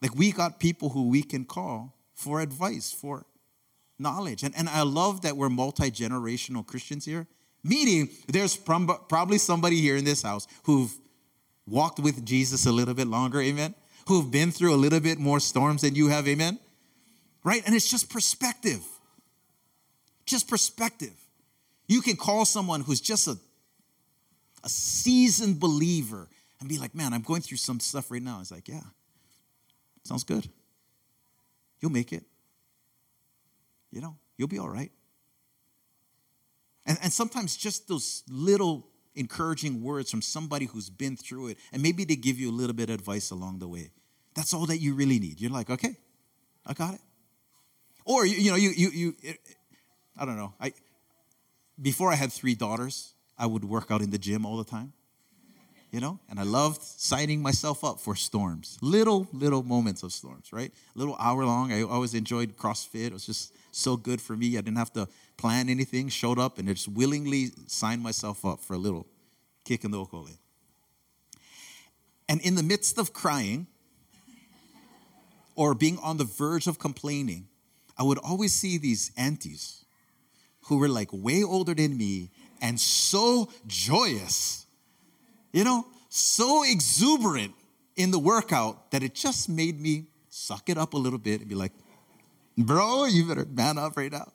Like 0.00 0.14
we 0.14 0.32
got 0.32 0.58
people 0.58 0.90
who 0.90 1.08
we 1.08 1.22
can 1.22 1.44
call 1.44 1.94
for 2.14 2.40
advice, 2.40 2.92
for 2.92 3.26
knowledge. 3.98 4.42
And, 4.42 4.54
and 4.56 4.68
I 4.68 4.82
love 4.82 5.22
that 5.22 5.36
we're 5.36 5.48
multi 5.48 5.90
generational 5.90 6.66
Christians 6.66 7.04
here. 7.04 7.26
Meaning, 7.64 8.08
there's 8.26 8.56
probably 8.56 9.38
somebody 9.38 9.80
here 9.80 9.96
in 9.96 10.04
this 10.04 10.22
house 10.22 10.48
who've 10.64 10.92
walked 11.66 12.00
with 12.00 12.24
Jesus 12.24 12.66
a 12.66 12.72
little 12.72 12.94
bit 12.94 13.06
longer, 13.06 13.40
amen? 13.40 13.76
Who've 14.08 14.28
been 14.28 14.50
through 14.50 14.74
a 14.74 14.76
little 14.76 14.98
bit 14.98 15.18
more 15.18 15.38
storms 15.38 15.82
than 15.82 15.94
you 15.94 16.08
have, 16.08 16.26
amen? 16.26 16.58
Right? 17.44 17.62
And 17.64 17.74
it's 17.76 17.88
just 17.88 18.10
perspective. 18.10 18.82
Just 20.26 20.48
perspective. 20.48 21.14
You 21.88 22.00
can 22.00 22.16
call 22.16 22.44
someone 22.44 22.80
who's 22.80 23.00
just 23.00 23.28
a, 23.28 23.36
a 24.64 24.68
seasoned 24.68 25.60
believer 25.60 26.28
and 26.60 26.68
be 26.68 26.78
like, 26.78 26.94
man, 26.94 27.12
I'm 27.12 27.22
going 27.22 27.42
through 27.42 27.58
some 27.58 27.80
stuff 27.80 28.10
right 28.10 28.22
now. 28.22 28.38
It's 28.40 28.52
like, 28.52 28.68
yeah, 28.68 28.80
sounds 30.04 30.24
good. 30.24 30.48
You'll 31.80 31.92
make 31.92 32.12
it. 32.12 32.22
You 33.90 34.00
know, 34.00 34.16
you'll 34.38 34.48
be 34.48 34.58
all 34.58 34.68
right. 34.68 34.92
And, 36.86 36.98
and 37.02 37.12
sometimes 37.12 37.56
just 37.56 37.88
those 37.88 38.22
little 38.28 38.86
encouraging 39.14 39.82
words 39.82 40.10
from 40.10 40.22
somebody 40.22 40.66
who's 40.66 40.88
been 40.88 41.16
through 41.16 41.48
it, 41.48 41.58
and 41.72 41.82
maybe 41.82 42.04
they 42.04 42.16
give 42.16 42.38
you 42.38 42.50
a 42.50 42.52
little 42.54 42.74
bit 42.74 42.88
of 42.88 42.94
advice 42.94 43.30
along 43.30 43.58
the 43.58 43.68
way. 43.68 43.90
That's 44.34 44.54
all 44.54 44.66
that 44.66 44.78
you 44.78 44.94
really 44.94 45.18
need. 45.18 45.40
You're 45.40 45.50
like, 45.50 45.68
okay, 45.68 45.96
I 46.64 46.72
got 46.72 46.94
it. 46.94 47.00
Or 48.04 48.24
you, 48.24 48.36
you 48.36 48.50
know, 48.50 48.56
you 48.56 48.70
you 48.70 48.90
you. 48.90 49.14
I 50.16 50.24
don't 50.24 50.36
know. 50.36 50.52
I 50.60 50.72
before 51.80 52.12
I 52.12 52.16
had 52.16 52.32
three 52.32 52.54
daughters, 52.54 53.14
I 53.38 53.46
would 53.46 53.64
work 53.64 53.90
out 53.90 54.02
in 54.02 54.10
the 54.10 54.18
gym 54.18 54.44
all 54.44 54.56
the 54.56 54.64
time. 54.64 54.92
You 55.90 56.00
know, 56.00 56.18
and 56.30 56.40
I 56.40 56.42
loved 56.44 56.80
signing 56.80 57.42
myself 57.42 57.84
up 57.84 58.00
for 58.00 58.16
storms, 58.16 58.78
little 58.80 59.28
little 59.32 59.62
moments 59.62 60.02
of 60.02 60.12
storms, 60.12 60.50
right? 60.50 60.72
A 60.94 60.98
little 60.98 61.16
hour 61.18 61.44
long. 61.44 61.70
I 61.70 61.82
always 61.82 62.14
enjoyed 62.14 62.56
CrossFit. 62.56 63.08
It 63.08 63.12
was 63.12 63.26
just 63.26 63.54
so 63.72 63.96
good 63.96 64.20
for 64.20 64.34
me. 64.34 64.56
I 64.56 64.62
didn't 64.62 64.78
have 64.78 64.92
to 64.94 65.06
plan 65.36 65.68
anything, 65.68 66.08
showed 66.08 66.38
up, 66.38 66.58
and 66.58 66.66
just 66.68 66.88
willingly 66.88 67.50
signed 67.66 68.02
myself 68.02 68.44
up 68.44 68.60
for 68.60 68.72
a 68.72 68.78
little 68.78 69.06
kick 69.64 69.84
in 69.84 69.90
the 69.90 69.98
okole. 69.98 70.38
And 72.26 72.40
in 72.40 72.54
the 72.54 72.62
midst 72.62 72.96
of 72.96 73.12
crying 73.12 73.66
or 75.54 75.74
being 75.74 75.98
on 75.98 76.16
the 76.16 76.24
verge 76.24 76.66
of 76.66 76.78
complaining, 76.78 77.48
I 77.98 78.02
would 78.02 78.18
always 78.18 78.54
see 78.54 78.78
these 78.78 79.12
aunties 79.18 79.84
who 80.64 80.78
were 80.78 80.88
like 80.88 81.08
way 81.12 81.42
older 81.42 81.74
than 81.74 81.96
me 81.96 82.30
and 82.60 82.80
so 82.80 83.50
joyous, 83.66 84.66
you 85.52 85.64
know, 85.64 85.86
so 86.08 86.62
exuberant 86.64 87.54
in 87.96 88.10
the 88.10 88.18
workout 88.18 88.90
that 88.90 89.02
it 89.02 89.14
just 89.14 89.48
made 89.48 89.80
me 89.80 90.06
suck 90.28 90.68
it 90.68 90.78
up 90.78 90.94
a 90.94 90.96
little 90.96 91.18
bit 91.18 91.40
and 91.40 91.48
be 91.48 91.54
like, 91.54 91.72
bro, 92.56 93.06
you 93.06 93.26
better 93.26 93.44
man 93.46 93.78
up 93.78 93.96
right 93.96 94.12
now. 94.12 94.32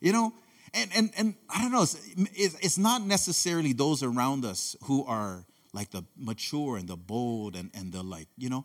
You 0.00 0.12
know, 0.12 0.32
and 0.74 0.90
and 0.94 1.10
and 1.16 1.34
I 1.48 1.62
don't 1.62 1.72
know. 1.72 1.82
It's, 1.82 2.56
it's 2.60 2.78
not 2.78 3.02
necessarily 3.02 3.72
those 3.72 4.02
around 4.02 4.44
us 4.44 4.76
who 4.84 5.04
are 5.04 5.44
like 5.72 5.90
the 5.90 6.04
mature 6.16 6.76
and 6.76 6.88
the 6.88 6.96
bold 6.96 7.54
and 7.56 7.70
and 7.74 7.92
the 7.92 8.02
like, 8.02 8.28
you 8.36 8.48
know, 8.48 8.64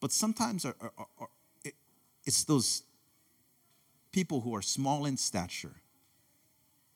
but 0.00 0.12
sometimes 0.12 0.64
are, 0.64 0.76
are, 0.80 0.92
are, 1.18 1.28
it's 2.24 2.44
those 2.44 2.82
people 4.12 4.40
who 4.40 4.54
are 4.54 4.62
small 4.62 5.06
in 5.06 5.16
stature, 5.16 5.82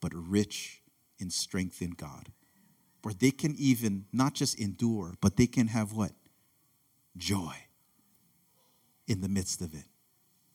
but 0.04 0.12
rich 0.14 0.82
in 1.18 1.30
strength 1.30 1.80
in 1.80 1.92
God, 1.92 2.28
where 3.00 3.14
they 3.14 3.30
can 3.30 3.54
even 3.56 4.04
not 4.12 4.34
just 4.34 4.60
endure, 4.60 5.14
but 5.22 5.38
they 5.38 5.46
can 5.46 5.68
have 5.68 5.94
what 5.94 6.12
joy 7.16 7.54
in 9.06 9.22
the 9.22 9.30
midst 9.30 9.62
of 9.62 9.72
it. 9.72 9.86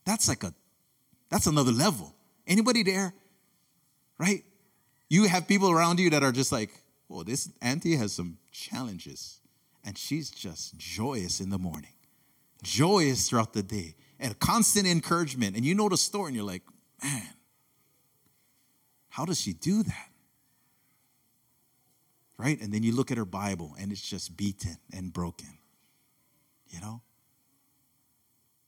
That's 0.05 0.27
like 0.27 0.43
a, 0.43 0.53
that's 1.31 1.47
another 1.47 1.71
level. 1.71 2.13
Anybody 2.45 2.83
there? 2.83 3.15
Right? 4.19 4.43
You 5.09 5.23
have 5.27 5.47
people 5.47 5.71
around 5.71 5.99
you 5.99 6.11
that 6.11 6.21
are 6.21 6.31
just 6.31 6.51
like, 6.51 6.69
well, 7.07 7.23
this 7.23 7.49
auntie 7.59 7.95
has 7.95 8.13
some 8.13 8.37
challenges. 8.51 9.39
And 9.83 9.97
she's 9.97 10.29
just 10.29 10.77
joyous 10.77 11.39
in 11.39 11.49
the 11.49 11.57
morning, 11.57 11.95
joyous 12.61 13.27
throughout 13.27 13.53
the 13.53 13.63
day, 13.63 13.95
and 14.19 14.37
constant 14.37 14.85
encouragement. 14.85 15.55
And 15.55 15.65
you 15.65 15.73
know 15.73 15.89
the 15.89 15.97
story, 15.97 16.27
and 16.27 16.35
you're 16.35 16.45
like, 16.45 16.61
man, 17.01 17.23
how 19.09 19.25
does 19.25 19.39
she 19.39 19.53
do 19.53 19.83
that? 19.83 20.09
Right? 22.37 22.59
And 22.61 22.73
then 22.73 22.83
you 22.83 22.95
look 22.95 23.11
at 23.11 23.17
her 23.17 23.25
Bible, 23.25 23.75
and 23.79 23.91
it's 23.91 24.07
just 24.07 24.37
beaten 24.37 24.77
and 24.93 25.11
broken. 25.11 25.57
You 26.69 26.79
know? 26.79 27.01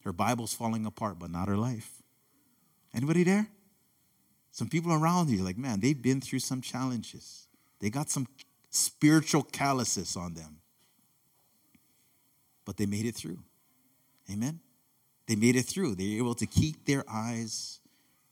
Her 0.03 0.11
Bible's 0.11 0.53
falling 0.53 0.85
apart, 0.85 1.19
but 1.19 1.29
not 1.29 1.47
her 1.47 1.57
life. 1.57 2.01
Anybody 2.93 3.23
there? 3.23 3.47
Some 4.51 4.67
people 4.67 4.91
around 4.91 5.29
you, 5.29 5.43
like, 5.43 5.57
man, 5.57 5.79
they've 5.79 6.01
been 6.01 6.19
through 6.19 6.39
some 6.39 6.59
challenges. 6.59 7.47
They 7.79 7.89
got 7.89 8.09
some 8.09 8.27
spiritual 8.69 9.43
calluses 9.43 10.17
on 10.17 10.33
them. 10.33 10.57
But 12.65 12.77
they 12.77 12.85
made 12.85 13.05
it 13.05 13.15
through. 13.15 13.39
Amen? 14.29 14.59
They 15.27 15.35
made 15.35 15.55
it 15.55 15.63
through. 15.63 15.95
They 15.95 16.09
were 16.09 16.17
able 16.17 16.35
to 16.35 16.45
keep 16.45 16.85
their 16.85 17.05
eyes 17.09 17.79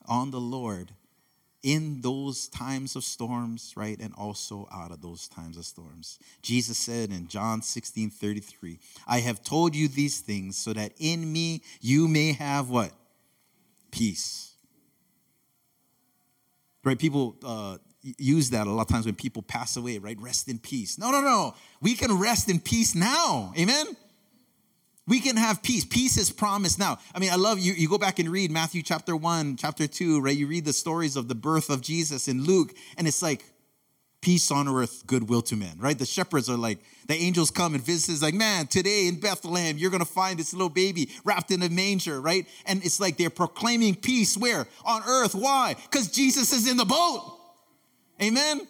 on 0.05 0.31
the 0.31 0.39
Lord 0.39 0.91
in 1.61 2.01
those 2.01 2.47
times 2.47 2.95
of 2.95 3.03
storms, 3.03 3.73
right? 3.75 3.99
And 3.99 4.13
also 4.17 4.67
out 4.71 4.91
of 4.91 5.01
those 5.01 5.27
times 5.27 5.57
of 5.57 5.65
storms. 5.65 6.19
Jesus 6.41 6.77
said 6.77 7.09
in 7.09 7.27
John 7.27 7.61
16 7.61 8.09
33, 8.09 8.79
I 9.07 9.19
have 9.19 9.43
told 9.43 9.75
you 9.75 9.87
these 9.87 10.19
things 10.19 10.57
so 10.57 10.73
that 10.73 10.93
in 10.99 11.31
me 11.31 11.61
you 11.81 12.07
may 12.07 12.33
have 12.33 12.69
what? 12.69 12.91
Peace. 13.91 14.53
Right? 16.83 16.97
People 16.97 17.35
uh, 17.43 17.77
use 18.01 18.51
that 18.51 18.67
a 18.67 18.71
lot 18.71 18.83
of 18.83 18.87
times 18.87 19.05
when 19.05 19.15
people 19.15 19.41
pass 19.41 19.75
away, 19.75 19.97
right? 19.97 20.17
Rest 20.19 20.47
in 20.47 20.59
peace. 20.59 20.97
No, 20.97 21.11
no, 21.11 21.21
no. 21.21 21.55
We 21.81 21.95
can 21.95 22.17
rest 22.17 22.49
in 22.49 22.59
peace 22.59 22.95
now. 22.95 23.53
Amen? 23.57 23.85
We 25.09 25.19
can 25.19 25.35
have 25.35 25.63
peace. 25.63 25.83
Peace 25.83 26.17
is 26.17 26.31
promised 26.31 26.77
now. 26.77 26.99
I 27.13 27.19
mean, 27.19 27.31
I 27.31 27.35
love 27.35 27.59
you. 27.59 27.73
You 27.73 27.89
go 27.89 27.97
back 27.97 28.19
and 28.19 28.29
read 28.29 28.51
Matthew 28.51 28.83
chapter 28.83 29.15
1, 29.15 29.57
chapter 29.57 29.87
2, 29.87 30.21
right? 30.21 30.37
You 30.37 30.45
read 30.47 30.65
the 30.65 30.73
stories 30.73 31.15
of 31.15 31.27
the 31.27 31.35
birth 31.35 31.69
of 31.71 31.81
Jesus 31.81 32.27
in 32.27 32.43
Luke, 32.43 32.73
and 32.95 33.07
it's 33.07 33.21
like, 33.21 33.43
peace 34.21 34.51
on 34.51 34.67
earth, 34.67 35.07
goodwill 35.07 35.41
to 35.41 35.55
men, 35.55 35.77
right? 35.79 35.97
The 35.97 36.05
shepherds 36.05 36.49
are 36.49 36.57
like, 36.57 36.79
the 37.07 37.15
angels 37.15 37.51
come 37.51 37.73
and 37.73 37.83
visit, 37.83 38.11
it's 38.11 38.21
like, 38.21 38.33
man, 38.33 38.67
today 38.67 39.07
in 39.07 39.19
Bethlehem, 39.19 39.77
you're 39.77 39.91
gonna 39.91 40.05
find 40.05 40.37
this 40.37 40.53
little 40.53 40.69
baby 40.69 41.09
wrapped 41.23 41.51
in 41.51 41.63
a 41.63 41.69
manger, 41.69 42.21
right? 42.21 42.45
And 42.65 42.83
it's 42.83 42.99
like 42.99 43.17
they're 43.17 43.29
proclaiming 43.29 43.95
peace 43.95 44.37
where? 44.37 44.67
On 44.85 45.01
earth. 45.07 45.33
Why? 45.33 45.75
Because 45.89 46.09
Jesus 46.09 46.53
is 46.53 46.69
in 46.69 46.77
the 46.77 46.85
boat. 46.85 47.37
Amen? 48.21 48.67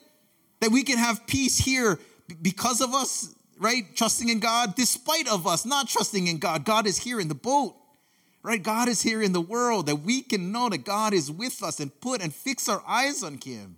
That 0.61 0.71
we 0.71 0.83
can 0.83 0.97
have 0.97 1.25
peace 1.25 1.57
here 1.57 1.99
because 2.41 2.81
of 2.81 2.93
us 2.93 3.33
right? 3.59 3.83
Trusting 3.95 4.29
in 4.29 4.39
God 4.39 4.75
despite 4.75 5.27
of 5.27 5.45
us 5.45 5.65
not 5.65 5.87
trusting 5.87 6.27
in 6.27 6.39
God. 6.39 6.65
God 6.65 6.87
is 6.87 6.97
here 6.97 7.19
in 7.19 7.27
the 7.27 7.35
boat, 7.35 7.75
right? 8.41 8.63
God 8.63 8.87
is 8.87 9.01
here 9.01 9.21
in 9.21 9.33
the 9.33 9.41
world 9.41 9.85
that 9.85 9.97
we 9.97 10.21
can 10.21 10.51
know 10.51 10.69
that 10.69 10.85
God 10.85 11.13
is 11.13 11.29
with 11.29 11.61
us 11.61 11.79
and 11.79 11.99
put 11.99 12.21
and 12.21 12.33
fix 12.33 12.67
our 12.67 12.81
eyes 12.87 13.21
on 13.21 13.37
Him. 13.43 13.77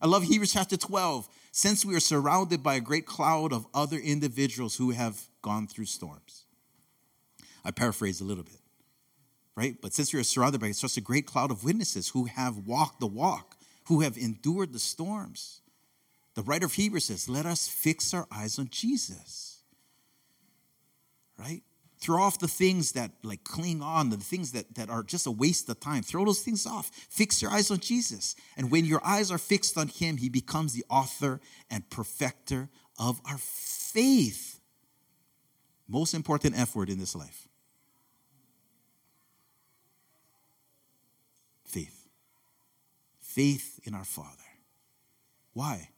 I 0.00 0.06
love 0.06 0.24
Hebrews 0.24 0.54
chapter 0.54 0.76
12. 0.76 1.28
Since 1.52 1.84
we 1.84 1.94
are 1.94 2.00
surrounded 2.00 2.62
by 2.62 2.76
a 2.76 2.80
great 2.80 3.06
cloud 3.06 3.52
of 3.52 3.66
other 3.74 3.98
individuals 3.98 4.76
who 4.76 4.90
have 4.92 5.28
gone 5.42 5.66
through 5.66 5.86
storms. 5.86 6.44
I 7.64 7.70
paraphrase 7.72 8.20
a 8.20 8.24
little 8.24 8.44
bit, 8.44 8.60
right? 9.56 9.76
But 9.82 9.92
since 9.92 10.12
we 10.12 10.20
are 10.20 10.24
surrounded 10.24 10.60
by 10.60 10.70
such 10.70 10.96
a 10.96 11.00
great 11.00 11.26
cloud 11.26 11.50
of 11.50 11.64
witnesses 11.64 12.10
who 12.10 12.24
have 12.24 12.66
walked 12.66 13.00
the 13.00 13.06
walk, 13.06 13.56
who 13.84 14.00
have 14.00 14.16
endured 14.16 14.72
the 14.72 14.78
storms, 14.78 15.60
the 16.34 16.42
writer 16.42 16.66
of 16.66 16.74
Hebrews 16.74 17.06
says, 17.06 17.28
let 17.28 17.46
us 17.46 17.68
fix 17.68 18.14
our 18.14 18.26
eyes 18.30 18.58
on 18.58 18.68
Jesus. 18.68 19.62
Right? 21.38 21.62
Throw 21.98 22.22
off 22.22 22.38
the 22.38 22.48
things 22.48 22.92
that 22.92 23.10
like 23.22 23.44
cling 23.44 23.82
on, 23.82 24.10
the 24.10 24.16
things 24.16 24.52
that, 24.52 24.74
that 24.74 24.88
are 24.88 25.02
just 25.02 25.26
a 25.26 25.30
waste 25.30 25.68
of 25.68 25.80
time. 25.80 26.02
Throw 26.02 26.24
those 26.24 26.42
things 26.42 26.66
off. 26.66 26.90
Fix 27.10 27.42
your 27.42 27.50
eyes 27.50 27.70
on 27.70 27.78
Jesus. 27.78 28.34
And 28.56 28.70
when 28.70 28.84
your 28.86 29.04
eyes 29.04 29.30
are 29.30 29.38
fixed 29.38 29.76
on 29.76 29.88
Him, 29.88 30.16
He 30.16 30.28
becomes 30.28 30.72
the 30.72 30.84
author 30.88 31.40
and 31.70 31.88
perfecter 31.90 32.70
of 32.98 33.20
our 33.28 33.38
faith. 33.38 34.60
Most 35.88 36.14
important 36.14 36.58
F 36.58 36.74
word 36.74 36.88
in 36.88 36.98
this 36.98 37.14
life 37.14 37.48
faith. 41.64 42.08
Faith 43.20 43.80
in 43.84 43.94
our 43.94 44.04
Father. 44.04 44.28
Why? 45.52 45.90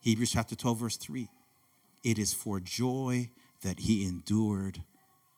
Hebrews 0.00 0.32
chapter 0.32 0.56
12, 0.56 0.78
verse 0.78 0.96
3. 0.96 1.28
it 2.02 2.18
is 2.18 2.32
for 2.32 2.58
joy 2.60 3.30
that 3.62 3.80
he 3.80 4.06
endured 4.06 4.82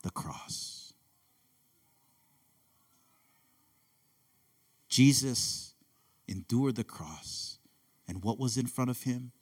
the 0.03 0.11
cross. 0.11 0.93
Jesus 4.89 5.75
endured 6.29 6.77
the 6.77 6.85
cross. 6.85 7.59
And 8.07 8.23
what 8.23 8.39
was 8.39 8.57
in 8.57 8.67
front 8.67 8.91
of 8.91 9.03
him? 9.03 9.33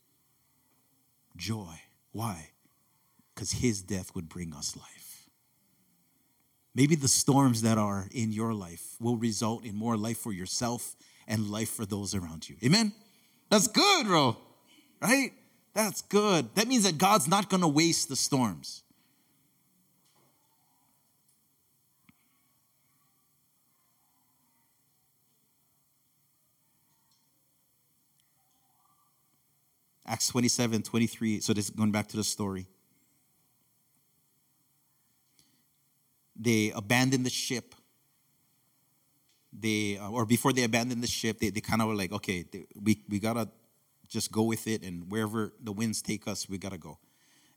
Joy. 1.36 1.80
Why? 2.12 2.50
Because 3.34 3.52
his 3.52 3.82
death 3.82 4.14
would 4.14 4.28
bring 4.28 4.54
us 4.54 4.76
life. 4.76 5.28
Maybe 6.74 6.94
the 6.94 7.08
storms 7.08 7.62
that 7.62 7.78
are 7.78 8.06
in 8.12 8.32
your 8.32 8.54
life 8.54 8.96
will 9.00 9.16
result 9.16 9.64
in 9.64 9.74
more 9.74 9.96
life 9.96 10.18
for 10.18 10.32
yourself 10.32 10.94
and 11.26 11.50
life 11.50 11.70
for 11.70 11.84
those 11.84 12.14
around 12.14 12.48
you. 12.48 12.56
Amen? 12.64 12.92
That's 13.50 13.66
good, 13.66 14.06
bro. 14.06 14.36
Right? 15.00 15.32
That's 15.74 16.02
good. 16.02 16.54
That 16.54 16.68
means 16.68 16.84
that 16.84 16.98
God's 16.98 17.28
not 17.28 17.48
going 17.48 17.62
to 17.62 17.68
waste 17.68 18.08
the 18.08 18.16
storms. 18.16 18.82
Acts 30.06 30.28
27, 30.28 30.82
23. 30.82 31.40
So 31.40 31.52
this 31.52 31.70
going 31.70 31.92
back 31.92 32.08
to 32.08 32.16
the 32.16 32.24
story. 32.24 32.66
They 36.34 36.72
abandoned 36.74 37.24
the 37.24 37.30
ship. 37.30 37.74
They, 39.52 39.98
uh, 39.98 40.10
or 40.10 40.26
before 40.26 40.52
they 40.52 40.64
abandoned 40.64 41.02
the 41.02 41.08
ship, 41.08 41.38
they, 41.38 41.50
they 41.50 41.60
kind 41.60 41.80
of 41.80 41.88
were 41.88 41.94
like, 41.94 42.12
okay, 42.12 42.44
we, 42.82 43.00
we 43.08 43.20
got 43.20 43.34
to 43.34 43.48
just 44.10 44.30
go 44.30 44.42
with 44.42 44.66
it, 44.66 44.82
and 44.82 45.10
wherever 45.10 45.52
the 45.62 45.72
winds 45.72 46.02
take 46.02 46.28
us, 46.28 46.48
we 46.48 46.58
got 46.58 46.72
to 46.72 46.78
go. 46.78 46.98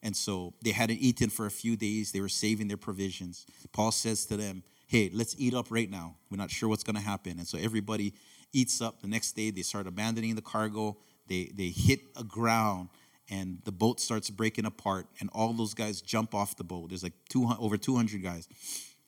And 0.01 0.15
so 0.15 0.53
they 0.61 0.71
hadn't 0.71 0.99
eaten 0.99 1.29
for 1.29 1.45
a 1.45 1.51
few 1.51 1.75
days. 1.75 2.11
They 2.11 2.21
were 2.21 2.29
saving 2.29 2.67
their 2.67 2.77
provisions. 2.77 3.45
Paul 3.71 3.91
says 3.91 4.25
to 4.25 4.37
them, 4.37 4.63
hey, 4.87 5.09
let's 5.13 5.35
eat 5.37 5.53
up 5.53 5.67
right 5.69 5.89
now. 5.89 6.15
We're 6.29 6.37
not 6.37 6.51
sure 6.51 6.69
what's 6.69 6.83
going 6.83 6.97
to 6.97 7.01
happen. 7.01 7.39
And 7.39 7.47
so 7.47 7.57
everybody 7.57 8.13
eats 8.51 8.81
up. 8.81 9.01
The 9.01 9.07
next 9.07 9.31
day, 9.31 9.49
they 9.49 9.61
start 9.61 9.87
abandoning 9.87 10.35
the 10.35 10.41
cargo 10.41 10.97
they, 11.27 11.51
they 11.53 11.69
hit 11.69 12.01
a 12.15 12.23
ground 12.23 12.89
and 13.29 13.59
the 13.63 13.71
boat 13.71 13.99
starts 13.99 14.29
breaking 14.29 14.65
apart 14.65 15.07
and 15.19 15.29
all 15.33 15.53
those 15.53 15.73
guys 15.73 16.01
jump 16.01 16.35
off 16.35 16.55
the 16.57 16.63
boat 16.63 16.89
there's 16.89 17.03
like 17.03 17.13
200, 17.29 17.57
over 17.59 17.77
200 17.77 18.21
guys 18.21 18.47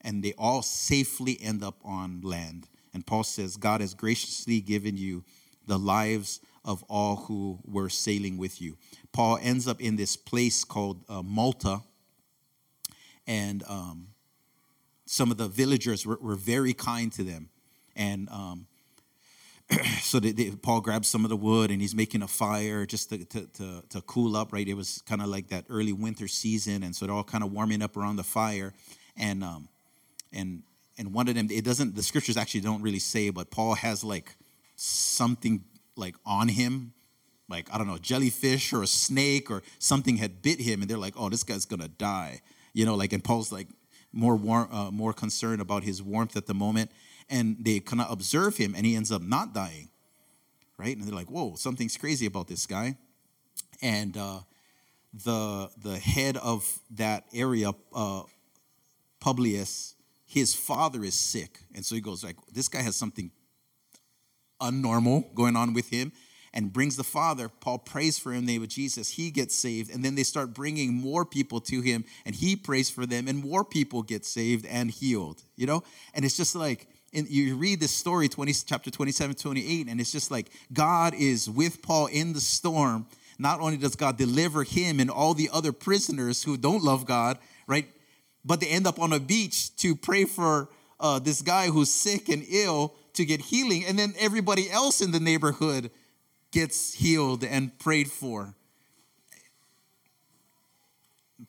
and 0.01 0.23
they 0.23 0.33
all 0.37 0.61
safely 0.61 1.37
end 1.41 1.63
up 1.63 1.75
on 1.83 2.21
land 2.23 2.67
and 2.93 3.05
paul 3.05 3.23
says 3.23 3.57
god 3.57 3.81
has 3.81 3.93
graciously 3.93 4.61
given 4.61 4.95
you 4.97 5.23
the 5.67 5.77
lives 5.77 6.39
of 6.65 6.83
all 6.89 7.15
who 7.27 7.59
were 7.65 7.89
sailing 7.89 8.37
with 8.37 8.61
you 8.61 8.77
paul 9.11 9.37
ends 9.41 9.67
up 9.67 9.79
in 9.81 9.95
this 9.95 10.15
place 10.15 10.63
called 10.63 11.03
uh, 11.07 11.21
malta 11.21 11.81
and 13.27 13.63
um, 13.67 14.07
some 15.05 15.31
of 15.31 15.37
the 15.37 15.47
villagers 15.47 16.05
were, 16.05 16.19
were, 16.21 16.35
very 16.35 16.73
kind 16.73 17.11
to 17.11 17.23
them 17.23 17.49
and 17.95 18.29
um, 18.29 18.67
so 20.01 20.19
they, 20.19 20.31
they, 20.31 20.51
Paul 20.51 20.81
grabs 20.81 21.07
some 21.07 21.23
of 21.25 21.29
the 21.29 21.35
wood 21.35 21.71
and 21.71 21.81
he's 21.81 21.95
making 21.95 22.21
a 22.21 22.27
fire 22.27 22.85
just 22.85 23.09
to, 23.09 23.25
to, 23.25 23.47
to, 23.47 23.83
to 23.89 24.01
cool 24.01 24.35
up, 24.35 24.53
right? 24.53 24.67
It 24.67 24.75
was 24.75 25.01
kind 25.07 25.21
of 25.21 25.27
like 25.27 25.49
that 25.49 25.65
early 25.69 25.93
winter 25.93 26.27
season. 26.27 26.83
And 26.83 26.95
so 26.95 27.05
they're 27.05 27.15
all 27.15 27.23
kind 27.23 27.43
of 27.43 27.51
warming 27.51 27.81
up 27.81 27.97
around 27.97 28.17
the 28.17 28.23
fire. 28.23 28.73
And, 29.17 29.43
um, 29.43 29.67
and, 30.31 30.61
and 30.97 31.13
one 31.13 31.27
of 31.27 31.35
them, 31.35 31.47
it 31.49 31.63
doesn't, 31.63 31.95
the 31.95 32.03
scriptures 32.03 32.37
actually 32.37 32.61
don't 32.61 32.81
really 32.81 32.99
say, 32.99 33.29
but 33.29 33.49
Paul 33.49 33.75
has 33.75 34.03
like 34.03 34.35
something 34.75 35.63
like 35.95 36.15
on 36.25 36.47
him, 36.47 36.93
like, 37.49 37.73
I 37.73 37.77
don't 37.77 37.87
know, 37.87 37.97
jellyfish 37.97 38.73
or 38.73 38.83
a 38.83 38.87
snake 38.87 39.51
or 39.51 39.61
something 39.79 40.17
had 40.17 40.41
bit 40.41 40.59
him. 40.59 40.81
And 40.81 40.89
they're 40.89 40.97
like, 40.97 41.13
oh, 41.17 41.29
this 41.29 41.43
guy's 41.43 41.65
to 41.65 41.87
die. 41.87 42.41
You 42.73 42.85
know, 42.85 42.95
like, 42.95 43.13
and 43.13 43.23
Paul's 43.23 43.51
like 43.51 43.67
more, 44.11 44.35
warm, 44.35 44.69
uh, 44.71 44.91
more 44.91 45.13
concerned 45.13 45.61
about 45.61 45.83
his 45.83 46.01
warmth 46.01 46.35
at 46.35 46.47
the 46.47 46.53
moment 46.53 46.91
and 47.29 47.57
they 47.59 47.79
kind 47.79 48.01
of 48.01 48.11
observe 48.11 48.57
him 48.57 48.75
and 48.75 48.85
he 48.85 48.95
ends 48.95 49.11
up 49.11 49.21
not 49.21 49.53
dying 49.53 49.89
right 50.77 50.95
and 50.95 51.05
they're 51.05 51.15
like 51.15 51.29
whoa 51.29 51.55
something's 51.55 51.97
crazy 51.97 52.25
about 52.25 52.47
this 52.47 52.65
guy 52.65 52.95
and 53.81 54.17
uh, 54.17 54.39
the 55.23 55.69
the 55.81 55.97
head 55.97 56.37
of 56.37 56.79
that 56.91 57.25
area 57.33 57.71
uh, 57.93 58.23
publius 59.19 59.95
his 60.25 60.53
father 60.53 61.03
is 61.03 61.13
sick 61.13 61.59
and 61.73 61.85
so 61.85 61.95
he 61.95 62.01
goes 62.01 62.23
like 62.23 62.35
this 62.51 62.67
guy 62.67 62.81
has 62.81 62.95
something 62.95 63.31
unnormal 64.61 65.33
going 65.35 65.55
on 65.55 65.73
with 65.73 65.89
him 65.89 66.11
and 66.53 66.71
brings 66.71 66.95
the 66.95 67.03
father 67.03 67.49
paul 67.49 67.77
prays 67.77 68.17
for 68.17 68.31
him 68.31 68.39
in 68.39 68.45
the 68.45 68.53
name 68.53 68.63
of 68.63 68.69
jesus. 68.69 69.09
He 69.09 69.29
gets 69.29 69.55
saved 69.55 69.93
and 69.93 70.03
then 70.03 70.15
they 70.15 70.23
start 70.23 70.53
bringing 70.53 70.93
more 70.93 71.25
people 71.25 71.59
to 71.61 71.81
him 71.81 72.05
and 72.25 72.33
he 72.33 72.55
prays 72.55 72.89
for 72.89 73.05
them 73.05 73.27
and 73.27 73.37
more 73.37 73.65
people 73.65 74.01
get 74.01 74.25
saved 74.25 74.65
and 74.65 74.89
healed 74.89 75.43
you 75.55 75.67
know? 75.67 75.83
And 76.13 76.25
it's 76.25 76.37
just 76.37 76.55
like 76.55 76.87
and 77.13 77.29
you 77.29 77.55
read 77.55 77.79
this 77.79 77.91
story 77.91 78.27
20 78.27 78.53
chapter 78.65 78.89
27 78.89 79.35
28 79.35 79.87
and 79.87 79.99
it's 79.99 80.11
just 80.11 80.31
like 80.31 80.49
god 80.73 81.13
is 81.13 81.49
with 81.49 81.81
paul 81.81 82.07
in 82.07 82.33
the 82.33 82.41
storm. 82.41 83.05
Not 83.37 83.59
only 83.59 83.77
does 83.77 83.95
god 83.95 84.17
deliver 84.17 84.63
him 84.63 84.99
and 84.99 85.11
all 85.11 85.33
the 85.33 85.49
other 85.51 85.73
prisoners 85.73 86.43
who 86.43 86.57
don't 86.57 86.83
love 86.83 87.05
god 87.05 87.37
right? 87.67 87.87
But 88.43 88.59
they 88.59 88.67
end 88.67 88.87
up 88.87 88.99
on 88.99 89.11
a 89.11 89.19
beach 89.19 89.75
to 89.77 89.95
pray 89.95 90.25
for 90.25 90.69
uh, 90.99 91.19
this 91.19 91.41
guy 91.41 91.67
who's 91.67 91.91
sick 91.91 92.29
and 92.29 92.45
ill 92.47 92.93
to 93.15 93.25
get 93.25 93.41
healing 93.41 93.83
and 93.85 93.97
then 93.97 94.13
everybody 94.17 94.69
else 94.69 95.01
in 95.01 95.11
the 95.11 95.19
neighborhood 95.19 95.91
gets 96.51 96.93
healed 96.93 97.43
and 97.43 97.77
prayed 97.79 98.09
for 98.09 98.53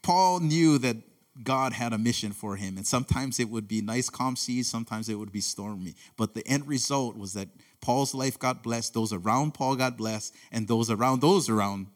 paul 0.02 0.40
knew 0.40 0.78
that 0.78 0.96
God 1.42 1.72
had 1.72 1.92
a 1.92 1.98
mission 1.98 2.32
for 2.32 2.56
him. 2.56 2.76
And 2.76 2.86
sometimes 2.86 3.38
it 3.38 3.48
would 3.48 3.68
be 3.68 3.80
nice, 3.80 4.08
calm 4.08 4.36
seas, 4.36 4.68
sometimes 4.68 5.08
it 5.08 5.16
would 5.16 5.32
be 5.32 5.40
stormy. 5.40 5.94
But 6.16 6.34
the 6.34 6.46
end 6.46 6.66
result 6.66 7.16
was 7.16 7.34
that 7.34 7.48
Paul's 7.80 8.14
life 8.14 8.38
got 8.38 8.62
blessed, 8.62 8.94
those 8.94 9.12
around 9.12 9.54
Paul 9.54 9.76
got 9.76 9.96
blessed, 9.96 10.34
and 10.50 10.66
those 10.66 10.90
around 10.90 11.20
those 11.20 11.48
around 11.48 11.88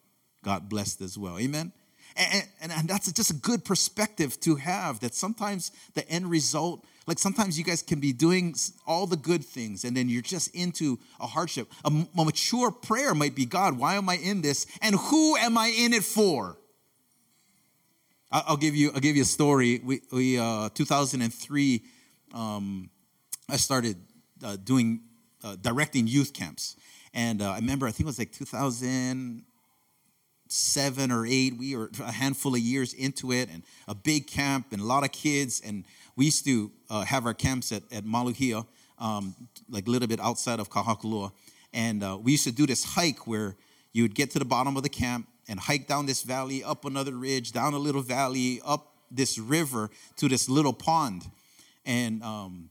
got 0.45 0.69
blessed 0.69 1.01
as 1.01 1.17
well. 1.17 1.39
Amen? 1.39 1.73
And, 2.17 2.45
and, 2.61 2.73
and 2.73 2.89
that's 2.89 3.11
just 3.13 3.31
a 3.31 3.35
good 3.35 3.65
perspective 3.65 4.39
to 4.41 4.57
have 4.57 5.01
that 5.01 5.15
sometimes 5.15 5.71
the 5.95 6.07
end 6.09 6.29
result, 6.29 6.85
like 7.07 7.19
sometimes 7.19 7.59
you 7.59 7.65
guys 7.65 7.83
can 7.83 7.99
be 7.99 8.13
doing 8.13 8.55
all 8.87 9.07
the 9.07 9.17
good 9.17 9.45
things 9.45 9.85
and 9.85 9.97
then 9.97 10.09
you're 10.09 10.23
just 10.23 10.55
into 10.55 10.99
a 11.19 11.27
hardship. 11.27 11.73
A, 11.85 11.91
mature 12.15 12.71
prayer 12.71 13.15
might 13.15 13.35
be 13.35 13.47
God, 13.47 13.79
why 13.79 13.95
am 13.95 14.09
I 14.09 14.17
in 14.17 14.43
this? 14.43 14.67
And 14.83 14.95
who 14.95 15.37
am 15.37 15.59
I 15.59 15.75
in 15.77 15.93
it 15.93 16.05
for? 16.05 16.57
I'll 18.33 18.57
give 18.57 18.77
you 18.77 18.93
I'll 18.95 19.01
give 19.01 19.17
you 19.17 19.23
a 19.23 19.27
story. 19.27 19.81
We, 19.83 20.03
we 20.13 20.39
uh, 20.39 20.69
2003, 20.75 21.83
um, 22.33 22.89
I 23.49 23.57
started 23.57 23.97
uh, 24.45 24.57
doing 24.63 25.01
uh, 25.43 25.57
directing 25.61 26.07
youth 26.07 26.33
camps, 26.33 26.77
and 27.13 27.43
uh, 27.43 27.51
I 27.51 27.57
remember 27.57 27.89
I 27.89 27.91
think 27.91 28.03
it 28.03 28.07
was 28.07 28.21
like 28.21 28.31
2007 28.31 31.11
or 31.11 31.27
eight. 31.27 31.59
We 31.59 31.75
were 31.75 31.91
a 32.01 32.13
handful 32.13 32.55
of 32.55 32.61
years 32.61 32.93
into 32.93 33.33
it, 33.33 33.49
and 33.51 33.65
a 33.89 33.97
big 33.97 34.29
camp 34.29 34.67
and 34.71 34.81
a 34.81 34.85
lot 34.85 35.03
of 35.03 35.11
kids, 35.11 35.61
and 35.65 35.85
we 36.21 36.27
used 36.27 36.45
to 36.45 36.71
uh, 36.91 37.03
have 37.07 37.25
our 37.25 37.33
camps 37.33 37.73
at 37.73 37.83
at 37.91 38.05
Maluhia, 38.05 38.67
um, 38.99 39.35
like 39.71 39.87
a 39.87 39.91
little 39.91 40.07
bit 40.07 40.21
outside 40.21 40.61
of 40.61 40.69
Kahakuloa, 40.69 41.33
and 41.73 42.05
uh, 42.05 42.19
we 42.23 42.33
used 42.33 42.45
to 42.45 42.53
do 42.53 42.67
this 42.67 42.85
hike 42.85 43.27
where 43.27 43.57
you 43.95 44.03
would 44.05 44.15
get 44.15 44.31
to 44.33 44.39
the 44.39 44.45
bottom 44.45 44.77
of 44.77 44.83
the 44.83 44.91
camp 44.91 45.27
and 45.49 45.59
hike 45.59 45.87
down 45.87 46.05
this 46.05 46.23
valley, 46.23 46.63
up 46.63 46.85
another 46.85 47.17
ridge, 47.17 47.53
down 47.53 47.73
a 47.73 47.79
little 47.79 48.03
valley, 48.03 48.61
up 48.67 48.93
this 49.11 49.39
river 49.39 49.89
to 50.17 50.29
this 50.29 50.47
little 50.47 50.75
pond. 50.75 51.23
And 51.87 52.23
um, 52.23 52.69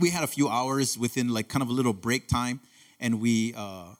we 0.00 0.10
had 0.10 0.24
a 0.24 0.26
few 0.26 0.48
hours 0.48 0.98
within 0.98 1.28
like 1.28 1.48
kind 1.48 1.62
of 1.62 1.68
a 1.68 1.72
little 1.72 1.92
break 1.92 2.26
time. 2.26 2.58
And 2.98 3.20
we, 3.20 3.54
uh, 3.56 3.94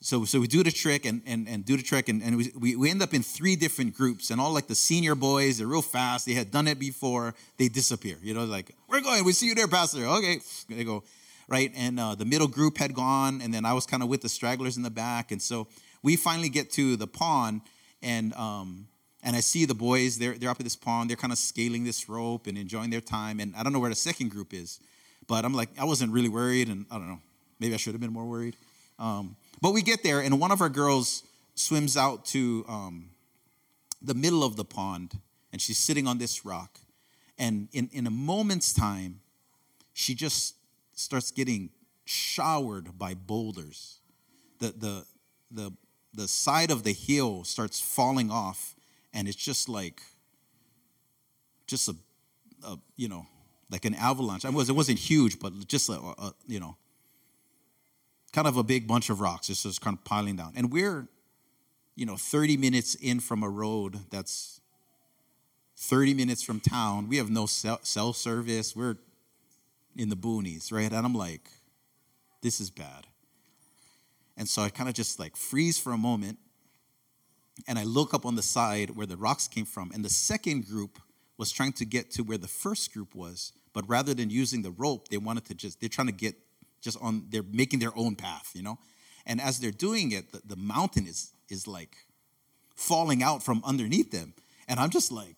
so, 0.00 0.24
so 0.24 0.40
we 0.40 0.46
do 0.46 0.62
the 0.62 0.70
trick 0.70 1.04
and, 1.04 1.22
and, 1.26 1.46
and 1.46 1.64
do 1.64 1.76
the 1.76 1.82
trick. 1.82 2.08
And, 2.08 2.22
and 2.22 2.36
we, 2.36 2.74
we 2.74 2.90
end 2.90 3.02
up 3.02 3.12
in 3.12 3.22
three 3.22 3.54
different 3.54 3.94
groups. 3.94 4.30
And 4.30 4.40
all 4.40 4.52
like 4.52 4.66
the 4.66 4.74
senior 4.74 5.14
boys, 5.14 5.58
they're 5.58 5.66
real 5.66 5.82
fast. 5.82 6.24
They 6.24 6.32
had 6.32 6.50
done 6.50 6.66
it 6.68 6.78
before. 6.78 7.34
They 7.58 7.68
disappear. 7.68 8.16
You 8.22 8.32
know, 8.32 8.44
like, 8.44 8.74
we're 8.88 9.02
going. 9.02 9.24
We 9.24 9.32
see 9.32 9.46
you 9.46 9.54
there, 9.54 9.68
Pastor. 9.68 10.06
Okay. 10.06 10.40
They 10.68 10.84
go, 10.84 11.04
right? 11.48 11.70
And 11.76 12.00
uh, 12.00 12.14
the 12.14 12.24
middle 12.24 12.48
group 12.48 12.78
had 12.78 12.94
gone. 12.94 13.42
And 13.42 13.52
then 13.52 13.66
I 13.66 13.74
was 13.74 13.84
kind 13.84 14.02
of 14.02 14.08
with 14.08 14.22
the 14.22 14.30
stragglers 14.30 14.78
in 14.78 14.82
the 14.82 14.90
back. 14.90 15.32
And 15.32 15.42
so 15.42 15.68
we 16.02 16.16
finally 16.16 16.48
get 16.48 16.70
to 16.72 16.96
the 16.96 17.06
pond 17.06 17.60
and 18.02 18.32
um, 18.34 18.86
and 19.22 19.36
I 19.36 19.40
see 19.40 19.66
the 19.66 19.74
boys, 19.74 20.18
they're, 20.18 20.34
they're 20.38 20.50
up 20.50 20.60
at 20.60 20.64
this 20.64 20.76
pond, 20.76 21.10
they're 21.10 21.16
kind 21.16 21.32
of 21.32 21.38
scaling 21.38 21.84
this 21.84 22.08
rope 22.08 22.46
and 22.46 22.56
enjoying 22.56 22.90
their 22.90 23.00
time. 23.00 23.40
And 23.40 23.54
I 23.54 23.62
don't 23.62 23.72
know 23.72 23.78
where 23.78 23.90
the 23.90 23.96
second 23.96 24.30
group 24.30 24.54
is, 24.54 24.80
but 25.26 25.44
I'm 25.44 25.54
like, 25.54 25.68
I 25.78 25.84
wasn't 25.84 26.12
really 26.12 26.28
worried, 26.28 26.68
and 26.68 26.86
I 26.90 26.96
don't 26.96 27.08
know, 27.08 27.20
maybe 27.58 27.74
I 27.74 27.76
should 27.76 27.92
have 27.92 28.00
been 28.00 28.12
more 28.12 28.24
worried. 28.24 28.56
Um, 28.98 29.36
but 29.60 29.72
we 29.72 29.82
get 29.82 30.02
there, 30.02 30.20
and 30.20 30.40
one 30.40 30.52
of 30.52 30.60
our 30.60 30.68
girls 30.68 31.22
swims 31.54 31.96
out 31.96 32.24
to 32.26 32.64
um, 32.68 33.10
the 34.00 34.14
middle 34.14 34.42
of 34.42 34.56
the 34.56 34.64
pond, 34.64 35.18
and 35.52 35.60
she's 35.60 35.78
sitting 35.78 36.06
on 36.06 36.18
this 36.18 36.44
rock. 36.44 36.80
And 37.38 37.68
in, 37.72 37.88
in 37.92 38.06
a 38.06 38.10
moment's 38.10 38.72
time, 38.72 39.20
she 39.92 40.14
just 40.14 40.54
starts 40.94 41.30
getting 41.30 41.70
showered 42.04 42.98
by 42.98 43.14
boulders. 43.14 43.98
The, 44.58 44.68
the, 44.76 45.04
the 45.50 45.72
the 46.12 46.28
side 46.28 46.70
of 46.70 46.82
the 46.82 46.92
hill 46.92 47.44
starts 47.44 47.80
falling 47.80 48.30
off, 48.30 48.74
and 49.14 49.28
it's 49.28 49.36
just 49.36 49.68
like, 49.68 50.02
just 51.66 51.88
a, 51.88 51.94
a 52.64 52.78
you 52.96 53.08
know, 53.08 53.26
like 53.70 53.84
an 53.84 53.94
avalanche. 53.94 54.44
I 54.44 54.50
was 54.50 54.68
it 54.68 54.74
wasn't 54.74 54.98
huge, 54.98 55.38
but 55.38 55.66
just 55.68 55.88
a, 55.88 55.92
a 55.94 56.34
you 56.46 56.60
know, 56.60 56.76
kind 58.32 58.46
of 58.46 58.56
a 58.56 58.62
big 58.62 58.86
bunch 58.86 59.10
of 59.10 59.20
rocks. 59.20 59.50
It's 59.50 59.62
just 59.62 59.80
kind 59.80 59.96
of 59.96 60.04
piling 60.04 60.36
down, 60.36 60.52
and 60.56 60.72
we're, 60.72 61.08
you 61.94 62.06
know, 62.06 62.16
30 62.16 62.56
minutes 62.56 62.94
in 62.94 63.20
from 63.20 63.42
a 63.42 63.48
road 63.48 63.98
that's 64.10 64.60
30 65.76 66.14
minutes 66.14 66.42
from 66.42 66.60
town. 66.60 67.08
We 67.08 67.16
have 67.16 67.30
no 67.30 67.46
cell, 67.46 68.12
service. 68.12 68.76
We're 68.76 68.96
in 69.96 70.08
the 70.08 70.16
boonies, 70.16 70.70
right? 70.70 70.92
And 70.92 71.06
I'm 71.06 71.14
like, 71.14 71.48
this 72.42 72.60
is 72.60 72.70
bad. 72.70 73.06
And 74.36 74.48
so 74.48 74.62
I 74.62 74.70
kind 74.70 74.88
of 74.88 74.94
just 74.94 75.18
like 75.18 75.36
freeze 75.36 75.78
for 75.78 75.92
a 75.92 75.98
moment 75.98 76.38
and 77.66 77.78
I 77.78 77.84
look 77.84 78.14
up 78.14 78.24
on 78.24 78.36
the 78.36 78.42
side 78.42 78.90
where 78.90 79.06
the 79.06 79.16
rocks 79.16 79.48
came 79.48 79.64
from. 79.64 79.90
And 79.92 80.04
the 80.04 80.10
second 80.10 80.66
group 80.66 80.98
was 81.36 81.50
trying 81.50 81.72
to 81.74 81.84
get 81.84 82.10
to 82.12 82.22
where 82.22 82.38
the 82.38 82.48
first 82.48 82.92
group 82.92 83.14
was, 83.14 83.52
but 83.72 83.88
rather 83.88 84.14
than 84.14 84.30
using 84.30 84.62
the 84.62 84.70
rope, 84.70 85.08
they 85.08 85.18
wanted 85.18 85.46
to 85.46 85.54
just, 85.54 85.80
they're 85.80 85.88
trying 85.88 86.08
to 86.08 86.12
get 86.12 86.34
just 86.80 86.98
on, 87.00 87.26
they're 87.28 87.42
making 87.42 87.78
their 87.78 87.96
own 87.96 88.16
path, 88.16 88.50
you 88.54 88.62
know? 88.62 88.78
And 89.26 89.40
as 89.40 89.60
they're 89.60 89.70
doing 89.70 90.12
it, 90.12 90.32
the, 90.32 90.40
the 90.44 90.56
mountain 90.56 91.06
is, 91.06 91.32
is 91.48 91.66
like 91.66 91.96
falling 92.74 93.22
out 93.22 93.42
from 93.42 93.62
underneath 93.64 94.10
them. 94.10 94.34
And 94.68 94.80
I'm 94.80 94.90
just 94.90 95.12
like, 95.12 95.36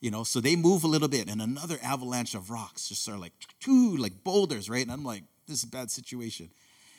you 0.00 0.10
know, 0.10 0.24
so 0.24 0.40
they 0.40 0.56
move 0.56 0.82
a 0.82 0.88
little 0.88 1.08
bit 1.08 1.30
and 1.30 1.40
another 1.40 1.78
avalanche 1.82 2.34
of 2.34 2.50
rocks 2.50 2.88
just 2.88 3.08
are 3.08 3.16
like, 3.16 3.32
two 3.60 3.96
like 3.96 4.24
boulders, 4.24 4.68
right? 4.68 4.82
And 4.82 4.92
I'm 4.92 5.04
like, 5.04 5.22
this 5.46 5.58
is 5.58 5.64
a 5.64 5.68
bad 5.68 5.90
situation. 5.90 6.50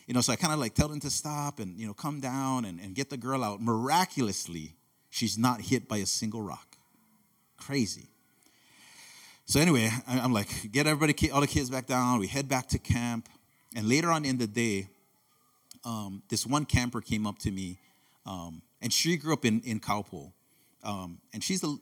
You 0.07 0.13
know, 0.13 0.21
so 0.21 0.33
I 0.33 0.35
kind 0.35 0.53
of 0.53 0.59
like 0.59 0.73
tell 0.73 0.87
them 0.87 0.99
to 1.01 1.09
stop 1.09 1.59
and, 1.59 1.77
you 1.77 1.87
know, 1.87 1.93
come 1.93 2.19
down 2.19 2.65
and, 2.65 2.79
and 2.79 2.93
get 2.95 3.09
the 3.09 3.17
girl 3.17 3.43
out. 3.43 3.61
Miraculously, 3.61 4.75
she's 5.09 5.37
not 5.37 5.61
hit 5.61 5.87
by 5.87 5.97
a 5.97 6.05
single 6.05 6.41
rock. 6.41 6.77
Crazy. 7.57 8.07
So 9.45 9.59
anyway, 9.59 9.89
I'm 10.07 10.33
like, 10.33 10.71
get 10.71 10.87
everybody, 10.87 11.29
all 11.31 11.41
the 11.41 11.47
kids 11.47 11.69
back 11.69 11.85
down. 11.85 12.19
We 12.19 12.27
head 12.27 12.47
back 12.47 12.67
to 12.69 12.79
camp. 12.79 13.27
And 13.75 13.89
later 13.89 14.11
on 14.11 14.25
in 14.25 14.37
the 14.37 14.47
day, 14.47 14.89
um, 15.83 16.23
this 16.29 16.45
one 16.45 16.65
camper 16.65 17.01
came 17.01 17.25
up 17.25 17.39
to 17.39 17.51
me, 17.51 17.79
um, 18.25 18.61
and 18.81 18.93
she 18.93 19.17
grew 19.17 19.33
up 19.33 19.45
in 19.45 19.61
in 19.61 19.79
Kaupo, 19.79 20.31
um, 20.83 21.19
and 21.33 21.43
she's 21.43 21.63
a, 21.63 21.75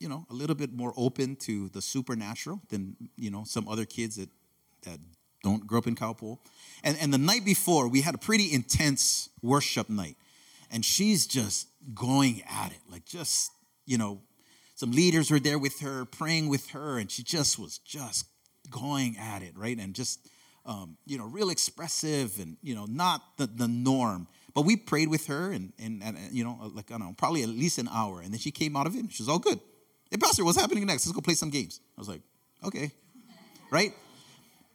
you 0.00 0.08
know, 0.08 0.26
a 0.30 0.34
little 0.34 0.56
bit 0.56 0.72
more 0.72 0.92
open 0.96 1.36
to 1.36 1.68
the 1.70 1.82
supernatural 1.82 2.60
than 2.68 2.96
you 3.16 3.30
know 3.30 3.44
some 3.44 3.68
other 3.68 3.84
kids 3.84 4.16
that 4.16 4.28
that 4.82 4.98
don't 5.42 5.66
grow 5.66 5.78
up 5.78 5.86
in 5.86 5.94
Kaupo. 5.94 6.38
And 6.82 6.96
and 7.00 7.12
the 7.12 7.18
night 7.18 7.44
before, 7.44 7.88
we 7.88 8.00
had 8.00 8.14
a 8.14 8.18
pretty 8.18 8.52
intense 8.52 9.28
worship 9.42 9.88
night, 9.88 10.16
and 10.70 10.84
she's 10.84 11.26
just 11.26 11.68
going 11.94 12.42
at 12.48 12.72
it, 12.72 12.80
like 12.90 13.04
just 13.04 13.50
you 13.86 13.98
know, 13.98 14.20
some 14.74 14.90
leaders 14.90 15.30
were 15.30 15.40
there 15.40 15.58
with 15.58 15.80
her, 15.80 16.04
praying 16.04 16.48
with 16.48 16.70
her, 16.70 16.98
and 16.98 17.10
she 17.10 17.22
just 17.22 17.58
was 17.58 17.78
just 17.78 18.26
going 18.70 19.16
at 19.18 19.42
it, 19.42 19.56
right, 19.56 19.78
and 19.78 19.94
just 19.94 20.26
um, 20.66 20.96
you 21.06 21.18
know, 21.18 21.26
real 21.26 21.50
expressive 21.50 22.38
and, 22.40 22.56
you 22.62 22.74
know, 22.74 22.86
not 22.86 23.36
the, 23.36 23.46
the 23.46 23.68
norm. 23.68 24.26
But 24.54 24.62
we 24.62 24.76
prayed 24.76 25.08
with 25.08 25.26
her 25.26 25.50
and, 25.50 25.72
and, 25.78 26.02
and, 26.02 26.18
you 26.30 26.44
know, 26.44 26.70
like, 26.74 26.90
I 26.90 26.98
don't 26.98 27.08
know, 27.08 27.14
probably 27.16 27.42
at 27.42 27.48
least 27.48 27.78
an 27.78 27.88
hour. 27.92 28.20
And 28.20 28.32
then 28.32 28.38
she 28.38 28.50
came 28.50 28.76
out 28.76 28.86
of 28.86 28.94
it 28.94 29.00
and 29.00 29.12
she 29.12 29.22
was 29.22 29.28
all 29.28 29.38
good. 29.38 29.60
Hey, 30.10 30.16
Pastor, 30.16 30.44
what's 30.44 30.60
happening 30.60 30.86
next? 30.86 31.06
Let's 31.06 31.14
go 31.14 31.20
play 31.20 31.34
some 31.34 31.50
games. 31.50 31.80
I 31.96 32.00
was 32.00 32.08
like, 32.08 32.20
okay. 32.64 32.92
Right? 33.70 33.92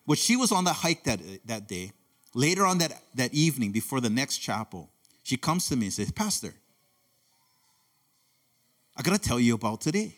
But 0.06 0.18
she 0.18 0.36
was 0.36 0.52
on 0.52 0.64
the 0.64 0.74
hike 0.74 1.06
that, 1.06 1.20
that 1.46 1.68
day. 1.68 1.94
Later 2.36 2.66
on 2.66 2.78
that, 2.80 2.94
that 3.16 3.34
evening, 3.34 3.72
before 3.72 4.02
the 4.02 4.10
next 4.10 4.38
chapel, 4.40 4.90
she 5.24 5.38
comes 5.38 5.68
to 5.70 5.76
me 5.76 5.88
and 5.88 5.94
says, 5.94 6.12
Pastor, 6.12 6.54
I 8.98 9.02
got 9.02 9.14
to 9.14 9.20
tell 9.20 9.40
you 9.40 9.56
about 9.56 9.82
today. 9.82 10.14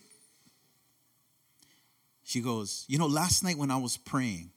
She 2.24 2.42
goes, 2.42 2.86
You 2.88 2.98
know, 2.98 3.08
last 3.08 3.44
night 3.44 3.58
when 3.58 3.70
I 3.70 3.78
was 3.78 3.98
praying, 3.98 4.52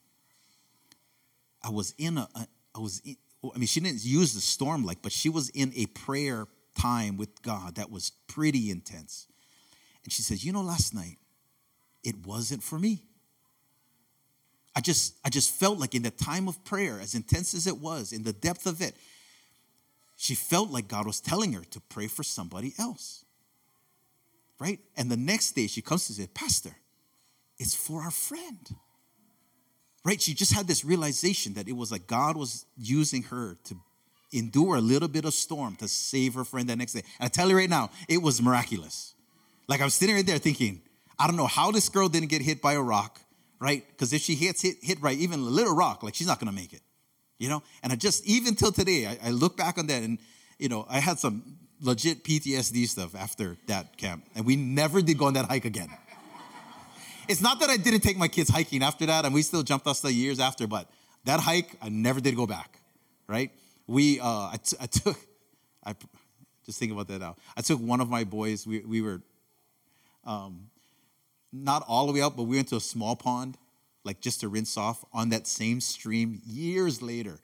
I 1.64 1.70
was 1.70 1.94
in 1.96 2.18
a, 2.18 2.28
I 2.74 2.78
was, 2.78 3.00
in, 3.04 3.16
I 3.42 3.58
mean, 3.58 3.66
she 3.66 3.80
didn't 3.80 4.04
use 4.04 4.34
the 4.34 4.40
storm 4.40 4.84
like, 4.84 5.00
but 5.02 5.12
she 5.12 5.28
was 5.28 5.48
in 5.50 5.72
a 5.74 5.86
prayer 5.86 6.46
time 6.78 7.16
with 7.16 7.42
God 7.42 7.76
that 7.76 7.90
was 7.90 8.10
pretty 8.28 8.70
intense. 8.70 9.26
And 10.04 10.12
she 10.12 10.22
says, 10.22 10.44
You 10.44 10.52
know, 10.52 10.62
last 10.62 10.94
night, 10.94 11.18
it 12.02 12.26
wasn't 12.26 12.62
for 12.62 12.78
me. 12.78 13.02
I 14.76 14.80
just, 14.80 15.16
I 15.24 15.30
just 15.30 15.52
felt 15.52 15.78
like 15.78 15.94
in 15.94 16.02
the 16.02 16.10
time 16.10 16.48
of 16.48 16.62
prayer, 16.64 16.98
as 17.00 17.14
intense 17.14 17.54
as 17.54 17.66
it 17.66 17.78
was, 17.78 18.12
in 18.12 18.24
the 18.24 18.32
depth 18.32 18.66
of 18.66 18.82
it, 18.82 18.94
she 20.16 20.34
felt 20.34 20.70
like 20.70 20.88
God 20.88 21.06
was 21.06 21.20
telling 21.20 21.52
her 21.52 21.62
to 21.70 21.80
pray 21.80 22.08
for 22.08 22.22
somebody 22.22 22.74
else. 22.78 23.24
Right? 24.58 24.80
And 24.96 25.10
the 25.10 25.16
next 25.16 25.52
day 25.52 25.66
she 25.66 25.80
comes 25.80 26.06
to 26.08 26.12
say, 26.12 26.26
Pastor, 26.26 26.76
it's 27.58 27.74
for 27.74 28.02
our 28.02 28.10
friend 28.10 28.74
right? 30.04 30.20
She 30.20 30.34
just 30.34 30.52
had 30.52 30.66
this 30.66 30.84
realization 30.84 31.54
that 31.54 31.68
it 31.68 31.76
was 31.76 31.90
like 31.90 32.06
God 32.06 32.36
was 32.36 32.66
using 32.76 33.22
her 33.24 33.56
to 33.64 33.76
endure 34.32 34.76
a 34.76 34.80
little 34.80 35.08
bit 35.08 35.24
of 35.24 35.32
storm 35.32 35.76
to 35.76 35.88
save 35.88 36.34
her 36.34 36.44
friend 36.44 36.68
that 36.68 36.76
next 36.76 36.92
day. 36.92 37.02
And 37.18 37.26
I 37.26 37.28
tell 37.28 37.48
you 37.48 37.56
right 37.56 37.70
now, 37.70 37.90
it 38.08 38.20
was 38.20 38.42
miraculous. 38.42 39.14
Like 39.68 39.80
I'm 39.80 39.90
sitting 39.90 40.14
right 40.14 40.26
there 40.26 40.38
thinking, 40.38 40.82
I 41.18 41.26
don't 41.26 41.36
know 41.36 41.46
how 41.46 41.70
this 41.70 41.88
girl 41.88 42.08
didn't 42.08 42.28
get 42.28 42.42
hit 42.42 42.60
by 42.60 42.74
a 42.74 42.82
rock, 42.82 43.20
right? 43.60 43.84
Because 43.88 44.12
if 44.12 44.20
she 44.20 44.34
hits 44.34 44.60
hit, 44.60 44.76
hit 44.82 45.00
right, 45.00 45.16
even 45.16 45.40
a 45.40 45.44
little 45.44 45.74
rock, 45.74 46.02
like 46.02 46.14
she's 46.14 46.26
not 46.26 46.38
gonna 46.40 46.52
make 46.52 46.72
it, 46.72 46.82
you 47.38 47.48
know? 47.48 47.62
And 47.82 47.92
I 47.92 47.96
just, 47.96 48.26
even 48.26 48.56
till 48.56 48.72
today, 48.72 49.06
I, 49.06 49.28
I 49.28 49.30
look 49.30 49.56
back 49.56 49.78
on 49.78 49.86
that 49.86 50.02
and, 50.02 50.18
you 50.58 50.68
know, 50.68 50.84
I 50.88 50.98
had 50.98 51.18
some 51.18 51.58
legit 51.80 52.24
PTSD 52.24 52.88
stuff 52.88 53.14
after 53.14 53.56
that 53.66 53.96
camp. 53.96 54.24
And 54.34 54.44
we 54.44 54.56
never 54.56 55.00
did 55.00 55.18
go 55.18 55.26
on 55.26 55.34
that 55.34 55.46
hike 55.46 55.64
again. 55.64 55.88
It's 57.28 57.40
not 57.40 57.60
that 57.60 57.70
I 57.70 57.76
didn't 57.76 58.00
take 58.00 58.16
my 58.16 58.28
kids 58.28 58.50
hiking 58.50 58.82
after 58.82 59.06
that, 59.06 59.24
and 59.24 59.34
we 59.34 59.42
still 59.42 59.62
jumped 59.62 59.86
us 59.86 60.00
the 60.00 60.12
years 60.12 60.40
after, 60.40 60.66
but 60.66 60.88
that 61.24 61.40
hike, 61.40 61.76
I 61.80 61.88
never 61.88 62.20
did 62.20 62.36
go 62.36 62.46
back, 62.46 62.78
right? 63.26 63.50
We, 63.86 64.20
uh, 64.20 64.24
I, 64.24 64.56
t- 64.62 64.76
I 64.80 64.86
took, 64.86 65.16
I 65.84 65.94
just 66.66 66.78
think 66.78 66.92
about 66.92 67.08
that 67.08 67.20
now. 67.20 67.36
I 67.56 67.62
took 67.62 67.80
one 67.80 68.00
of 68.00 68.10
my 68.10 68.24
boys, 68.24 68.66
we, 68.66 68.80
we 68.80 69.00
were 69.00 69.22
um, 70.24 70.68
not 71.52 71.84
all 71.88 72.06
the 72.06 72.12
way 72.12 72.20
up, 72.20 72.36
but 72.36 72.44
we 72.44 72.56
went 72.56 72.68
to 72.68 72.76
a 72.76 72.80
small 72.80 73.16
pond, 73.16 73.56
like 74.04 74.20
just 74.20 74.40
to 74.40 74.48
rinse 74.48 74.76
off 74.76 75.04
on 75.12 75.30
that 75.30 75.46
same 75.46 75.80
stream 75.80 76.42
years 76.46 77.00
later. 77.00 77.40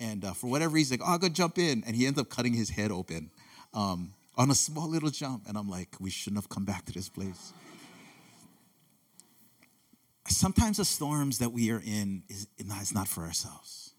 And 0.00 0.24
uh, 0.24 0.32
for 0.32 0.48
whatever 0.48 0.74
reason, 0.74 0.98
like, 0.98 1.08
oh, 1.08 1.12
I'll 1.12 1.18
go 1.18 1.28
jump 1.28 1.58
in. 1.58 1.84
And 1.86 1.94
he 1.94 2.06
ends 2.06 2.18
up 2.18 2.28
cutting 2.28 2.52
his 2.52 2.70
head 2.70 2.90
open 2.90 3.30
um, 3.72 4.12
on 4.36 4.50
a 4.50 4.54
small 4.54 4.88
little 4.88 5.10
jump. 5.10 5.44
And 5.48 5.56
I'm 5.56 5.68
like, 5.68 5.88
we 6.00 6.10
shouldn't 6.10 6.42
have 6.42 6.48
come 6.48 6.64
back 6.64 6.84
to 6.86 6.92
this 6.92 7.08
place 7.08 7.52
sometimes 10.28 10.78
the 10.78 10.84
storms 10.84 11.38
that 11.38 11.52
we 11.52 11.70
are 11.70 11.82
in 11.84 12.22
is, 12.28 12.46
is 12.58 12.94
not 12.94 13.08
for 13.08 13.24
ourselves. 13.24 13.92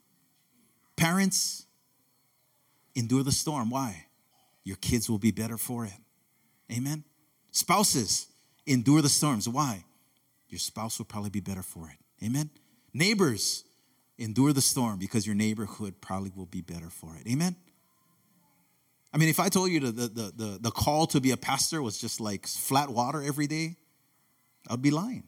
Parents, 0.95 1.65
endure 2.95 3.23
the 3.23 3.31
storm. 3.31 3.69
Why? 3.69 4.05
Your 4.63 4.77
kids 4.77 5.09
will 5.09 5.19
be 5.19 5.31
better 5.31 5.57
for 5.57 5.85
it. 5.85 5.93
Amen. 6.71 7.03
Spouses, 7.51 8.27
endure 8.65 9.01
the 9.01 9.09
storms. 9.09 9.47
Why? 9.47 9.83
Your 10.49 10.59
spouse 10.59 10.97
will 10.97 11.05
probably 11.05 11.29
be 11.29 11.41
better 11.41 11.61
for 11.61 11.89
it. 11.89 12.25
Amen. 12.25 12.49
Neighbors, 12.93 13.65
endure 14.17 14.53
the 14.53 14.61
storm 14.61 14.97
because 14.97 15.27
your 15.27 15.35
neighborhood 15.35 15.95
probably 16.01 16.31
will 16.35 16.45
be 16.45 16.61
better 16.61 16.89
for 16.89 17.15
it. 17.15 17.29
Amen. 17.29 17.55
I 19.13 19.17
mean, 19.17 19.29
if 19.29 19.39
I 19.39 19.49
told 19.49 19.71
you 19.71 19.79
the, 19.79 19.91
the, 19.91 20.33
the, 20.35 20.57
the 20.61 20.71
call 20.71 21.07
to 21.07 21.21
be 21.21 21.31
a 21.31 21.37
pastor 21.37 21.81
was 21.81 21.97
just 21.97 22.19
like 22.19 22.47
flat 22.47 22.89
water 22.89 23.21
every 23.21 23.47
day, 23.47 23.77
I'd 24.69 24.81
be 24.81 24.91
lying. 24.91 25.23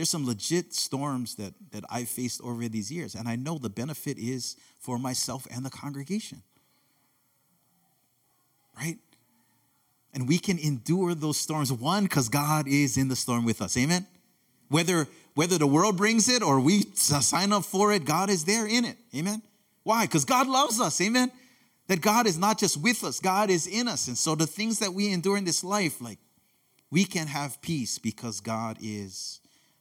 There's 0.00 0.08
some 0.08 0.24
legit 0.24 0.72
storms 0.72 1.34
that, 1.34 1.52
that 1.72 1.84
I 1.90 2.04
faced 2.04 2.40
over 2.40 2.66
these 2.68 2.90
years, 2.90 3.14
and 3.14 3.28
I 3.28 3.36
know 3.36 3.58
the 3.58 3.68
benefit 3.68 4.16
is 4.16 4.56
for 4.78 4.98
myself 4.98 5.46
and 5.50 5.62
the 5.62 5.68
congregation. 5.68 6.40
Right? 8.78 8.96
And 10.14 10.26
we 10.26 10.38
can 10.38 10.58
endure 10.58 11.14
those 11.14 11.36
storms, 11.36 11.70
one, 11.70 12.04
because 12.04 12.30
God 12.30 12.66
is 12.66 12.96
in 12.96 13.08
the 13.08 13.14
storm 13.14 13.44
with 13.44 13.60
us. 13.60 13.76
Amen? 13.76 14.06
Whether, 14.70 15.06
whether 15.34 15.58
the 15.58 15.66
world 15.66 15.98
brings 15.98 16.30
it 16.30 16.42
or 16.42 16.60
we 16.60 16.86
sign 16.94 17.52
up 17.52 17.66
for 17.66 17.92
it, 17.92 18.06
God 18.06 18.30
is 18.30 18.46
there 18.46 18.66
in 18.66 18.86
it. 18.86 18.96
Amen? 19.14 19.42
Why? 19.82 20.06
Because 20.06 20.24
God 20.24 20.46
loves 20.46 20.80
us. 20.80 20.98
Amen? 21.02 21.30
That 21.88 22.00
God 22.00 22.26
is 22.26 22.38
not 22.38 22.58
just 22.58 22.78
with 22.78 23.04
us, 23.04 23.20
God 23.20 23.50
is 23.50 23.66
in 23.66 23.86
us. 23.86 24.08
And 24.08 24.16
so 24.16 24.34
the 24.34 24.46
things 24.46 24.78
that 24.78 24.94
we 24.94 25.12
endure 25.12 25.36
in 25.36 25.44
this 25.44 25.62
life, 25.62 26.00
like, 26.00 26.20
we 26.90 27.04
can 27.04 27.26
have 27.26 27.60
peace 27.60 27.98
because 27.98 28.40
God 28.40 28.78
is 28.80 29.40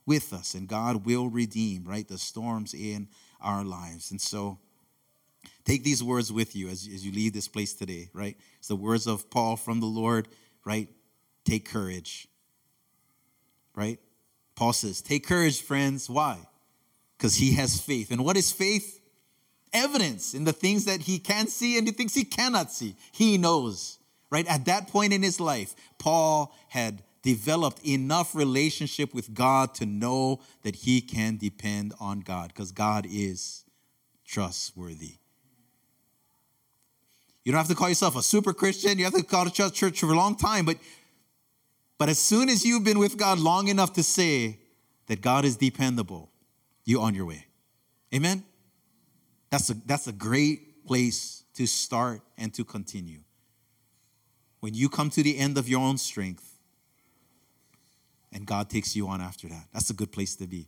with 0.09 0.33
us, 0.33 0.55
and 0.55 0.67
God 0.67 1.05
will 1.05 1.29
redeem, 1.29 1.85
right, 1.85 2.07
the 2.07 2.17
storms 2.17 2.73
in 2.73 3.07
our 3.39 3.63
lives. 3.63 4.09
And 4.09 4.19
so, 4.19 4.57
take 5.65 5.83
these 5.83 6.03
words 6.03 6.33
with 6.33 6.55
you 6.55 6.67
as, 6.67 6.89
as 6.91 7.05
you 7.05 7.11
leave 7.11 7.33
this 7.33 7.47
place 7.47 7.73
today, 7.73 8.09
right? 8.11 8.35
It's 8.57 8.67
the 8.67 8.75
words 8.75 9.05
of 9.05 9.29
Paul 9.29 9.55
from 9.55 9.79
the 9.79 9.85
Lord, 9.85 10.27
right? 10.65 10.89
Take 11.45 11.69
courage, 11.69 12.27
right? 13.75 13.99
Paul 14.55 14.73
says, 14.73 14.99
Take 14.99 15.27
courage, 15.27 15.61
friends. 15.61 16.09
Why? 16.09 16.39
Because 17.17 17.35
he 17.35 17.53
has 17.53 17.79
faith. 17.79 18.11
And 18.11 18.25
what 18.25 18.35
is 18.35 18.51
faith? 18.51 18.99
evidence 19.73 20.33
in 20.33 20.45
the 20.45 20.53
things 20.53 20.85
that 20.85 21.01
he 21.01 21.19
can 21.19 21.47
see 21.47 21.77
and 21.77 21.87
the 21.87 21.91
things 21.91 22.13
he 22.13 22.23
cannot 22.23 22.71
see. 22.71 22.95
He 23.11 23.37
knows, 23.37 23.99
right? 24.29 24.47
At 24.47 24.65
that 24.65 24.87
point 24.87 25.13
in 25.13 25.21
his 25.21 25.39
life, 25.39 25.75
Paul 25.97 26.55
had 26.69 27.03
developed 27.21 27.85
enough 27.85 28.33
relationship 28.33 29.13
with 29.13 29.33
God 29.33 29.73
to 29.75 29.85
know 29.85 30.39
that 30.63 30.75
he 30.75 31.01
can 31.01 31.37
depend 31.37 31.93
on 31.99 32.21
God 32.21 32.49
because 32.49 32.71
God 32.71 33.05
is 33.09 33.65
trustworthy. 34.25 35.15
You 37.43 37.51
don't 37.51 37.59
have 37.59 37.67
to 37.67 37.75
call 37.75 37.89
yourself 37.89 38.15
a 38.15 38.21
super 38.21 38.53
Christian. 38.53 38.97
You 38.97 39.05
have 39.05 39.13
to 39.13 39.23
call 39.23 39.45
the 39.45 39.51
church, 39.51 39.99
for 39.99 40.05
a 40.05 40.15
long 40.15 40.35
time, 40.35 40.65
but 40.65 40.77
but 41.97 42.07
as 42.07 42.17
soon 42.17 42.47
as 42.47 42.65
you've 42.65 42.85
been 42.85 42.99
with 42.99 43.17
God 43.17 43.39
long 43.39 43.67
enough 43.67 43.91
to 43.93 44.03
say 44.03 44.59
that 45.07 45.19
God 45.19 45.43
is 45.43 45.57
dependable, 45.57 46.31
you're 46.85 47.01
on 47.01 47.13
your 47.13 47.25
way. 47.25 47.45
Amen. 48.15 48.43
That's 49.49 49.69
a 49.69 49.73
that's 49.85 50.07
a 50.07 50.13
great 50.13 50.85
place 50.85 51.43
to 51.55 51.67
start 51.67 52.21
and 52.37 52.53
to 52.53 52.63
continue. 52.63 53.19
When 54.61 54.73
you 54.73 54.87
come 54.89 55.09
to 55.09 55.23
the 55.23 55.37
end 55.37 55.57
of 55.57 55.67
your 55.67 55.81
own 55.81 55.97
strength, 55.97 56.48
and 58.31 58.45
God 58.45 58.69
takes 58.69 58.95
you 58.95 59.07
on 59.07 59.21
after 59.21 59.47
that. 59.47 59.65
That's 59.73 59.89
a 59.89 59.93
good 59.93 60.11
place 60.11 60.35
to 60.37 60.47
be. 60.47 60.67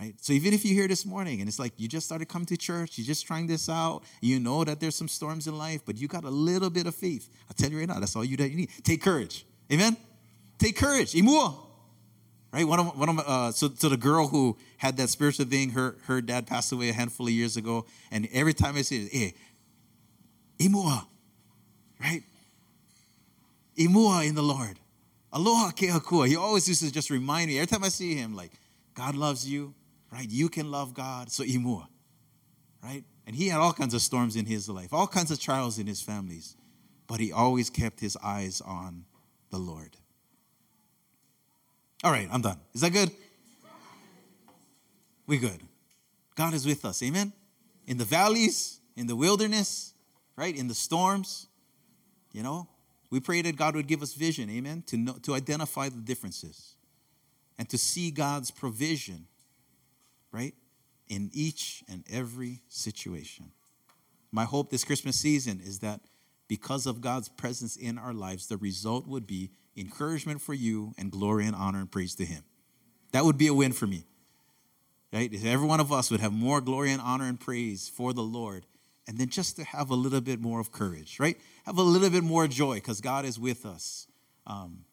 Right? 0.00 0.14
So 0.20 0.32
even 0.32 0.54
if 0.54 0.64
you're 0.64 0.74
here 0.74 0.86
this 0.86 1.04
morning 1.04 1.40
and 1.40 1.48
it's 1.48 1.58
like 1.58 1.72
you 1.76 1.88
just 1.88 2.06
started 2.06 2.28
coming 2.28 2.46
to 2.46 2.56
church, 2.56 2.98
you're 2.98 3.06
just 3.06 3.26
trying 3.26 3.48
this 3.48 3.68
out, 3.68 4.02
you 4.20 4.38
know 4.38 4.62
that 4.62 4.78
there's 4.78 4.94
some 4.94 5.08
storms 5.08 5.48
in 5.48 5.58
life, 5.58 5.82
but 5.84 5.96
you 5.96 6.06
got 6.06 6.22
a 6.22 6.30
little 6.30 6.70
bit 6.70 6.86
of 6.86 6.94
faith. 6.94 7.28
I 7.50 7.52
tell 7.54 7.70
you 7.70 7.80
right 7.80 7.88
now, 7.88 7.98
that's 7.98 8.14
all 8.14 8.24
you 8.24 8.36
that 8.36 8.48
you 8.50 8.56
need. 8.56 8.70
Take 8.84 9.02
courage. 9.02 9.44
Amen. 9.72 9.96
Take 10.58 10.76
courage. 10.76 11.14
Imua. 11.14 11.54
Right? 12.52 12.66
One 12.66 12.80
of 12.80 12.98
one 12.98 13.08
of 13.08 13.18
uh, 13.18 13.52
so 13.52 13.68
so 13.74 13.88
the 13.88 13.96
girl 13.96 14.28
who 14.28 14.56
had 14.78 14.96
that 14.96 15.10
spiritual 15.10 15.46
thing, 15.46 15.70
her 15.70 15.96
her 16.04 16.22
dad 16.22 16.46
passed 16.46 16.72
away 16.72 16.88
a 16.88 16.92
handful 16.94 17.26
of 17.26 17.32
years 17.32 17.58
ago, 17.58 17.84
and 18.10 18.26
every 18.32 18.54
time 18.54 18.76
I 18.76 18.82
say, 18.82 19.06
"Hey, 19.06 19.34
imua," 20.58 21.06
right? 22.00 22.22
Imua 23.76 24.26
in 24.26 24.34
the 24.34 24.42
Lord. 24.42 24.78
Aloha 25.32 25.70
ke 25.70 25.90
Akua. 25.90 26.26
He 26.26 26.36
always 26.36 26.68
used 26.68 26.82
to 26.82 26.92
just 26.92 27.10
remind 27.10 27.48
me 27.48 27.58
every 27.58 27.66
time 27.66 27.84
I 27.84 27.88
see 27.88 28.14
him, 28.14 28.34
like, 28.34 28.52
God 28.94 29.14
loves 29.14 29.48
you, 29.48 29.74
right? 30.12 30.28
You 30.28 30.48
can 30.48 30.70
love 30.70 30.94
God. 30.94 31.30
So 31.30 31.44
imua, 31.44 31.86
right? 32.82 33.04
And 33.26 33.36
he 33.36 33.48
had 33.48 33.60
all 33.60 33.72
kinds 33.72 33.94
of 33.94 34.00
storms 34.00 34.36
in 34.36 34.46
his 34.46 34.68
life, 34.68 34.92
all 34.92 35.06
kinds 35.06 35.30
of 35.30 35.38
trials 35.38 35.78
in 35.78 35.86
his 35.86 36.00
families, 36.00 36.56
but 37.06 37.20
he 37.20 37.30
always 37.30 37.68
kept 37.68 38.00
his 38.00 38.16
eyes 38.22 38.60
on 38.62 39.04
the 39.50 39.58
Lord. 39.58 39.96
All 42.02 42.10
right, 42.10 42.28
I'm 42.30 42.42
done. 42.42 42.58
Is 42.74 42.80
that 42.80 42.92
good? 42.92 43.10
We 45.26 45.36
good. 45.36 45.60
God 46.36 46.54
is 46.54 46.64
with 46.64 46.84
us. 46.84 47.02
Amen. 47.02 47.32
In 47.86 47.98
the 47.98 48.04
valleys, 48.04 48.80
in 48.96 49.06
the 49.06 49.16
wilderness, 49.16 49.92
right? 50.36 50.56
In 50.56 50.68
the 50.68 50.74
storms, 50.74 51.48
you 52.32 52.42
know, 52.42 52.68
we 53.10 53.20
pray 53.20 53.42
that 53.42 53.56
God 53.56 53.74
would 53.74 53.86
give 53.86 54.02
us 54.02 54.14
vision, 54.14 54.50
amen, 54.50 54.82
to, 54.86 54.96
know, 54.96 55.14
to 55.22 55.34
identify 55.34 55.88
the 55.88 56.00
differences 56.00 56.74
and 57.58 57.68
to 57.70 57.78
see 57.78 58.10
God's 58.10 58.50
provision, 58.50 59.26
right, 60.30 60.54
in 61.08 61.30
each 61.32 61.82
and 61.90 62.04
every 62.10 62.60
situation. 62.68 63.50
My 64.30 64.44
hope 64.44 64.70
this 64.70 64.84
Christmas 64.84 65.16
season 65.16 65.60
is 65.64 65.78
that 65.78 66.00
because 66.48 66.86
of 66.86 67.00
God's 67.00 67.28
presence 67.28 67.76
in 67.76 67.98
our 67.98 68.12
lives, 68.12 68.46
the 68.46 68.56
result 68.56 69.06
would 69.06 69.26
be 69.26 69.50
encouragement 69.76 70.40
for 70.40 70.54
you 70.54 70.92
and 70.98 71.10
glory 71.10 71.46
and 71.46 71.56
honor 71.56 71.78
and 71.78 71.90
praise 71.90 72.14
to 72.16 72.24
Him. 72.24 72.42
That 73.12 73.24
would 73.24 73.38
be 73.38 73.46
a 73.46 73.54
win 73.54 73.72
for 73.72 73.86
me, 73.86 74.04
right? 75.12 75.32
If 75.32 75.44
every 75.44 75.66
one 75.66 75.80
of 75.80 75.92
us 75.92 76.10
would 76.10 76.20
have 76.20 76.32
more 76.32 76.60
glory 76.60 76.92
and 76.92 77.00
honor 77.00 77.26
and 77.26 77.40
praise 77.40 77.88
for 77.88 78.12
the 78.12 78.22
Lord 78.22 78.66
and 79.08 79.16
then 79.16 79.30
just 79.30 79.56
to 79.56 79.64
have 79.64 79.90
a 79.90 79.94
little 79.94 80.20
bit 80.20 80.38
more 80.38 80.60
of 80.60 80.70
courage, 80.70 81.18
right? 81.18 81.36
Have 81.64 81.78
a 81.78 81.82
little 81.82 82.10
bit 82.10 82.22
more 82.22 82.46
joy 82.46 82.74
because 82.74 83.00
God 83.00 83.24
is 83.24 83.40
with 83.40 83.64
us 83.64 84.06
um, 84.46 84.84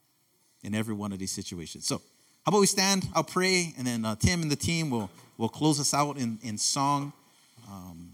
in 0.63 0.74
every 0.74 0.95
one 0.95 1.11
of 1.11 1.20
these 1.20 1.32
situations. 1.32 1.86
So, 1.86 1.97
how 2.45 2.49
about 2.49 2.61
we 2.61 2.68
stand? 2.68 3.07
I'll 3.13 3.24
pray, 3.24 3.74
and 3.78 3.86
then 3.86 4.05
uh, 4.05 4.16
Tim 4.16 4.41
and 4.41 4.49
the 4.49 4.55
team 4.55 4.89
will 4.89 5.09
will 5.38 5.49
close 5.49 5.80
us 5.82 5.93
out 5.93 6.18
in 6.18 6.39
in 6.41 6.57
song. 6.57 7.11
Um, 7.70 8.13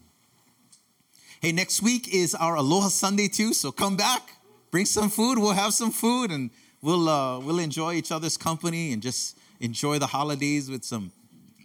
hey, 1.39 1.51
next 1.51 1.83
week 1.83 2.11
is 2.13 2.33
our 2.33 2.55
Aloha 2.55 2.87
Sunday 2.87 3.27
too, 3.27 3.53
so 3.53 3.71
come 3.71 3.95
back, 3.95 4.33
bring 4.71 4.85
some 4.85 5.09
food. 5.09 5.37
We'll 5.37 5.51
have 5.51 5.73
some 5.73 5.91
food, 5.91 6.31
and 6.31 6.49
we'll 6.81 7.07
uh, 7.07 7.39
we'll 7.39 7.59
enjoy 7.59 7.93
each 7.93 8.11
other's 8.11 8.37
company 8.37 8.91
and 8.91 9.03
just 9.03 9.37
enjoy 9.59 9.99
the 9.99 10.07
holidays 10.07 10.67
with 10.67 10.83
some 10.83 11.11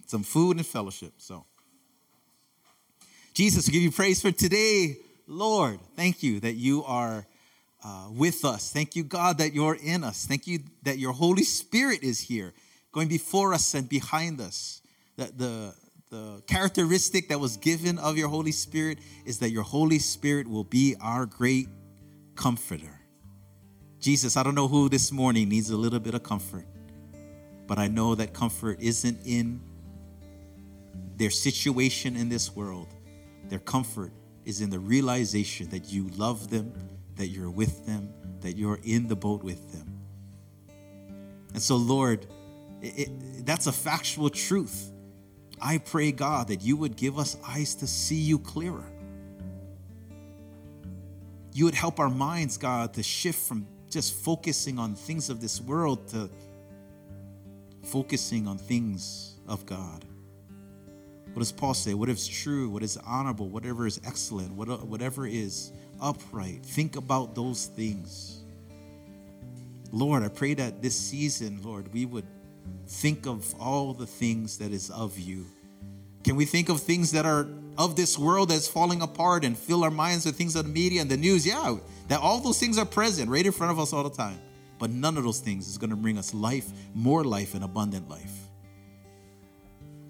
some 0.05 0.21
food 0.21 0.57
and 0.57 0.65
fellowship. 0.65 1.13
So. 1.17 1.43
Jesus, 3.37 3.67
we 3.67 3.73
give 3.73 3.83
you 3.83 3.91
praise 3.91 4.19
for 4.19 4.31
today. 4.31 4.97
Lord, 5.27 5.79
thank 5.95 6.23
you 6.23 6.39
that 6.39 6.53
you 6.53 6.83
are 6.85 7.23
uh, 7.85 8.07
with 8.11 8.43
us. 8.43 8.71
Thank 8.71 8.95
you, 8.95 9.03
God, 9.03 9.37
that 9.37 9.53
you're 9.53 9.75
in 9.75 10.03
us. 10.03 10.25
Thank 10.25 10.47
you 10.47 10.61
that 10.81 10.97
your 10.97 11.13
Holy 11.13 11.43
Spirit 11.43 12.01
is 12.01 12.19
here, 12.19 12.55
going 12.91 13.07
before 13.07 13.53
us 13.53 13.75
and 13.75 13.87
behind 13.87 14.41
us. 14.41 14.81
That 15.17 15.37
the, 15.37 15.75
the 16.09 16.41
characteristic 16.47 17.29
that 17.29 17.39
was 17.39 17.57
given 17.57 17.99
of 17.99 18.17
your 18.17 18.27
Holy 18.27 18.51
Spirit 18.51 18.97
is 19.23 19.37
that 19.37 19.51
your 19.51 19.61
Holy 19.61 19.99
Spirit 19.99 20.47
will 20.47 20.63
be 20.63 20.95
our 20.99 21.27
great 21.27 21.67
comforter. 22.35 23.01
Jesus, 23.99 24.35
I 24.35 24.41
don't 24.41 24.55
know 24.55 24.67
who 24.67 24.89
this 24.89 25.11
morning 25.11 25.47
needs 25.47 25.69
a 25.69 25.77
little 25.77 25.99
bit 25.99 26.15
of 26.15 26.23
comfort, 26.23 26.65
but 27.67 27.77
I 27.77 27.87
know 27.87 28.15
that 28.15 28.33
comfort 28.33 28.79
isn't 28.81 29.19
in 29.27 29.61
their 31.17 31.29
situation 31.29 32.15
in 32.15 32.29
this 32.29 32.55
world 32.55 32.87
their 33.49 33.59
comfort 33.59 34.11
is 34.45 34.61
in 34.61 34.69
the 34.69 34.79
realization 34.79 35.69
that 35.69 35.91
you 35.91 36.09
love 36.15 36.49
them, 36.49 36.73
that 37.15 37.27
you're 37.27 37.49
with 37.49 37.85
them, 37.85 38.13
that 38.41 38.55
you're 38.55 38.79
in 38.83 39.07
the 39.07 39.15
boat 39.15 39.43
with 39.43 39.71
them. 39.73 39.99
And 41.53 41.61
so, 41.61 41.75
Lord, 41.75 42.27
it, 42.81 42.99
it, 42.99 43.45
that's 43.45 43.67
a 43.67 43.71
factual 43.71 44.29
truth. 44.29 44.91
I 45.61 45.79
pray, 45.79 46.11
God, 46.11 46.49
that 46.49 46.61
you 46.61 46.77
would 46.77 46.95
give 46.95 47.17
us 47.17 47.35
eyes 47.47 47.75
to 47.75 47.87
see 47.87 48.15
you 48.15 48.37
clearer. 48.37 48.85
You 51.53 51.65
would 51.65 51.75
help 51.75 51.99
our 51.99 52.09
minds, 52.09 52.57
God, 52.57 52.93
to 52.93 53.03
shift 53.03 53.39
from 53.39 53.65
just 53.89 54.13
focusing 54.13 54.77
on 54.77 54.95
things 54.95 55.29
of 55.29 55.41
this 55.41 55.59
world 55.59 56.07
to 56.09 56.29
focusing 57.83 58.47
on 58.47 58.57
things 58.57 59.35
of 59.47 59.65
God. 59.65 60.05
What 61.37 61.41
does 61.41 61.51
Paul 61.51 61.75
say? 61.75 61.93
What 61.93 62.09
is 62.09 62.27
true? 62.27 62.67
What 62.67 62.81
is 62.81 62.97
honorable? 63.05 63.47
Whatever 63.47 63.85
is 63.85 64.01
excellent? 64.03 64.53
Whatever 64.53 65.27
is 65.27 65.71
upright? 66.01 66.65
Think 66.65 66.95
about 66.95 67.35
those 67.35 67.67
things. 67.67 68.41
Lord, 69.91 70.23
I 70.23 70.29
pray 70.29 70.55
that 70.55 70.81
this 70.81 70.95
season, 70.99 71.59
Lord, 71.61 71.93
we 71.93 72.07
would 72.07 72.25
think 72.87 73.27
of 73.27 73.53
all 73.59 73.93
the 73.93 74.07
things 74.07 74.57
that 74.57 74.71
is 74.71 74.89
of 74.89 75.19
you. 75.19 75.45
Can 76.23 76.37
we 76.37 76.45
think 76.45 76.69
of 76.69 76.81
things 76.81 77.11
that 77.11 77.27
are 77.27 77.47
of 77.77 77.95
this 77.95 78.17
world 78.17 78.49
that's 78.49 78.67
falling 78.67 79.03
apart 79.03 79.45
and 79.45 79.55
fill 79.55 79.83
our 79.83 79.91
minds 79.91 80.25
with 80.25 80.35
things 80.35 80.55
of 80.55 80.65
the 80.65 80.71
media 80.71 81.01
and 81.01 81.11
the 81.11 81.17
news? 81.17 81.45
Yeah, 81.45 81.77
that 82.07 82.19
all 82.19 82.39
those 82.39 82.59
things 82.59 82.79
are 82.79 82.85
present 82.85 83.29
right 83.29 83.45
in 83.45 83.51
front 83.51 83.71
of 83.71 83.79
us 83.79 83.93
all 83.93 84.01
the 84.01 84.09
time. 84.09 84.39
But 84.79 84.89
none 84.89 85.19
of 85.19 85.23
those 85.23 85.39
things 85.39 85.67
is 85.67 85.77
going 85.77 85.91
to 85.91 85.95
bring 85.95 86.17
us 86.17 86.33
life, 86.33 86.67
more 86.95 87.23
life, 87.23 87.53
and 87.53 87.63
abundant 87.63 88.09
life. 88.09 88.33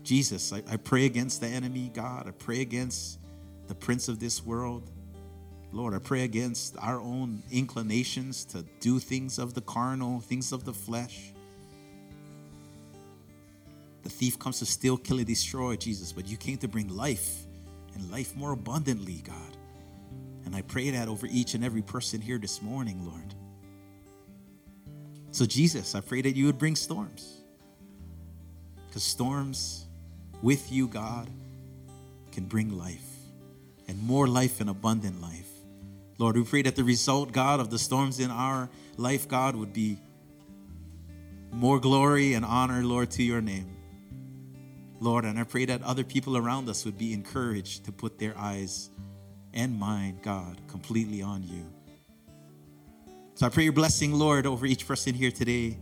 Jesus, 0.08 0.54
I, 0.54 0.64
I 0.72 0.78
pray 0.78 1.06
against 1.06 1.42
the 1.42 1.48
enemy, 1.48 1.92
God. 1.94 2.30
I 2.30 2.32
pray 2.32 2.62
against 2.62 3.20
the 3.68 3.76
prince 3.76 4.08
of 4.08 4.22
this 4.22 4.42
world. 4.42 4.90
Lord, 5.74 5.94
I 5.94 6.00
pray 6.00 6.24
against 6.24 6.78
our 6.78 7.02
own 7.02 7.44
inclinations 7.52 8.46
to 8.46 8.64
do 8.80 9.00
things 9.00 9.38
of 9.38 9.54
the 9.54 9.60
carnal, 9.60 10.22
things 10.22 10.54
of 10.54 10.64
the 10.64 10.72
flesh. 10.72 11.34
The 14.04 14.10
thief 14.10 14.40
comes 14.40 14.60
to 14.60 14.66
steal, 14.66 14.96
kill, 14.96 15.18
and 15.18 15.28
destroy, 15.28 15.76
Jesus, 15.76 16.14
but 16.14 16.26
you 16.26 16.38
came 16.38 16.56
to 16.60 16.70
bring 16.70 16.88
life 16.88 17.46
and 17.94 18.10
life 18.10 18.34
more 18.34 18.54
abundantly, 18.54 19.22
God. 19.26 19.58
And 20.46 20.56
I 20.56 20.62
pray 20.62 20.90
that 20.92 21.10
over 21.10 21.28
each 21.30 21.54
and 21.54 21.66
every 21.66 21.82
person 21.82 22.22
here 22.22 22.38
this 22.38 22.62
morning, 22.62 23.06
Lord. 23.06 23.36
So, 25.32 25.46
Jesus, 25.46 25.96
I 25.96 26.00
pray 26.00 26.22
that 26.22 26.38
you 26.38 26.46
would 26.46 26.58
bring 26.58 26.78
storms. 26.78 27.42
Because 28.88 29.04
storms 29.04 29.87
with 30.42 30.72
you, 30.72 30.88
God, 30.88 31.30
can 32.32 32.46
bring 32.46 32.78
life 32.78 33.06
and 33.88 34.02
more 34.02 34.28
life 34.28 34.60
and 34.62 34.70
abundant 34.70 35.22
life. 35.22 35.48
Lord, 36.18 36.36
we 36.36 36.44
pray 36.44 36.62
that 36.64 36.76
the 36.76 36.84
result, 36.84 37.32
God, 37.32 37.60
of 37.60 37.70
the 37.70 37.80
storms 37.80 38.20
in 38.20 38.32
our 38.32 38.70
life, 38.98 39.28
God, 39.28 39.56
would 39.56 39.74
be 39.74 40.00
more 41.52 41.80
glory 41.80 42.34
and 42.34 42.44
honor, 42.44 42.84
Lord, 42.84 43.12
to 43.12 43.24
your 43.24 43.42
name. 43.42 43.70
Lord, 45.00 45.26
and 45.26 45.40
I 45.40 45.44
pray 45.44 45.66
that 45.66 45.84
other 45.84 46.04
people 46.04 46.36
around 46.36 46.70
us 46.70 46.86
would 46.86 46.98
be 46.98 47.14
encouraged 47.14 47.86
to 47.86 47.92
put 47.92 48.18
their 48.18 48.36
eyes 48.38 48.90
and 49.54 49.80
mind, 49.80 50.22
God, 50.24 50.60
completely 50.68 51.22
on 51.22 51.44
you. 51.44 51.66
So 53.36 53.46
I 53.46 53.50
pray 53.50 53.64
your 53.64 53.74
blessing, 53.74 54.14
Lord, 54.14 54.48
over 54.48 54.66
each 54.66 54.88
person 54.88 55.14
here 55.14 55.30
today. 55.30 55.78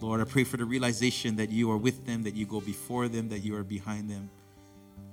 Lord, 0.00 0.20
I 0.20 0.24
pray 0.24 0.44
for 0.44 0.58
the 0.58 0.64
realization 0.64 1.36
that 1.36 1.50
you 1.50 1.70
are 1.70 1.76
with 1.76 2.04
them, 2.04 2.22
that 2.24 2.34
you 2.34 2.44
go 2.44 2.60
before 2.60 3.08
them, 3.08 3.30
that 3.30 3.38
you 3.38 3.56
are 3.56 3.64
behind 3.64 4.10
them. 4.10 4.28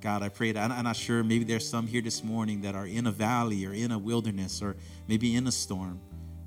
God, 0.00 0.22
I 0.22 0.28
pray 0.28 0.52
that 0.52 0.70
I'm 0.70 0.84
not 0.84 0.96
sure. 0.96 1.24
Maybe 1.24 1.44
there's 1.44 1.66
some 1.66 1.86
here 1.86 2.02
this 2.02 2.22
morning 2.22 2.60
that 2.62 2.74
are 2.74 2.86
in 2.86 3.06
a 3.06 3.10
valley 3.10 3.64
or 3.64 3.72
in 3.72 3.90
a 3.90 3.98
wilderness 3.98 4.60
or 4.60 4.76
maybe 5.08 5.34
in 5.34 5.46
a 5.46 5.52
storm. 5.52 5.98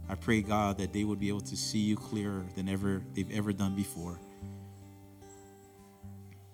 I 0.08 0.14
pray, 0.14 0.42
God, 0.42 0.78
that 0.78 0.94
they 0.94 1.04
would 1.04 1.20
be 1.20 1.30
able 1.30 1.42
to 1.42 1.58
see 1.58 1.80
you 1.80 1.96
clearer 1.96 2.46
than 2.56 2.70
ever 2.70 3.02
they've 3.16 3.32
ever 3.32 3.52
done 3.52 3.76
before. 3.76 4.20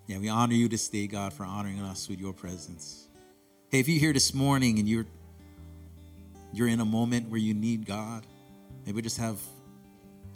Yeah, 0.06 0.18
we 0.18 0.30
honor 0.30 0.54
you 0.54 0.68
this 0.68 0.88
day, 0.88 1.06
God, 1.06 1.34
for 1.34 1.44
honoring 1.44 1.80
us 1.80 2.08
with 2.08 2.18
your 2.18 2.32
presence. 2.32 3.08
Hey, 3.70 3.80
if 3.80 3.88
you're 3.88 4.00
here 4.00 4.12
this 4.12 4.32
morning 4.32 4.78
and 4.78 4.88
you're 4.88 5.06
you're 6.52 6.68
in 6.68 6.80
a 6.80 6.84
moment 6.84 7.28
where 7.28 7.40
you 7.40 7.52
need 7.52 7.84
God, 7.84 8.24
maybe 8.86 9.02
just 9.02 9.18
have, 9.18 9.38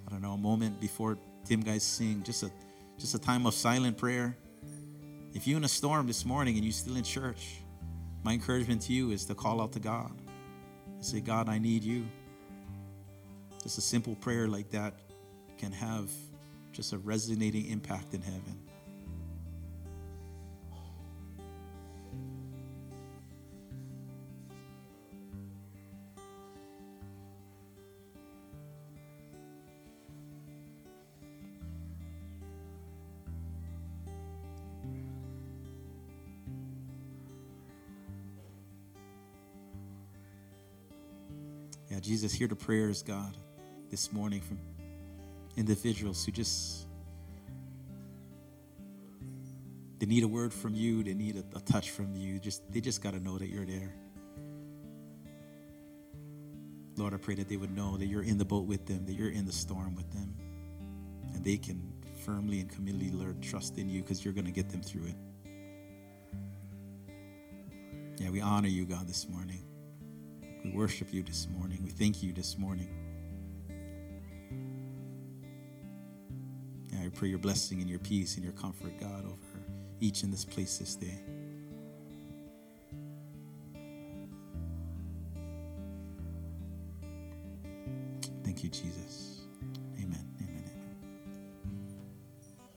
I 0.07 0.11
don't 0.11 0.21
know, 0.21 0.33
a 0.33 0.39
moment 0.39 0.81
before 0.81 1.17
Tim 1.49 1.61
guys 1.61 1.83
sing, 1.83 2.23
just 2.25 2.43
a 2.43 2.51
just 2.99 3.15
a 3.15 3.19
time 3.19 3.47
of 3.47 3.55
silent 3.55 3.97
prayer. 3.97 4.37
If 5.33 5.47
you're 5.47 5.57
in 5.57 5.65
a 5.65 5.69
storm 5.69 6.07
this 6.07 6.27
morning 6.27 6.57
and 6.57 6.65
you're 6.65 6.75
still 6.75 6.97
in 6.97 7.05
church, 7.05 7.63
my 8.23 8.35
encouragement 8.35 8.83
to 8.83 8.93
you 8.93 9.13
is 9.13 9.25
to 9.25 9.35
call 9.35 9.63
out 9.63 9.73
to 9.73 9.81
God. 9.81 10.13
Say, 11.01 11.21
God, 11.21 11.49
I 11.49 11.59
need 11.59 11.85
you. 11.85 12.07
Just 13.63 13.79
a 13.79 13.81
simple 13.81 14.15
prayer 14.17 14.47
like 14.47 14.69
that 14.73 14.93
can 15.57 15.73
have 15.73 16.11
just 16.71 16.93
a 16.93 16.99
resonating 16.99 17.65
impact 17.71 18.13
in 18.13 18.21
heaven. 18.21 18.68
Jesus, 42.19 42.33
hear 42.33 42.49
the 42.49 42.57
prayers, 42.57 43.05
God, 43.05 43.37
this 43.93 44.13
morning 44.13 44.41
from 44.41 44.59
individuals 45.57 46.25
who 46.25 46.33
just 46.33 46.89
they 50.01 50.07
need 50.07 50.25
a 50.25 50.29
word 50.29 50.53
from 50.53 50.75
you, 50.75 51.05
they 51.05 51.15
need 51.15 51.37
a, 51.37 51.57
a 51.57 51.61
touch 51.61 51.91
from 51.91 52.17
you. 52.17 52.41
Just 52.41 52.73
they 52.73 52.81
just 52.81 53.05
got 53.05 53.13
to 53.13 53.21
know 53.21 53.39
that 53.39 53.47
you're 53.47 53.65
there. 53.65 53.95
Lord, 56.97 57.15
I 57.15 57.19
pray 57.19 57.37
that 57.37 57.49
they 57.49 57.57
would 57.57 57.71
know 57.71 57.97
that 57.97 58.07
you're 58.07 58.25
in 58.25 58.37
the 58.37 58.45
boat 58.45 58.67
with 58.67 58.85
them, 58.85 59.07
that 59.07 59.13
you're 59.13 59.31
in 59.31 59.47
the 59.47 59.53
storm 59.53 59.95
with 59.95 60.11
them, 60.11 60.35
and 61.35 61.45
they 61.45 61.57
can 61.57 61.81
firmly 62.27 62.59
and 62.59 62.69
committedly 62.69 63.17
learn 63.17 63.41
trust 63.41 63.79
in 63.79 63.89
you 63.89 64.03
because 64.03 64.25
you're 64.25 64.35
going 64.35 64.45
to 64.45 64.51
get 64.51 64.71
them 64.71 64.83
through 64.83 65.07
it. 65.07 65.15
Yeah, 68.17 68.31
we 68.31 68.41
honor 68.41 68.67
you, 68.67 68.87
God, 68.87 69.07
this 69.07 69.29
morning. 69.29 69.68
We 70.69 70.77
worship 70.77 71.13
you 71.13 71.23
this 71.23 71.49
morning. 71.57 71.81
We 71.83 71.91
thank 71.91 72.23
you 72.23 72.33
this 72.33 72.59
morning. 72.59 72.89
Yeah, 76.93 77.07
I 77.07 77.09
pray 77.09 77.29
your 77.29 77.39
blessing 77.39 77.81
and 77.81 77.89
your 77.89 77.99
peace 78.01 78.35
and 78.35 78.45
your 78.45 78.53
comfort, 78.53 78.93
God, 79.01 79.25
over 79.25 79.63
each 80.01 80.25
in 80.25 80.31
this 80.31 80.45
place 80.45 80.79
this 80.79 80.95
day. 80.95 81.19
Thank 88.45 88.63
you, 88.63 88.69
Jesus. 88.69 89.38